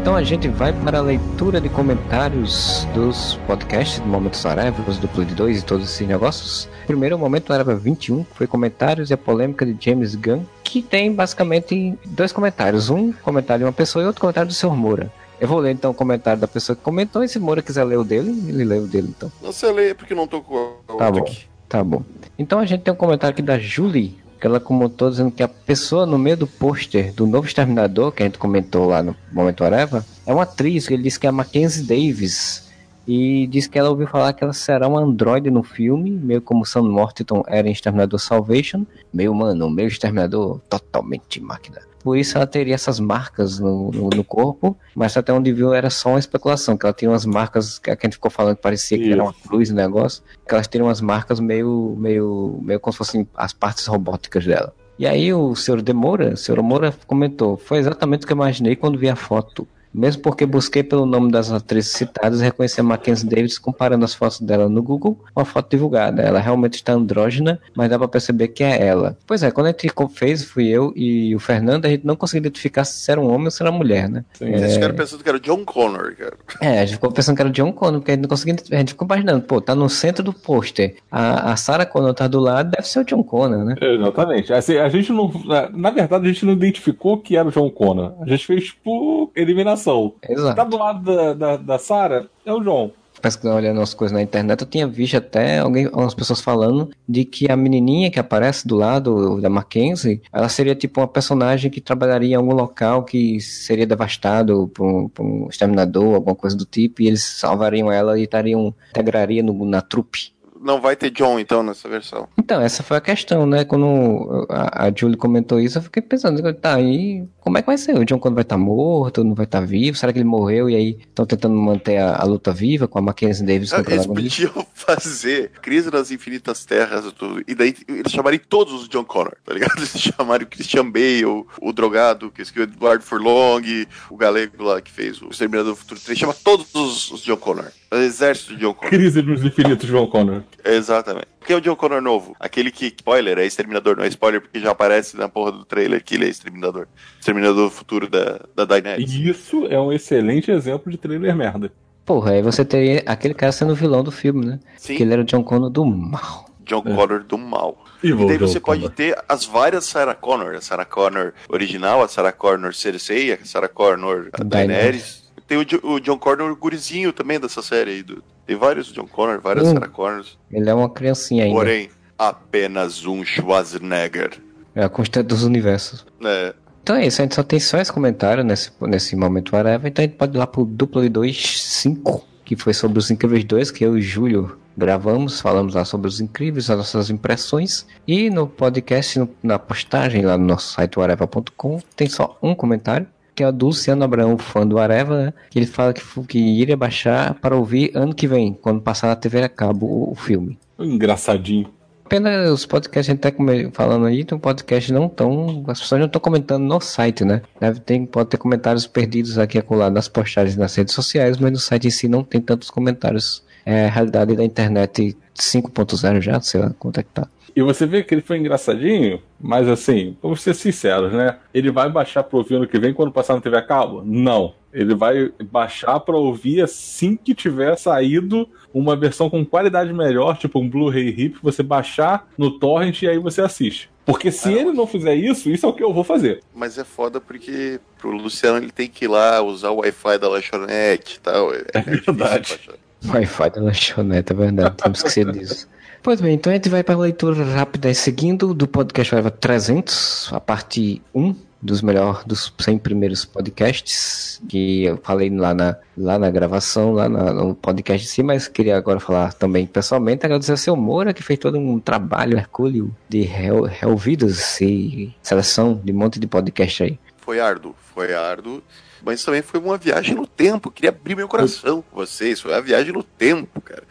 [0.00, 5.08] Então a gente vai para a leitura de comentários dos podcasts do Momento Saraiva, do
[5.08, 6.68] Play 2 e todos esses negócios.
[6.86, 10.80] Primeiro, o Momento Saraiva 21, que foi comentários e a polêmica de James Gunn, que
[10.80, 12.88] tem basicamente dois comentários.
[12.88, 14.74] Um comentário de uma pessoa e outro comentário do Sr.
[14.74, 15.12] Moura.
[15.40, 17.98] Eu vou ler então o comentário da pessoa que comentou, e se Moura quiser ler
[17.98, 19.30] o dele, ele lê o dele então.
[19.42, 20.56] Não sei ler porque não tô com
[20.88, 21.18] a Tá bom.
[21.18, 21.46] aqui.
[21.68, 22.02] Tá bom.
[22.38, 25.48] Então a gente tem um comentário aqui da Julie, que ela comentou dizendo que a
[25.48, 29.64] pessoa no meio do pôster do novo Exterminador, que a gente comentou lá no Momento
[29.64, 32.68] Areva, é uma atriz, que ele disse que é a Mackenzie Davis.
[33.06, 36.66] E diz que ela ouviu falar que ela será um androide no filme, meio como
[36.66, 38.84] Sam Morton era em Exterminador Salvation.
[39.12, 41.87] Meu mano, meu Exterminador totalmente máquina.
[42.08, 45.90] Por isso ela teria essas marcas no, no, no corpo, mas até onde viu era
[45.90, 48.96] só uma especulação, que ela tinha umas marcas que a gente ficou falando que parecia
[48.96, 52.92] que era uma cruz o negócio, que elas teriam umas marcas meio, meio, meio como
[52.94, 54.72] se fossem as partes robóticas dela.
[54.98, 58.74] E aí o senhor Demora, o senhor Moura comentou, foi exatamente o que eu imaginei
[58.74, 59.68] quando vi a foto.
[59.98, 64.14] Mesmo porque busquei pelo nome das atrizes citadas e reconheci a Mackenzie Davis comparando as
[64.14, 66.22] fotos dela no Google com a foto divulgada.
[66.22, 69.16] Ela realmente está andrógena, mas dá pra perceber que é ela.
[69.26, 72.40] Pois é, quando a gente fez, fui eu e o Fernando, a gente não conseguiu
[72.40, 74.24] identificar se era um homem ou se era uma mulher, né?
[74.34, 74.46] Sim.
[74.46, 76.34] Eles ficaram pensando que era o John Connor, cara.
[76.60, 78.56] É, a gente ficou pensando que era o John Connor, porque a gente não conseguia.
[78.72, 80.96] A gente ficou imaginando, pô, tá no centro do pôster.
[81.10, 83.74] A, a Sarah Connor tá do lado, deve ser o John Connor, né?
[83.80, 84.52] Exatamente.
[84.52, 85.30] Assim, a gente não.
[85.44, 88.14] na- Na verdade, a gente não identificou que era o John Connor.
[88.20, 89.87] A gente fez por eliminação.
[90.28, 90.56] Exato.
[90.56, 92.90] Tá do lado da, da, da Sarah, é o John.
[93.20, 97.24] pesquisando, olhando as coisas na internet, eu tinha visto até alguém, algumas pessoas falando de
[97.24, 101.80] que a menininha que aparece do lado da Mackenzie, ela seria tipo uma personagem que
[101.80, 106.64] trabalharia em algum local que seria devastado por um, por um exterminador, alguma coisa do
[106.64, 110.32] tipo, e eles salvariam ela e estariam, integrariam no, na trupe.
[110.60, 112.28] Não vai ter John, então, nessa versão.
[112.38, 113.64] Então, essa foi a questão, né?
[113.64, 117.78] Quando a, a Julie comentou isso, eu fiquei pensando, tá aí, como é que vai
[117.78, 117.96] ser?
[117.96, 119.96] O John quando vai estar morto, não vai estar vivo?
[119.96, 123.02] Será que ele morreu e aí estão tentando manter a, a luta viva com a
[123.02, 128.12] Mackenzie Davis como Ah, Eles podiam fazer Crise nas Infinitas Terras tudo, e daí eles
[128.12, 129.76] chamarem todos os John Connor, tá ligado?
[129.78, 134.80] Eles chamaram o Christian Bale, o, o drogado, que escreveu Edward Furlong, o galego lá
[134.80, 137.66] que fez o Exterminador do Futuro 3, chama todos os, os John Connor.
[137.90, 138.90] O exército de John Connor.
[138.90, 140.42] Crise nos infinitos, John Connor.
[140.64, 141.26] Exatamente.
[141.46, 142.36] Quem é o John Connor novo?
[142.38, 146.02] Aquele que, spoiler, é exterminador, não é spoiler porque já aparece na porra do trailer
[146.02, 146.86] que ele é exterminador.
[147.18, 149.12] Exterminador do futuro da, da Daenerys.
[149.12, 151.72] E isso é um excelente exemplo de trailer merda.
[152.04, 154.58] Porra, aí você teria aquele cara sendo o vilão do filme, né?
[154.76, 156.48] Sim, Que ele era o John Connor do mal.
[156.64, 156.94] John É.
[156.94, 157.84] Connor do mal.
[158.02, 160.54] E, e daí você pode ter as várias Sarah Connor.
[160.54, 165.27] A Sarah Connor original, a Sarah Connor Cersei, a Sarah Connor a Daenerys.
[165.48, 168.02] Tem o, o, John Connor gurizinho também dessa série aí.
[168.02, 170.38] Do, tem vários John Connor, várias hum, Sarah Connors.
[170.52, 171.56] Ele é uma criancinha ainda.
[171.56, 171.88] Porém,
[172.18, 174.40] apenas um Schwarzenegger.
[174.74, 176.06] É a constante dos universos.
[176.22, 176.54] É.
[176.82, 180.02] Então é isso, a gente só tem só esse comentário nesse, nesse momento whatever, então
[180.02, 183.44] a gente pode ir lá pro duplo de 2, 5, que foi sobre os Incríveis
[183.44, 187.84] 2, que eu e o Júlio gravamos, falamos lá sobre os Incríveis, as nossas impressões,
[188.06, 193.06] e no podcast, no, na postagem lá no nosso site whatever.com, tem só um comentário,
[193.38, 195.34] que é o do Luciano Abraão, fã do Areva, né?
[195.48, 199.14] Que ele fala que, que iria baixar para ouvir ano que vem, quando passar na
[199.14, 200.58] TV a cabo o, o filme.
[200.76, 201.70] Engraçadinho.
[202.08, 203.30] Pena os podcasts, a gente tá
[203.72, 205.62] falando aí, tem um podcast não tão.
[205.68, 207.42] As pessoas não estão comentando no site, né?
[207.60, 211.58] Deve ter, pode ter comentários perdidos aqui acolá nas postagens nas redes sociais, mas no
[211.58, 213.44] site em si não tem tantos comentários.
[213.64, 217.28] É a realidade da internet 5.0 já, sei lá quanto é que tá.
[217.58, 221.38] E você vê que ele foi engraçadinho, mas assim, vamos ser sinceros, né?
[221.52, 224.00] Ele vai baixar pro ouvir ano que vem quando passar na TV a cabo?
[224.04, 224.54] Não.
[224.72, 230.60] Ele vai baixar para ouvir assim que tiver saído uma versão com qualidade melhor, tipo
[230.60, 233.90] um Blu-ray RIP, você baixar no torrent e aí você assiste.
[234.06, 236.40] Porque se é, ele não fizer isso, isso é o que eu vou fazer.
[236.54, 240.28] Mas é foda porque pro Luciano ele tem que ir lá usar o Wi-Fi da
[240.28, 241.52] lanchonete e tal.
[241.52, 242.60] É, é verdade.
[243.04, 245.66] Wi-Fi da lanchonete, é verdade, temos que ser disso.
[246.02, 250.30] Pois bem, então a gente vai para a leitura rápida seguindo do podcast Eva 300,
[250.32, 256.16] a parte 1 dos melhores, dos 100 primeiros podcasts, que eu falei lá na, lá
[256.16, 260.52] na gravação, lá na, no podcast em si, mas queria agora falar também pessoalmente, agradecer
[260.52, 265.96] ao seu Moura, que fez todo um trabalho hercúleo de reouvidos e seleção de um
[265.96, 266.98] monte de podcast aí.
[267.16, 268.62] Foi árduo, foi árduo
[269.02, 270.70] mas também foi uma viagem no tempo.
[270.70, 272.40] Queria abrir meu coração com vocês.
[272.40, 273.84] Foi uma viagem no tempo, cara.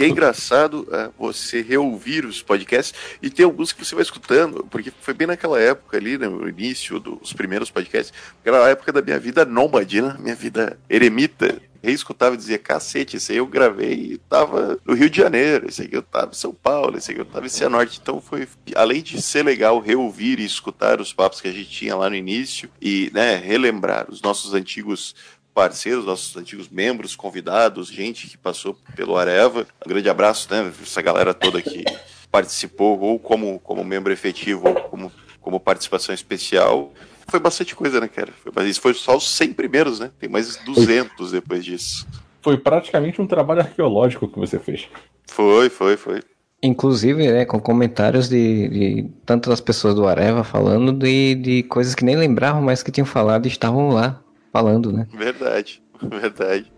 [0.00, 4.92] É engraçado é, você reouvir os podcasts e ter alguns que você vai escutando, porque
[5.00, 9.18] foi bem naquela época ali, né, no início dos primeiros podcasts, aquela época da minha
[9.18, 14.18] vida nômade, né, minha vida eremita reescutava e dizia, cacete, esse aí eu gravei e
[14.18, 17.24] tava no Rio de Janeiro, esse aqui eu tava em São Paulo, esse aqui eu
[17.24, 17.98] tava em Cianorte.
[18.00, 21.96] Então foi, além de ser legal reouvir e escutar os papos que a gente tinha
[21.96, 25.14] lá no início e, né, relembrar os nossos antigos
[25.60, 29.66] parceiros, nossos antigos membros, convidados, gente que passou pelo Areva.
[29.84, 31.84] Um grande abraço, né, essa galera toda que
[32.32, 36.90] participou ou como, como membro efetivo ou como, como participação especial
[37.28, 38.32] foi bastante coisa, né, cara?
[38.42, 40.10] Foi, isso foi só os 100 primeiros, né?
[40.18, 42.06] Tem mais 200 depois disso.
[42.40, 44.88] Foi praticamente um trabalho arqueológico que você fez.
[45.26, 46.22] Foi, foi, foi.
[46.62, 51.94] Inclusive, né, com comentários de, de tanto das pessoas do Areva falando de, de coisas
[51.94, 54.22] que nem lembravam, mas que tinham falado e estavam lá
[54.52, 55.06] falando, né?
[55.12, 56.72] Verdade, verdade.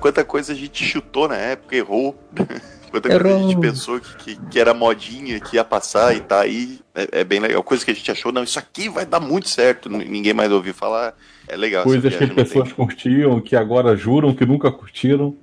[0.00, 2.18] Quanta coisa a gente chutou na época, errou.
[2.90, 6.40] Quanta coisa a gente pensou que, que, que, era modinha, que ia passar e tá
[6.40, 6.78] aí.
[6.94, 7.62] É, é, bem legal.
[7.62, 9.88] Coisa que a gente achou, não, isso aqui vai dar muito certo.
[9.88, 11.14] Ninguém mais ouviu falar.
[11.48, 11.84] É legal.
[11.84, 12.74] Coisas que as pessoas tem...
[12.74, 15.34] curtiam, que agora juram que nunca curtiram.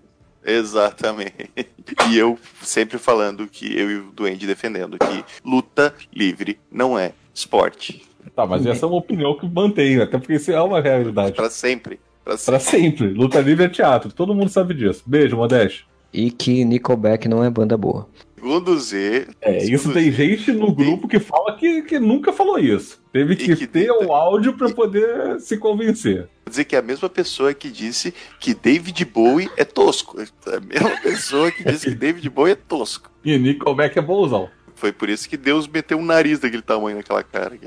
[0.45, 1.49] Exatamente.
[2.11, 7.13] E eu sempre falando que eu e o Duende defendendo que luta livre não é
[7.33, 8.03] esporte.
[8.35, 11.33] Tá, mas essa é uma opinião que mantenho, até porque isso é uma realidade.
[11.33, 11.99] Para sempre.
[12.23, 12.51] Pra sempre.
[12.51, 13.07] Pra sempre.
[13.07, 15.03] Luta livre é teatro, todo mundo sabe disso.
[15.05, 18.07] Beijo, Modeste e que Nickelback não é banda boa.
[18.35, 19.27] Segundo Z.
[19.41, 23.01] É, segundo isso tem gente no grupo que fala que, que nunca falou isso.
[23.11, 26.29] Teve que, que ter o áudio para poder se convencer.
[26.45, 30.21] Vou dizer que é a mesma pessoa que disse que David Bowie é tosco.
[30.21, 33.11] É a mesma pessoa que disse que David Bowie é tosco.
[33.25, 34.49] E Nickelback é bonzão.
[34.79, 37.51] Foi por isso que Deus meteu um nariz daquele tamanho naquela cara.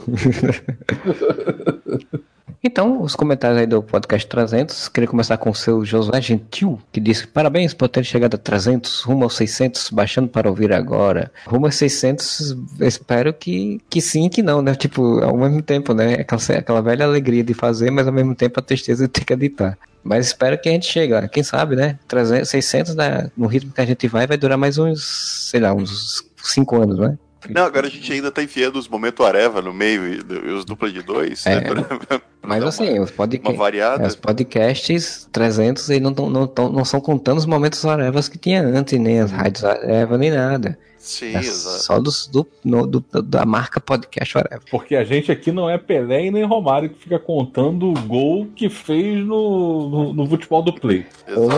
[2.64, 4.88] Então, os comentários aí do podcast 300.
[4.88, 9.00] Queria começar com o seu Josué Gentil, que disse: Parabéns por ter chegado a 300,
[9.00, 11.32] rumo aos 600, baixando para ouvir agora.
[11.44, 14.76] Rumo aos 600, espero que, que sim que não, né?
[14.76, 16.14] Tipo, ao mesmo tempo, né?
[16.20, 19.32] Aquela, aquela velha alegria de fazer, mas ao mesmo tempo a tristeza de ter que
[19.32, 19.76] editar.
[20.04, 21.26] Mas espero que a gente chegue lá.
[21.26, 21.98] Quem sabe, né?
[22.06, 23.30] 300, 600, né?
[23.36, 26.98] no ritmo que a gente vai, vai durar mais uns, sei lá, uns 5 anos,
[26.98, 27.18] né?
[27.48, 30.92] Não, agora a gente ainda tá enfiando os momentos Areva no meio e, os duplas
[30.92, 31.44] de dois.
[31.44, 31.84] É, né?
[32.40, 36.84] mas assim, uma, os, podca é, os podcasts 300 eles não, tão, não, tão, não
[36.84, 40.78] são contando os momentos Arevas que tinha antes, nem as rádios Areva, nem nada.
[41.02, 41.82] Sim, é exato.
[41.82, 44.62] Só dos, do, no, do, da marca podcast Areva.
[44.70, 48.46] Porque a gente aqui não é Pelé e nem Romário que fica contando o gol
[48.54, 51.04] que fez no, no, no futebol do Play.
[51.34, 51.50] Ou,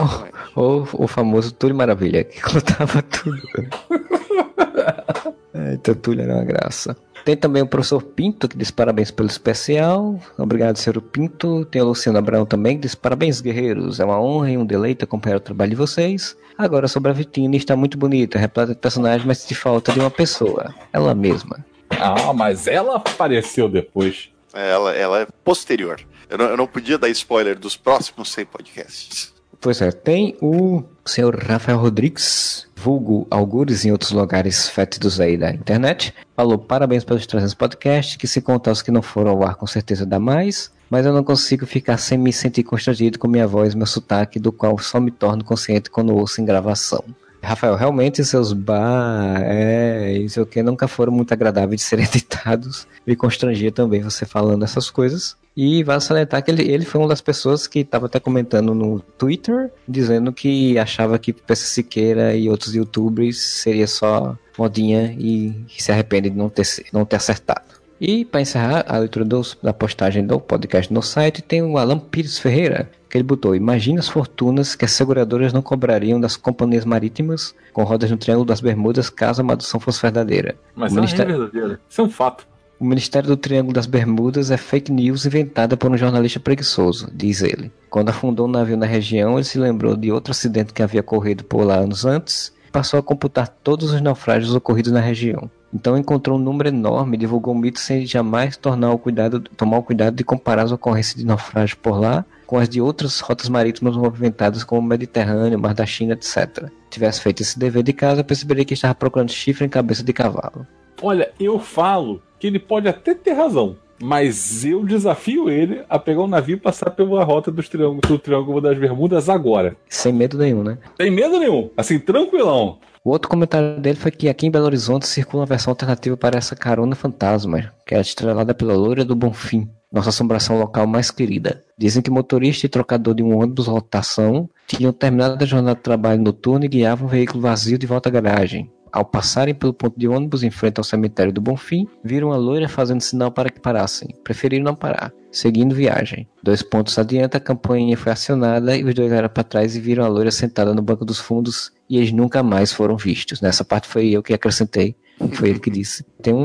[0.56, 3.42] ou o famoso Túlio Maravilha, que contava tudo.
[5.56, 6.96] É, Túlio era uma graça.
[7.24, 10.20] Tem também o professor Pinto, que diz parabéns pelo especial.
[10.36, 11.64] Obrigado, senhor Pinto.
[11.64, 13.98] Tem o Luciano Abraão também, que diz parabéns, guerreiros.
[13.98, 16.36] É uma honra e um deleite acompanhar o trabalho de vocês.
[16.56, 20.10] Agora sobre a Vitina, está muito bonita, repleta de personagens, mas te falta de uma
[20.10, 20.74] pessoa.
[20.92, 21.64] Ela mesma.
[21.90, 24.28] Ah, mas ela apareceu depois.
[24.52, 26.00] É, ela, ela é posterior.
[26.28, 29.34] Eu não, eu não podia dar spoiler dos próximos 100 podcasts.
[29.60, 35.50] Pois é, tem o senhor Rafael Rodrigues, vulgo algures em outros lugares fétidos aí da
[35.50, 36.14] internet.
[36.36, 39.66] Falou parabéns pelos 300 podcasts, que se contar os que não foram ao ar com
[39.66, 40.72] certeza dá mais.
[40.90, 44.52] Mas eu não consigo ficar sem me sentir constrangido com minha voz, meu sotaque, do
[44.52, 47.02] qual só me torno consciente quando ouço em gravação.
[47.44, 52.86] Rafael, realmente seus bar, é, isso o que nunca foram muito agradáveis de serem editados.
[53.06, 55.36] Me constrangia também você falando essas coisas.
[55.56, 58.98] E vale salientar que ele, ele foi uma das pessoas que estava até comentando no
[58.98, 65.92] Twitter, dizendo que achava que PC Siqueira e outros youtubers seria só modinha e se
[65.92, 67.83] arrepende de não ter, não ter acertado.
[68.00, 71.98] E para encerrar a leitura dos, da postagem do podcast no site, tem o Alan
[71.98, 76.84] Pires Ferreira, que ele botou: Imagina as fortunas que as seguradoras não cobrariam das companhias
[76.84, 80.56] marítimas com rodas no Triângulo das Bermudas caso a maldição fosse verdadeira.
[80.74, 81.34] Mas o ela Ministério...
[81.34, 81.80] é verdadeira.
[81.88, 82.46] Isso é um fato.
[82.78, 87.40] O Ministério do Triângulo das Bermudas é fake news inventada por um jornalista preguiçoso, diz
[87.40, 87.70] ele.
[87.88, 91.44] Quando afundou um navio na região, ele se lembrou de outro acidente que havia ocorrido
[91.44, 95.48] por lá anos antes passou a computar todos os naufrágios ocorridos na região.
[95.72, 99.82] Então encontrou um número enorme, divulgou o mito sem jamais tornar o cuidado, tomar o
[99.84, 103.96] cuidado de comparar as ocorrências de naufrágio por lá com as de outras rotas marítimas
[103.96, 106.68] movimentadas como o Mediterrâneo, Mar da China, etc.
[106.90, 110.66] Tivesse feito esse dever de casa, perceberia que estava procurando chifre em cabeça de cavalo.
[111.00, 116.20] Olha, eu falo que ele pode até ter razão, mas eu desafio ele a pegar
[116.20, 119.74] um navio e passar pela rota dos triângulo, do Triângulo das Bermudas agora.
[119.88, 120.76] Sem medo nenhum, né?
[120.98, 122.78] Tem medo nenhum, assim, tranquilão.
[123.02, 126.36] O outro comentário dele foi que aqui em Belo Horizonte circula uma versão alternativa para
[126.36, 131.64] essa carona fantasma, que é estrelada pela loira do Bonfim, nossa assombração local mais querida.
[131.78, 136.20] Dizem que motorista e trocador de um ônibus lotação tinham terminado a jornada de trabalho
[136.20, 138.70] noturno e guiavam um veículo vazio de volta à garagem.
[138.94, 142.68] Ao passarem pelo ponto de ônibus em frente ao cemitério do Bonfim, viram a loira
[142.68, 144.14] fazendo sinal para que parassem.
[144.22, 146.28] Preferiram não parar, seguindo viagem.
[146.40, 150.04] Dois pontos adiante, a campanha foi acionada e os dois olharam para trás e viram
[150.04, 153.40] a loira sentada no banco dos fundos e eles nunca mais foram vistos.
[153.40, 154.94] Nessa parte foi eu que acrescentei.
[155.32, 156.04] Foi ele que disse.
[156.22, 156.40] Tem um,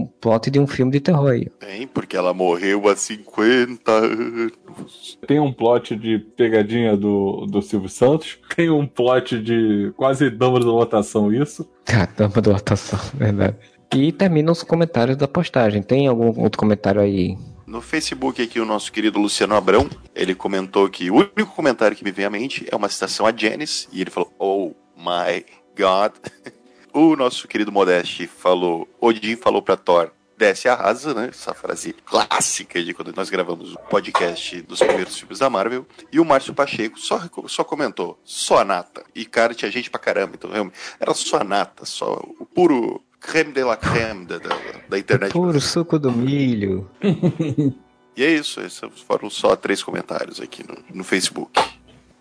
[0.00, 1.46] um plot de um filme de terror aí.
[1.58, 5.18] Tem, porque ela morreu há 50 anos.
[5.26, 8.38] Tem um plot de pegadinha do, do Silvio Santos.
[8.54, 11.68] Tem um plot de quase dama da lotação isso.
[11.94, 13.56] Ah, dama da lotação, verdade.
[13.94, 15.82] E termina os comentários da postagem.
[15.82, 17.36] Tem algum outro comentário aí?
[17.66, 22.04] No Facebook aqui, o nosso querido Luciano Abrão, ele comentou que o único comentário que
[22.04, 25.44] me vem à mente é uma citação a Janice, e ele falou, oh my
[25.76, 26.12] god.
[26.92, 31.28] O nosso querido Modeste falou, Odin falou pra Thor, desce a arrasa, né?
[31.30, 35.86] Essa frase clássica de quando nós gravamos o podcast dos primeiros filmes da Marvel.
[36.12, 39.04] E o Márcio Pacheco só, só comentou, só a nata.
[39.14, 43.00] E cara, tinha gente pra caramba, então realmente, era só a nata, só o puro
[43.18, 44.50] creme de la creme da, da,
[44.90, 45.32] da internet.
[45.32, 46.90] Puro suco do milho.
[48.14, 51.58] e é isso, esses foram só três comentários aqui no, no Facebook.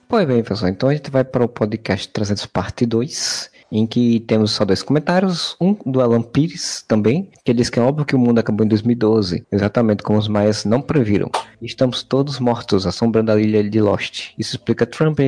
[0.07, 4.19] Pois bem, pessoal, então a gente vai para o podcast 300 parte 2 em que
[4.21, 8.15] temos só dois comentários, um do Alan Pires também, que diz que é óbvio que
[8.15, 11.29] o mundo acabou em 2012, exatamente como os maias não previram.
[11.61, 14.31] Estamos todos mortos, assombrando a ilha de Lost.
[14.37, 15.19] Isso explica Trump,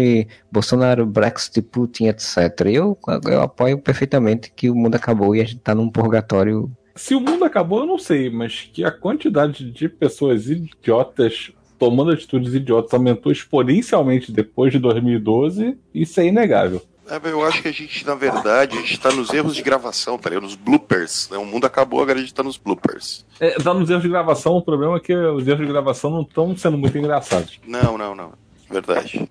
[0.51, 2.37] Bolsonaro, Brexit, Putin, etc.
[2.65, 6.69] Eu, eu apoio perfeitamente que o mundo acabou e a gente está num purgatório.
[6.95, 12.11] Se o mundo acabou, eu não sei, mas que a quantidade de pessoas idiotas tomando
[12.11, 16.81] atitudes idiotas aumentou exponencialmente depois de 2012, isso é inegável.
[17.07, 20.17] É, eu acho que a gente, na verdade, a gente tá nos erros de gravação,
[20.17, 20.43] tá ligado?
[20.43, 21.29] Nos bloopers.
[21.29, 21.37] Né?
[21.37, 23.25] O mundo acabou, agora a gente tá nos bloopers.
[23.39, 26.21] É, tá nos erros de gravação, o problema é que os erros de gravação não
[26.21, 27.59] estão sendo muito engraçados.
[27.67, 28.33] Não, não, não.
[28.69, 29.29] Verdade.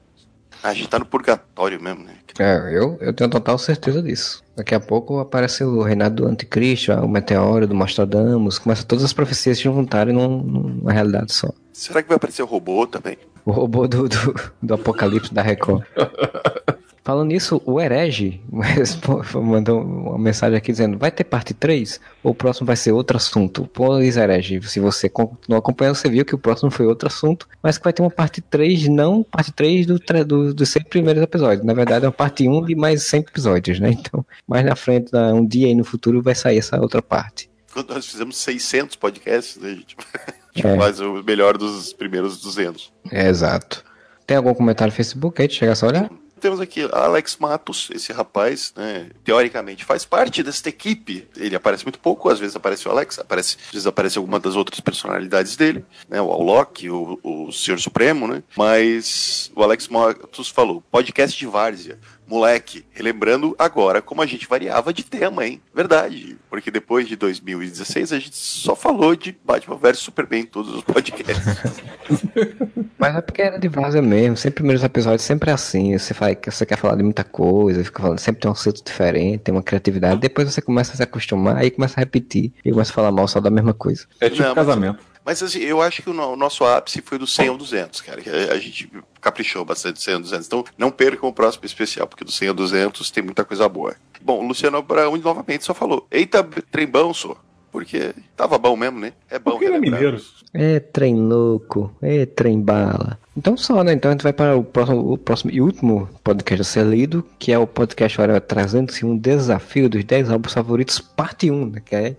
[0.62, 2.14] A gente tá no purgatório mesmo, né?
[2.38, 4.44] É, eu, eu tenho total certeza disso.
[4.54, 9.12] Daqui a pouco aparece o reinado do anticristo, o meteoro do Nostradamus, começa todas as
[9.12, 11.48] profecias se juntarem num, numa realidade só.
[11.72, 13.18] Será que vai aparecer o robô também?
[13.44, 15.82] O robô do, do, do apocalipse da Record.
[17.04, 18.40] Falando nisso, o Herege
[19.34, 22.00] mandou uma mensagem aqui dizendo: vai ter parte 3?
[22.22, 23.68] Ou o próximo vai ser outro assunto?
[23.72, 25.10] Pois, Herege, se você
[25.48, 28.10] não acompanhou, você viu que o próximo foi outro assunto, mas que vai ter uma
[28.10, 31.66] parte 3, não parte 3 do, do, dos 100 primeiros episódios.
[31.66, 33.90] Na verdade, é uma parte 1 de mais 100 episódios, né?
[33.90, 37.50] Então, mais na frente, um dia aí no futuro, vai sair essa outra parte.
[37.72, 39.96] Quando nós fizemos 600 podcasts, né, gente?
[39.98, 40.76] A gente é.
[40.76, 42.92] faz o melhor dos primeiros 200.
[43.10, 43.82] É, exato.
[44.26, 45.50] Tem algum comentário no Facebook aí?
[45.50, 46.08] Chega só olhar?
[46.42, 51.28] Temos aqui Alex Matos, esse rapaz, né, teoricamente faz parte desta equipe.
[51.36, 54.56] Ele aparece muito pouco, às vezes aparece o Alex, aparece, às vezes aparece alguma das
[54.56, 58.42] outras personalidades dele, né, o Alok, o, o Senhor Supremo, né?
[58.56, 61.98] Mas o Alex Matos falou, podcast de várzea.
[62.32, 65.60] Moleque, relembrando agora como a gente variava de tema, hein?
[65.74, 66.38] Verdade.
[66.48, 70.82] Porque depois de 2016 a gente só falou de Batman vs Superman em todos os
[70.82, 71.82] podcasts.
[72.98, 74.36] Mas é porque era de vaza mesmo.
[74.38, 75.98] Sempre primeiros episódios sempre é assim.
[75.98, 79.40] Você, fala, você quer falar de muita coisa, fica falando, sempre tem um assunto diferente,
[79.40, 80.18] tem uma criatividade.
[80.18, 83.28] Depois você começa a se acostumar, aí começa a repetir e começa a falar mal
[83.28, 84.06] só da mesma coisa.
[84.18, 85.04] É tipo Não, casamento.
[85.04, 88.00] Mas assim, eu acho que o, no- o nosso ápice foi do 100 ao 200,
[88.00, 88.20] cara.
[88.50, 88.90] A, a gente
[89.20, 90.46] caprichou bastante do 100 ao 200.
[90.46, 93.94] Então não percam o próximo especial, porque do 100 ao 200 tem muita coisa boa.
[94.20, 97.36] Bom, o Luciano Abraão novamente só falou: Eita, trembão, só.
[97.72, 99.14] Porque tava bom mesmo, né?
[99.30, 100.00] É bom Porque ele é relembrar.
[100.02, 100.22] mineiro.
[100.52, 103.18] É trem louco, é trem bala.
[103.34, 103.94] Então só, né?
[103.94, 107.24] Então a gente vai para o próximo, o próximo e último podcast a ser lido,
[107.38, 111.82] que é o podcast Hora 301 Desafio dos 10 álbuns favoritos, parte 1, né?
[111.82, 112.16] Que é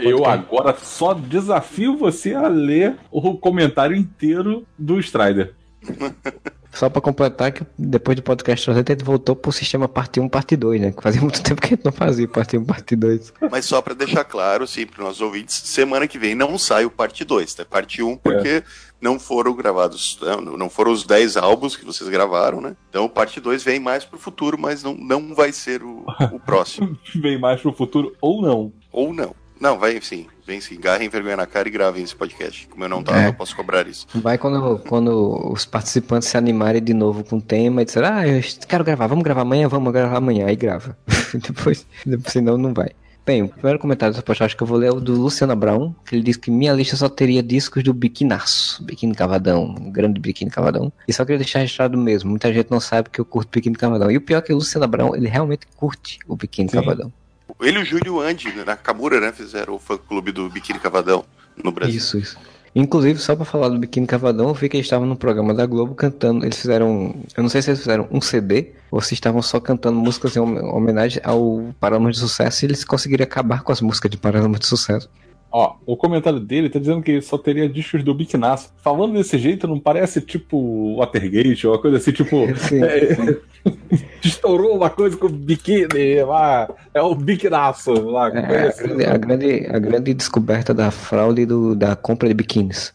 [0.00, 5.54] Eu agora só desafio você a ler o comentário inteiro do Strider.
[6.76, 10.28] Só pra completar que depois do podcast 300 a gente voltou pro sistema parte 1,
[10.28, 10.92] parte 2, né?
[10.92, 13.32] Que fazia muito tempo que a gente não fazia parte 1, parte 2.
[13.50, 16.90] Mas só pra deixar claro, sim, para nossos ouvintes, semana que vem não sai o
[16.90, 17.64] parte 2, tá?
[17.64, 18.62] Parte 1, porque
[19.00, 22.76] não foram gravados, não não foram os 10 álbuns que vocês gravaram, né?
[22.90, 26.38] Então o parte 2 vem mais pro futuro, mas não, não vai ser o, o
[26.38, 26.98] próximo.
[27.16, 28.70] Vem mais pro futuro ou não.
[28.92, 29.34] Ou não.
[29.60, 30.26] Não, vai sim.
[30.46, 30.78] Vem sim.
[30.78, 32.68] Garrem vergonha na cara e gravem esse podcast.
[32.68, 33.28] Como eu não tava, É.
[33.28, 34.06] eu posso cobrar isso.
[34.14, 38.28] Vai quando, quando os participantes se animarem de novo com o tema e disserem, ah,
[38.28, 40.96] eu quero gravar, vamos gravar amanhã, vamos gravar amanhã, aí grava.
[41.34, 42.90] depois, depois, senão não vai.
[43.24, 45.92] Bem, o primeiro comentário dessa postagem que eu vou ler é o do Luciano Brown,
[46.06, 50.20] que ele diz que minha lista só teria discos do Biquinaço, Biquíni Cavadão, um grande
[50.20, 50.92] Biquíni Cavadão.
[51.08, 54.12] E só queria deixar registrado mesmo, muita gente não sabe que eu curto Biquíni Cavadão.
[54.12, 56.68] E o pior é que o Luciano Brown, ele realmente curte o Biquíni.
[56.70, 57.12] Cavadão.
[57.60, 59.32] Ele e o Júlio Andy, né, na Kamura, né?
[59.32, 61.24] Fizeram o fã clube do Biquíni Cavadão
[61.62, 61.96] no Brasil.
[61.96, 62.36] Isso, isso.
[62.74, 65.64] Inclusive, só pra falar do Biquíni Cavadão, eu vi que eles estavam no programa da
[65.64, 66.44] Globo cantando.
[66.44, 67.14] Eles fizeram.
[67.34, 70.40] Eu não sei se eles fizeram um CD ou se estavam só cantando músicas em
[70.40, 74.60] hom- homenagem ao Paralamas de Sucesso e eles conseguiriam acabar com as músicas de Paralamas
[74.60, 75.08] de Sucesso.
[75.58, 78.70] Ó, o comentário dele tá dizendo que só teria discos do Biquinaço.
[78.82, 82.46] Falando desse jeito, não parece tipo Watergate ou uma coisa assim, tipo.
[82.60, 82.84] Sim.
[82.84, 83.38] é,
[84.22, 86.68] estourou uma coisa com o biquíni lá.
[86.92, 88.28] É o Biquinaço lá.
[88.28, 88.82] É, a, assim.
[88.84, 92.92] grande, a, grande, a grande descoberta da fraude do, da compra de biquínis.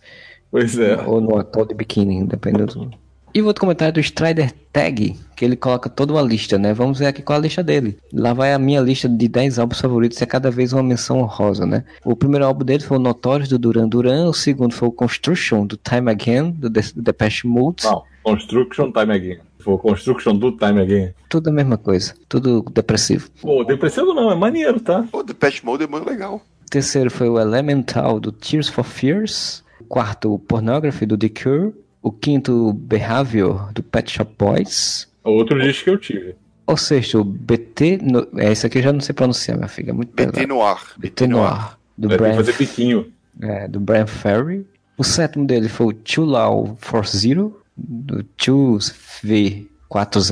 [0.51, 1.01] Pois é.
[1.07, 2.91] Ou no ator de biquíni, dependendo do.
[3.33, 6.73] E o outro comentário do Strider Tag, que ele coloca toda uma lista, né?
[6.73, 7.97] Vamos ver aqui qual é a lista dele.
[8.11, 11.19] Lá vai a minha lista de 10 álbuns favoritos e é cada vez uma menção
[11.19, 11.85] honrosa, né?
[12.03, 15.65] O primeiro álbum dele foi o Notorious do Duran Duran, o segundo foi o Construction
[15.65, 17.83] do Time Again, do The- Depeche Mode.
[17.85, 19.37] Não, Construction Time Again.
[19.59, 21.13] For Construction do Time Again.
[21.29, 23.29] Tudo a mesma coisa, tudo depressivo.
[23.41, 25.05] Pô, depressivo não, é maneiro, tá?
[25.11, 26.41] Pô, The Patch Mode é muito legal.
[26.65, 29.63] O terceiro foi o Elemental do Tears for Fears.
[29.79, 31.73] O quarto, o Pornography do The Cure.
[32.01, 35.07] O quinto, Behavior do Pet Shop Boys.
[35.23, 36.35] Outro disco que eu tive.
[36.65, 37.99] O sexto, BT.
[38.01, 38.27] No...
[38.37, 39.91] É, isso aqui eu já não sei pronunciar, minha filha.
[39.91, 40.47] É muito BT pesado.
[40.47, 40.77] Noir.
[40.97, 41.77] BT Noir.
[41.97, 43.11] Do que Brian, fazer piquinho.
[43.41, 44.65] é, do Brian Ferry.
[44.97, 47.61] O sétimo dele foi o Too Low for Zero.
[47.77, 49.67] Do 2V40.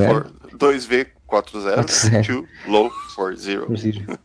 [0.07, 1.51] For- 2V40, 40.
[2.21, 3.67] 2 Low for Zero.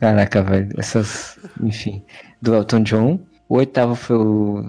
[0.01, 0.69] Caraca, velho.
[0.79, 1.39] Essas.
[1.63, 2.03] Enfim.
[2.41, 3.21] Do Elton John.
[3.49, 4.65] O oitavo foi o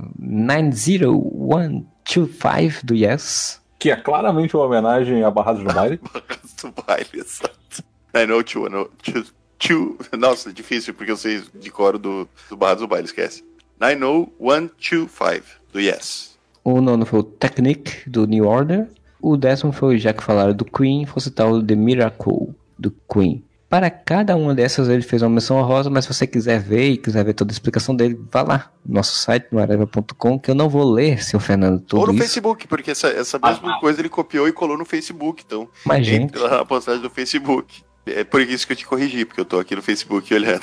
[2.06, 3.62] 90125 do Yes.
[3.80, 6.00] Que é claramente uma homenagem a Barrados do Baile.
[6.62, 7.84] do baile, exato.
[8.14, 9.26] I know two, I know two,
[9.60, 9.98] two.
[10.18, 13.44] Nossa, difícil, porque eu sei de coro do, do Barrados do Baile, esquece.
[13.80, 16.38] 90125 do Yes.
[16.64, 18.88] O nono foi o Technique do New Order.
[19.22, 23.44] O décimo foi o já que falaram do Queen, fosse tal The Miracle do Queen.
[23.70, 26.98] Para cada uma dessas ele fez uma menção honrosa, mas se você quiser ver e
[26.98, 30.56] quiser ver toda a explicação dele, vá lá no nosso site, no areva.com, que eu
[30.56, 32.22] não vou ler, seu Fernando, tudo Ou no isso.
[32.22, 35.44] Facebook, porque essa, essa mesma coisa ele copiou e colou no Facebook.
[35.46, 37.84] Então, Mas, gente, entre lá na postagem do Facebook.
[38.08, 40.62] É por isso que eu te corrigi, porque eu tô aqui no Facebook olhando.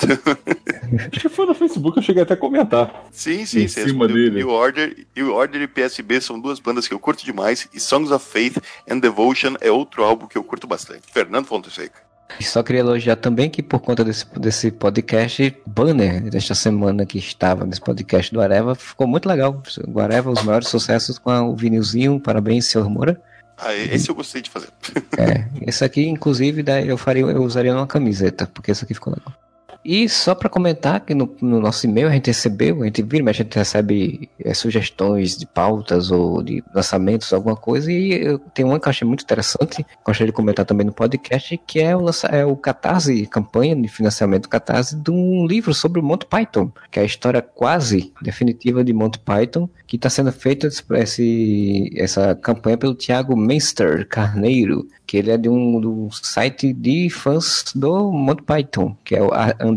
[1.10, 3.04] Acho que foi no Facebook, eu cheguei até a comentar.
[3.10, 4.30] sim, sim, Em você cima dele.
[4.30, 7.68] New Order, New Order e PSB são duas bandas que eu curto demais.
[7.74, 8.58] E Songs of Faith
[8.88, 11.02] and Devotion é outro álbum que eu curto bastante.
[11.12, 12.11] Fernando Fonseca.
[12.40, 17.64] Só queria elogiar também que por conta desse, desse podcast, banner desta semana que estava
[17.64, 19.62] nesse podcast do Areva, ficou muito legal.
[19.86, 23.20] O Areva, os maiores sucessos com o vinilzinho, parabéns, senhor Moura.
[23.58, 24.68] Ah, esse eu gostei de fazer.
[25.16, 29.32] É, esse aqui, inclusive, eu faria, eu usaria numa camiseta, porque esse aqui ficou legal.
[29.84, 33.24] E só para comentar que no, no, nosso e-mail a gente recebeu, a gente vira,
[33.24, 38.38] mas a gente recebe é, sugestões de pautas ou de lançamentos, alguma coisa, e eu
[38.38, 41.96] tenho uma que eu achei muito interessante, gostaria de comentar também no podcast, que é
[41.96, 46.02] o, lança, é o Catarse, campanha de financiamento do Catarse, de um livro sobre o
[46.02, 50.68] Monty Python, que é a história quase definitiva de Monty Python, que está sendo feita
[50.92, 57.10] esse, essa campanha pelo Thiago Menster Carneiro, que ele é de um do site de
[57.10, 59.71] fãs do Monty Python, que é o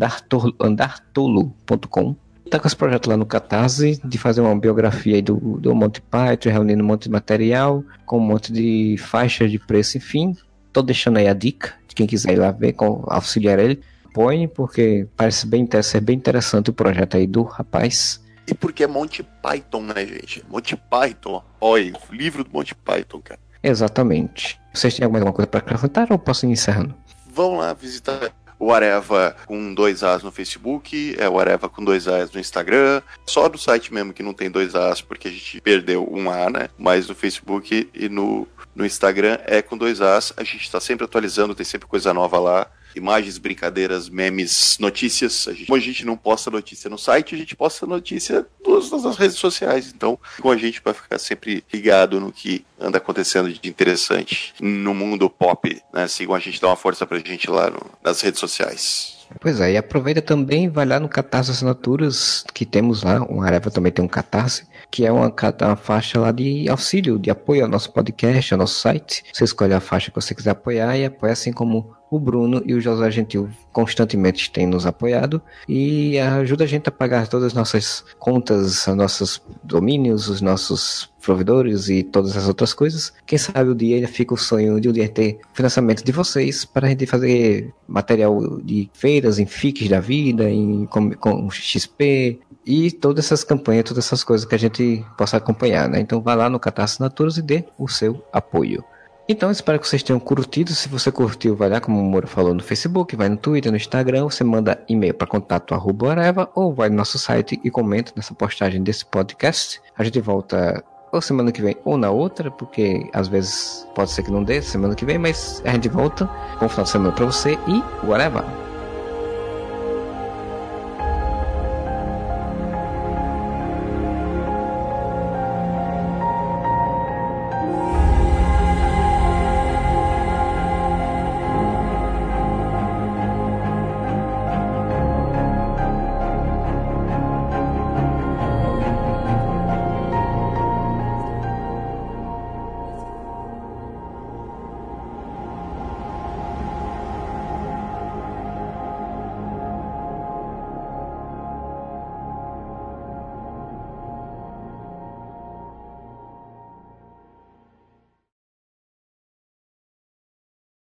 [0.59, 2.15] andartolo.com.
[2.45, 6.49] Está com esse projeto lá no Catarse de fazer uma biografia do, do Monty Python,
[6.49, 10.38] reunindo um monte de material, com um monte de faixas de preço, enfim.
[10.72, 13.81] Tô deixando aí a dica de quem quiser ir lá ver, com, auxiliar ele.
[14.13, 18.23] Põe, porque parece bem, ser bem interessante o projeto aí do rapaz.
[18.47, 20.45] E porque é Monty Python, né, gente?
[20.47, 21.43] Monty Python.
[21.59, 23.39] Olha, o livro do Monty Python, cara.
[23.63, 24.59] Exatamente.
[24.72, 26.93] Vocês têm alguma coisa para acrescentar ou posso ir encerrando?
[27.34, 28.31] Vão lá visitar
[28.65, 32.99] o Areva com dois As no Facebook, é o Areva com dois As no Instagram.
[33.23, 36.49] Só no site mesmo que não tem dois As, porque a gente perdeu um A,
[36.49, 36.69] né?
[36.75, 40.33] Mas no Facebook e no, no Instagram é com dois As.
[40.35, 45.47] A gente está sempre atualizando, tem sempre coisa nova lá imagens, brincadeiras, memes, notícias.
[45.47, 48.89] A gente, como a gente não posta notícia no site, a gente posta notícia nas
[48.91, 49.91] nossas redes sociais.
[49.95, 54.93] Então, com a gente para ficar sempre ligado no que anda acontecendo de interessante no
[54.93, 56.07] mundo pop, né?
[56.07, 59.15] Sigam a gente, dá uma força pra gente lá no, nas redes sociais.
[59.39, 63.72] Pois é, e aproveita também, vai lá no Catarse Assinaturas, que temos lá, o Areva
[63.72, 67.69] também tem um Catarse, que é uma, uma faixa lá de auxílio, de apoio ao
[67.69, 69.23] nosso podcast, ao nosso site.
[69.34, 72.73] Você escolhe a faixa que você quiser apoiar e apoia assim como o Bruno e
[72.73, 77.53] o José Gentil constantemente têm nos apoiado e ajuda a gente a pagar todas as
[77.53, 83.11] nossas contas, os nossos domínios, os nossos provedores e todas as outras coisas.
[83.26, 86.88] Quem sabe o dia fica o sonho de um dia ter financiamento de vocês para
[86.88, 92.91] a gente fazer material de feiras, em FICs da vida, em com, com XP, e
[92.91, 95.99] todas essas campanhas, todas essas coisas que a gente possa acompanhar, né?
[95.99, 98.84] Então vá lá no Catar Assinaturas e dê o seu apoio.
[99.27, 100.72] Então espero que vocês tenham curtido.
[100.72, 103.77] Se você curtiu, vai lá, como o Moro falou, no Facebook, vai no Twitter, no
[103.77, 106.15] Instagram, você manda e-mail para contato arroba
[106.53, 109.81] ou vai no nosso site e comenta nessa postagem desse podcast.
[109.97, 114.22] A gente volta ou semana que vem ou na outra, porque às vezes pode ser
[114.22, 116.30] que não dê semana que vem, mas a gente volta.
[116.60, 118.43] Bom final de semana para você e whatever.